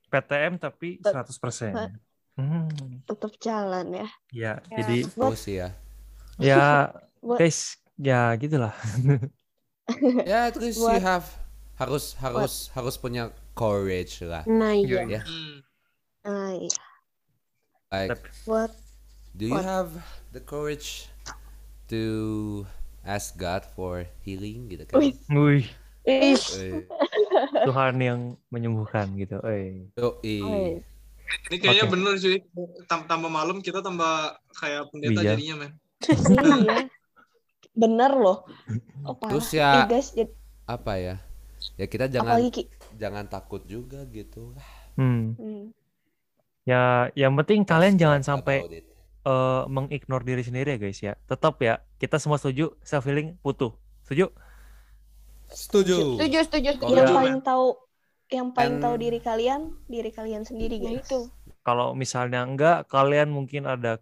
PTM 0.10 0.52
tapi 0.58 0.90
100% 1.00 2.09
hmm, 2.40 3.04
Tetap 3.04 3.32
jalan 3.38 3.86
ya. 3.92 4.08
ya 4.32 4.54
Ya. 4.58 4.76
jadi 4.76 4.98
Terus 5.06 5.44
ya. 5.46 5.68
ya 6.40 6.64
Buat- 7.26 7.38
guys 7.38 7.60
ya 7.96 8.32
gitulah 8.36 8.72
Ya, 10.24 10.48
at 10.48 10.56
least 10.56 10.78
you 10.78 10.86
Buat- 10.86 11.02
have 11.02 11.28
harus 11.76 12.14
harus 12.16 12.70
harus 12.70 12.96
punya 12.96 13.32
courage 13.56 14.22
lah. 14.22 14.44
Nah 14.46 14.72
iya. 14.72 15.02
Ya. 15.10 15.22
Hmm. 15.24 15.58
Nah, 16.22 16.52
iya. 16.54 16.82
Like, 17.90 18.22
Buat 18.46 18.72
do 19.34 19.44
you 19.46 19.56
What? 19.56 19.66
have 19.66 19.90
the 20.30 20.40
courage 20.40 21.10
to 21.88 22.66
ask 23.02 23.34
God 23.34 23.66
for 23.66 24.06
healing 24.22 24.70
gitu 24.70 24.86
kan? 24.86 25.02
Wih. 25.02 25.16
Wih, 25.26 25.66
Ih, 26.06 26.38
Eh, 26.38 26.86
Tuhan 27.66 27.98
yang 27.98 28.20
menyembuhkan 28.48 29.10
gitu. 29.16 29.42
Eh. 29.42 29.90
yoi. 29.98 30.38
Wih. 30.38 30.74
Ini 31.46 31.58
kayaknya 31.58 31.86
Oke. 31.86 31.94
bener 31.94 32.14
cuy 32.16 32.38
Tam- 32.86 33.06
tambah 33.06 33.28
malam 33.28 33.58
kita 33.60 33.80
tambah 33.80 34.14
kayak 34.56 34.90
pendeta 34.90 35.20
Iya. 35.20 35.30
jadinya 35.34 35.56
men 35.58 35.72
iya. 36.60 36.78
Bener 37.72 38.12
loh. 38.12 38.44
Oh, 39.04 39.16
parah. 39.16 39.32
Terus 39.32 39.48
ya- 39.52 39.84
Eh, 39.84 39.88
guys, 39.88 40.12
jadi, 40.12 40.32
Apa 40.66 40.94
ya? 40.96 41.16
Ya 41.76 41.86
kita 41.86 42.08
jangan 42.08 42.36
apalagi 42.36 42.68
jangan 42.94 43.26
takut 43.26 43.64
juga 43.64 44.04
gitu. 44.06 44.52
Hmm. 44.94 45.36
Hmm. 45.36 45.72
Ya, 46.64 47.08
yang 47.14 47.36
penting 47.36 47.64
kalian 47.64 47.96
jangan 47.96 48.20
sampai 48.20 48.84
eh, 49.22 49.64
mengignore 49.68 50.24
diri 50.24 50.40
sendiri 50.40 50.76
ya 50.76 50.80
guys 50.80 51.00
ya. 51.00 51.14
Tetap 51.22 51.60
ya, 51.60 51.80
kita 51.96 52.16
semua 52.16 52.36
setuju 52.36 52.76
self 52.82 53.04
healing 53.04 53.36
butuh. 53.40 53.72
Setuju? 54.04 54.32
Setuju. 55.50 55.96
Setuju, 56.16 56.38
setuju, 56.46 56.70
setuju. 56.76 56.94
Yang 56.94 57.10
Iya. 57.10 57.16
paling 57.16 57.38
tahu 57.42 57.66
yang 58.30 58.54
paling 58.54 58.78
And- 58.78 58.84
tahu 58.86 58.96
diri 59.02 59.20
kalian, 59.20 59.74
diri 59.90 60.14
kalian 60.14 60.46
sendiri 60.46 60.78
Nah 60.78 61.02
guys. 61.02 61.06
itu. 61.06 61.20
Kalau 61.66 61.94
misalnya 61.94 62.46
enggak, 62.46 62.86
kalian 62.90 63.30
mungkin 63.30 63.66
ada 63.66 63.98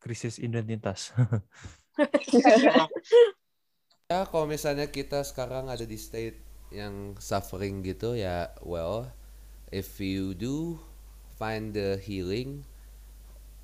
krisis 0.00 0.36
identitas. 0.38 1.12
Ya, 4.04 4.28
kalau 4.28 4.44
misalnya 4.44 4.84
kita 4.92 5.24
sekarang 5.24 5.72
ada 5.72 5.88
di 5.88 5.96
state 5.96 6.36
yang 6.68 7.16
suffering 7.16 7.80
gitu 7.80 8.12
ya, 8.12 8.52
well, 8.60 9.08
if 9.72 9.96
you 9.96 10.36
do 10.36 10.76
find 11.40 11.72
the 11.72 11.96
healing, 11.96 12.68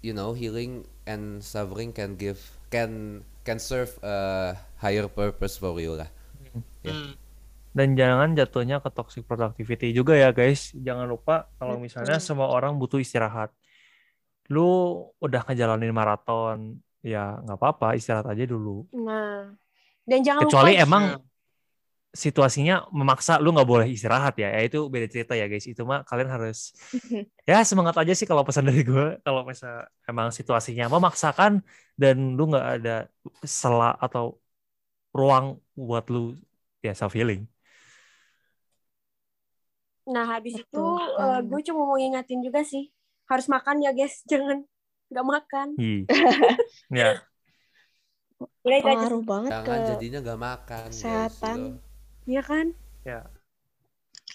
you 0.00 0.16
know, 0.16 0.32
healing 0.32 0.88
and 1.04 1.44
suffering 1.44 1.92
can 1.92 2.16
give 2.16 2.40
can 2.72 3.20
can 3.44 3.60
serve 3.60 3.92
a 4.00 4.56
higher 4.80 5.12
purpose 5.12 5.60
for 5.60 5.76
you 5.76 6.00
lah. 6.00 6.08
Ya. 6.80 6.96
Hmm. 6.96 7.12
Dan 7.70 7.94
jangan 7.94 8.34
jatuhnya 8.34 8.82
ke 8.82 8.90
toxic 8.90 9.22
productivity 9.24 9.94
juga 9.94 10.18
ya 10.18 10.34
guys. 10.34 10.74
Jangan 10.74 11.06
lupa 11.06 11.46
kalau 11.56 11.78
misalnya 11.78 12.18
semua 12.18 12.50
orang 12.50 12.74
butuh 12.76 12.98
istirahat. 12.98 13.54
Lu 14.50 14.66
udah 15.22 15.46
ngejalanin 15.46 15.94
maraton, 15.94 16.82
ya 16.98 17.38
nggak 17.46 17.58
apa-apa, 17.58 17.94
istirahat 17.94 18.26
aja 18.26 18.44
dulu. 18.44 18.90
Nah. 18.90 19.54
Dan 20.02 20.26
jangan 20.26 20.42
Kecuali 20.42 20.74
lupa 20.74 20.82
emang 20.82 21.04
Ya. 21.14 21.16
situasinya 22.10 22.90
memaksa 22.90 23.38
lu 23.38 23.54
nggak 23.54 23.68
boleh 23.70 23.86
istirahat 23.86 24.34
ya. 24.34 24.50
ya 24.50 24.66
itu 24.66 24.90
beda 24.90 25.06
cerita 25.06 25.38
ya 25.38 25.46
guys 25.46 25.62
itu 25.70 25.86
mah 25.86 26.02
kalian 26.02 26.26
harus 26.26 26.74
ya 27.46 27.62
semangat 27.62 27.94
aja 28.02 28.10
sih 28.18 28.26
kalau 28.26 28.42
pesan 28.42 28.66
dari 28.66 28.82
gue 28.82 29.22
kalau 29.22 29.46
misal 29.46 29.86
emang 30.10 30.34
situasinya 30.34 30.90
memaksakan 30.90 31.62
dan 31.94 32.34
lu 32.34 32.50
nggak 32.50 32.66
ada 32.82 33.06
sela 33.46 33.94
atau 33.94 34.42
ruang 35.14 35.62
buat 35.78 36.02
lu 36.10 36.34
ya 36.82 36.98
self 36.98 37.14
healing 37.14 37.46
Nah, 40.10 40.26
habis 40.26 40.58
itu 40.58 40.66
Betul 40.66 40.98
eh, 40.98 41.22
banget. 41.38 41.42
gue 41.46 41.60
cuma 41.70 41.80
mau 41.86 41.96
ngingatin 41.96 42.40
juga 42.42 42.60
sih. 42.66 42.90
Harus 43.30 43.46
makan 43.46 43.78
ya, 43.80 43.90
guys. 43.94 44.20
Jangan 44.30 44.66
nggak 45.10 45.26
makan. 45.26 45.68
ya 47.00 47.18
Udah 48.64 48.76
itu 48.76 48.84
aja 48.84 48.94
sih. 48.94 48.96
Pengaruh 48.96 49.22
banget 49.22 49.50
ke 49.62 49.74
jadinya 49.94 50.18
gak 50.22 50.40
makan, 50.40 50.86
kesehatan. 50.90 51.56
gitu. 51.58 51.78
Iya 52.26 52.42
kan? 52.42 52.66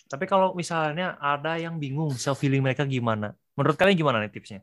tapi 0.06 0.30
kalau 0.30 0.54
misalnya 0.54 1.18
ada 1.18 1.58
yang 1.58 1.82
bingung 1.82 2.14
self 2.14 2.38
healing 2.38 2.62
mereka 2.62 2.86
gimana 2.86 3.34
menurut 3.58 3.74
kalian 3.74 3.98
gimana 3.98 4.22
nih 4.22 4.30
tipsnya 4.30 4.62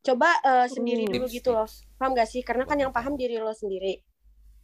Coba 0.00 0.32
eh, 0.42 0.66
sendiri 0.66 1.04
Hmm. 1.06 1.12
dulu 1.14 1.26
Tips, 1.28 1.36
gitu 1.36 1.48
loh. 1.52 1.68
tips. 1.68 1.84
Paham 2.00 2.16
gak 2.16 2.24
sih? 2.26 2.40
Karena 2.40 2.64
kan 2.64 2.80
yang 2.80 2.88
paham 2.88 3.20
diri 3.20 3.36
lo 3.36 3.52
sendiri. 3.52 4.00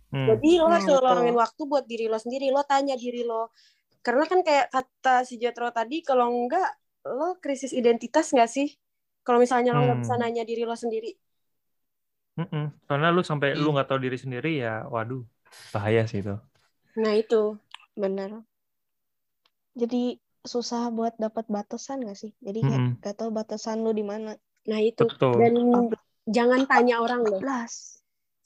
Hmm. 0.08 0.32
Jadi 0.32 0.50
lo 0.56 0.64
Nah, 0.66 0.80
harus 0.80 0.88
betul. 0.88 1.04
luangin 1.04 1.36
waktu 1.36 1.62
buat 1.68 1.84
diri 1.84 2.06
lo 2.08 2.16
sendiri. 2.16 2.48
Lo 2.48 2.64
tanya 2.64 2.96
diri 2.96 3.20
lo. 3.20 3.52
Karena 4.06 4.24
kan 4.30 4.40
kayak 4.46 4.66
kata 4.74 5.14
si 5.28 5.34
Jotro 5.42 5.68
tadi, 5.78 5.96
kalau 6.08 6.26
enggak, 6.36 6.68
lo 7.18 7.24
krisis 7.42 7.72
identitas 7.80 8.26
nggak 8.34 8.50
sih? 8.56 8.68
Kalau 9.24 9.38
misalnya 9.44 9.70
lo 9.76 9.80
nggak 9.86 10.00
bisa 10.02 10.14
Hmm. 10.14 10.22
nanya 10.22 10.42
diri 10.50 10.62
lo 10.70 10.76
sendiri. 10.84 11.08
Mm-mm. 12.38 12.62
Karena 12.88 13.06
lu 13.14 13.20
sampai 13.30 13.48
lu 13.62 13.66
Hmm. 13.66 13.72
nggak 13.72 13.86
tahu 13.88 13.98
diri 14.04 14.18
sendiri 14.24 14.48
ya, 14.64 14.68
waduh, 14.94 15.20
bahaya 15.72 16.00
sih 16.10 16.18
itu. 16.22 16.32
Nah 17.00 17.14
itu. 17.22 17.42
bener. 18.02 18.30
Jadi 19.80 20.02
susah 20.52 20.82
buat 20.96 21.14
dapat 21.24 21.44
batasan 21.56 21.98
gak 22.08 22.18
sih? 22.22 22.32
Jadi 22.46 22.60
kayak 22.68 22.82
Mm-mm. 22.82 22.96
gak 23.04 23.14
tahu 23.20 23.30
batasan 23.38 23.76
lu 23.84 23.90
di 23.98 24.04
mana. 24.10 24.30
Nah 24.70 24.80
itu. 24.90 25.04
Betul. 25.08 25.40
Dan 25.40 25.52
jangan 26.36 26.62
tanya 26.70 26.94
orang 27.04 27.22
loh. 27.30 27.42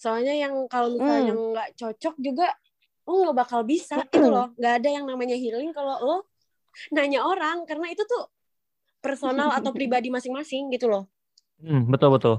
Soalnya 0.02 0.34
yang 0.42 0.54
kalau 0.72 0.88
misalnya 0.98 1.30
Hmm. 1.30 1.38
nggak 1.50 1.68
cocok 1.80 2.14
juga, 2.26 2.46
lo 3.06 3.12
nggak 3.26 3.36
bakal 3.36 3.60
bisa. 3.64 4.00
Itu 4.00 4.28
loh. 4.28 4.52
Nggak 4.56 4.74
ada 4.82 4.88
yang 4.88 5.04
namanya 5.08 5.36
healing 5.36 5.72
kalau 5.72 5.96
lo 6.00 6.16
nanya 6.92 7.24
orang. 7.24 7.64
Karena 7.64 7.88
itu 7.92 8.02
tuh 8.04 8.28
personal 9.00 9.50
atau 9.56 9.72
pribadi 9.72 10.12
masing-masing 10.12 10.68
gitu 10.74 10.86
loh. 10.88 11.08
Hmm, 11.60 11.88
betul 11.88 12.16
betul. 12.16 12.36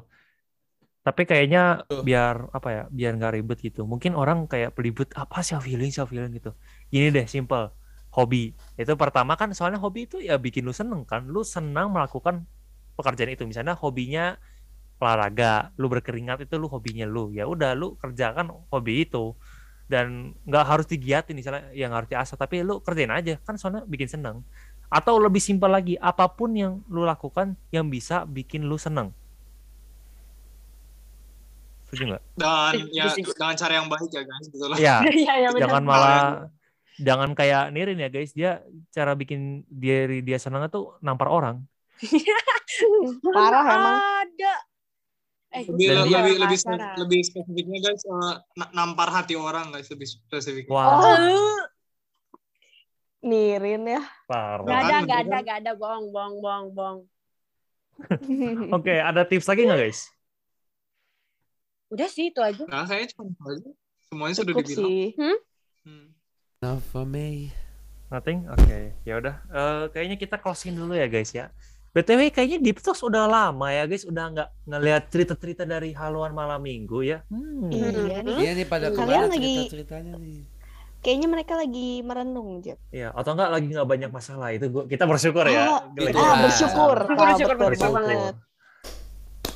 Tapi 1.01 1.25
kayaknya 1.25 1.81
biar 2.05 2.53
apa 2.53 2.69
ya, 2.69 2.83
biar 2.93 3.17
nggak 3.17 3.33
ribet 3.41 3.57
gitu. 3.65 3.89
Mungkin 3.89 4.13
orang 4.13 4.45
kayak 4.45 4.77
pelibet 4.77 5.09
apa 5.17 5.41
self 5.41 5.65
healing, 5.65 5.89
self 5.89 6.13
healing 6.13 6.29
gitu. 6.37 6.53
Gini 6.93 7.09
deh, 7.09 7.25
simple. 7.25 7.73
Hobi. 8.13 8.53
Itu 8.77 8.93
pertama 8.99 9.33
kan 9.33 9.49
soalnya 9.57 9.81
hobi 9.81 10.05
itu 10.05 10.21
ya 10.21 10.37
bikin 10.37 10.61
lu 10.61 10.73
seneng 10.75 11.01
kan. 11.09 11.25
Lu 11.25 11.41
senang 11.41 11.89
melakukan 11.89 12.45
pekerjaan 12.93 13.33
itu. 13.33 13.49
Misalnya 13.49 13.73
hobinya 13.73 14.37
olahraga, 15.01 15.73
lu 15.81 15.89
berkeringat 15.89 16.45
itu 16.45 16.61
lu 16.61 16.69
hobinya 16.69 17.09
lu. 17.09 17.33
Ya 17.33 17.49
udah 17.49 17.73
lu 17.73 17.97
kerjakan 17.97 18.53
hobi 18.69 19.09
itu. 19.09 19.33
Dan 19.91 20.31
nggak 20.47 20.63
harus 20.63 20.87
digiatin 20.87 21.35
misalnya 21.35 21.67
yang 21.75 21.91
harus 21.91 22.07
diasah, 22.07 22.39
tapi 22.39 22.63
lu 22.63 22.79
kerjain 22.79 23.11
aja 23.11 23.35
kan 23.43 23.59
soalnya 23.59 23.83
bikin 23.83 24.07
seneng. 24.07 24.39
Atau 24.87 25.19
lebih 25.19 25.43
simpel 25.43 25.67
lagi, 25.67 25.99
apa 25.99 26.31
pun 26.31 26.55
yang 26.55 26.79
lu 26.87 27.03
lakukan 27.03 27.59
yang 27.75 27.91
bisa 27.91 28.23
bikin 28.23 28.63
lu 28.63 28.79
seneng. 28.79 29.11
Setuju 31.91 32.15
nggak? 32.15 32.23
dan 32.39 32.87
ya 32.95 33.11
Setuju. 33.11 33.35
dengan 33.35 33.55
cara 33.59 33.73
yang 33.83 33.87
baik 33.91 34.09
ya 34.15 34.23
guys 34.23 34.47
gitu 34.47 34.63
lah 34.71 34.77
Iya. 34.79 34.95
Iya, 35.11 35.33
iya 35.43 35.49
benar. 35.51 35.63
jangan 35.67 35.83
malah 35.83 36.19
jangan 36.95 37.29
kayak 37.35 37.63
Nirin 37.75 37.99
ya 37.99 38.07
guys. 38.07 38.31
Dia 38.31 38.63
cara 38.95 39.11
bikin 39.11 39.67
diri 39.67 40.23
dia 40.23 40.39
senang 40.39 40.71
tuh 40.71 40.95
nampar 41.03 41.27
orang. 41.27 41.59
Parah 43.35 43.65
emang. 43.67 43.95
Ada. 44.23 44.53
Eh, 45.51 45.67
lebih 45.67 45.87
lebih 46.07 46.39
lebih, 46.39 46.59
lebih 46.95 47.19
spesifiknya 47.27 47.79
guys 47.83 48.03
na- 48.55 48.71
nampar 48.71 49.11
hati 49.11 49.35
orang 49.35 49.67
guys 49.75 49.91
lebih 49.91 50.07
spesifik 50.07 50.71
Wah, 50.71 50.95
Oh, 50.95 51.59
Nirin 53.21 53.85
ya. 53.85 54.01
parah. 54.25 54.65
Gak 54.65 54.79
ada, 54.81 54.95
gak 55.05 55.19
ada, 55.27 55.37
gak 55.45 55.57
ada, 55.61 55.71
bohong, 55.77 56.09
bohong, 56.09 56.35
bohong, 56.41 56.67
bohong. 56.73 56.99
Oke, 58.79 58.97
ada 58.97 59.21
tips 59.27 59.45
lagi 59.45 59.67
nggak 59.69 59.77
guys? 59.77 60.09
Udah 61.91 62.07
sih 62.07 62.31
itu 62.31 62.39
aja. 62.41 62.63
nah 62.65 62.87
kayaknya 62.87 63.13
cuma 63.13 63.29
itu 63.29 63.43
aja 63.51 63.69
semuanya 64.07 64.35
sudah 64.39 64.53
Cukup 64.55 64.65
dibilang 64.65 64.87
sih. 64.87 65.05
Hmm. 65.85 66.07
Enough 66.63 66.83
for 66.89 67.05
me. 67.05 67.51
Nothing? 68.09 68.47
Oke, 68.49 68.95
ya 69.05 69.19
udah. 69.21 69.35
Eh, 69.51 69.83
kayaknya 69.93 70.17
kita 70.17 70.35
closing 70.39 70.73
dulu 70.75 70.95
ya 70.97 71.05
guys 71.11 71.31
ya. 71.31 71.51
BTW 71.91 72.31
kayaknya 72.31 72.59
Deep 72.63 72.79
Talks 72.79 73.03
udah 73.03 73.27
lama 73.27 73.67
ya 73.67 73.83
guys, 73.83 74.07
udah 74.07 74.25
nggak 74.31 74.49
ngelihat 74.63 75.03
cerita-cerita 75.11 75.67
dari 75.67 75.91
haluan 75.91 76.31
malam 76.31 76.63
minggu 76.63 77.03
ya. 77.03 77.19
Hmm. 77.27 77.67
Iya 77.67 77.91
nih. 78.23 78.35
Iya 78.39 78.51
nih 78.55 78.65
pada 78.65 78.87
Kalian 78.89 78.95
ke 78.95 79.01
mana 79.03 79.27
lagi- 79.27 79.43
cerita-ceritanya 79.67 80.13
nih? 80.15 80.39
Kayaknya 81.01 81.27
mereka 81.27 81.53
lagi 81.57 81.87
merenung, 81.99 82.61
Jet. 82.61 82.77
Iya, 82.91 83.09
atau 83.11 83.33
enggak 83.33 83.49
lagi 83.51 83.67
nggak 83.67 83.89
banyak 83.89 84.09
masalah 84.09 84.53
itu 84.53 84.69
gua, 84.69 84.85
kita 84.85 85.03
bersyukur 85.03 85.43
ya. 85.43 85.65
Oh, 85.65 85.67
Ah, 85.67 85.81
Ah, 85.81 86.35
bersyukur. 86.39 86.97
syukur, 87.09 87.17
Ah, 87.19 87.35
syukur, 87.35 87.55
betul 87.57 87.67
bersyukur 87.67 87.91
banget. 87.97 88.15
banget. 88.15 88.35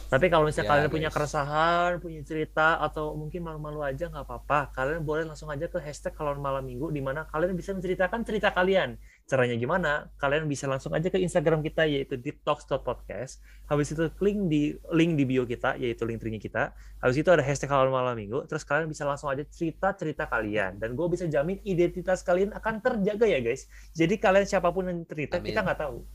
Tapi 0.05 0.25
kalau 0.27 0.45
misalnya 0.45 0.65
Ya, 0.65 0.71
kalian 0.71 0.89
punya 0.89 1.09
guys. 1.09 1.15
keresahan, 1.17 1.91
punya 1.97 2.21
cerita, 2.21 2.77
atau 2.79 3.13
mungkin 3.13 3.41
malu-malu 3.41 3.81
aja 3.81 4.05
nggak 4.05 4.21
apa-apa. 4.21 4.69
Kalian 4.71 5.01
boleh 5.01 5.23
langsung 5.23 5.47
aja 5.47 5.65
ke 5.65 5.77
hashtag 5.77 6.13
kalau 6.13 6.33
malam 6.35 6.61
minggu, 6.61 6.89
di 6.89 6.99
mana 6.99 7.25
kalian 7.25 7.53
bisa 7.53 7.71
menceritakan 7.71 8.21
cerita 8.21 8.49
kalian. 8.49 8.97
Caranya 9.25 9.57
gimana? 9.57 10.13
Kalian 10.21 10.45
bisa 10.45 10.69
langsung 10.69 10.93
aja 10.93 11.09
ke 11.09 11.17
Instagram 11.17 11.65
kita, 11.65 11.89
yaitu 11.89 12.13
deeptalks.podcast. 12.13 13.41
Habis 13.65 13.97
itu 13.97 14.05
klik 14.21 14.37
di 14.45 14.77
link 14.93 15.17
di 15.17 15.25
bio 15.25 15.49
kita, 15.49 15.81
yaitu 15.81 16.05
link 16.05 16.21
tree 16.21 16.37
kita. 16.37 16.77
Habis 17.01 17.25
itu 17.25 17.29
ada 17.33 17.41
hashtag 17.41 17.73
kalau 17.73 17.89
malam 17.89 18.13
minggu. 18.13 18.45
Terus 18.45 18.61
kalian 18.61 18.85
bisa 18.85 19.01
langsung 19.01 19.33
aja 19.33 19.41
cerita-cerita 19.41 20.29
kalian. 20.29 20.77
Dan 20.77 20.93
gue 20.93 21.07
bisa 21.09 21.25
jamin 21.25 21.57
identitas 21.65 22.21
kalian 22.21 22.53
akan 22.53 22.85
terjaga 22.85 23.25
ya 23.25 23.41
guys. 23.41 23.65
Jadi 23.97 24.21
kalian 24.21 24.45
siapa 24.45 24.69
pun 24.69 24.93
yang 24.93 25.01
cerita, 25.09 25.41
Amin. 25.41 25.49
kita 25.49 25.65
nggak 25.65 25.79
tahu. 25.81 26.05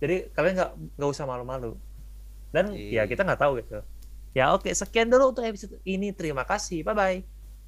Jadi 0.00 0.16
kalian 0.32 0.54
nggak 0.56 0.72
nggak 0.96 1.10
usah 1.12 1.24
malu-malu. 1.28 1.76
Dan 2.48 2.72
ya 2.72 3.04
Iya. 3.04 3.12
kita 3.12 3.28
nggak 3.28 3.40
tahu 3.44 3.60
gitu. 3.60 3.84
Ya 4.32 4.56
oke, 4.56 4.72
sekian 4.72 5.12
dulu 5.12 5.36
untuk 5.36 5.44
episode 5.44 5.76
ini. 5.84 6.16
Terima 6.16 6.48
kasih. 6.48 6.80
Bye-bye. 6.80 7.20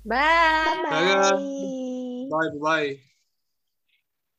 Bye. 0.09 0.89
Bye. 0.89 2.33
bye 2.33 2.51
bye 2.57 3.16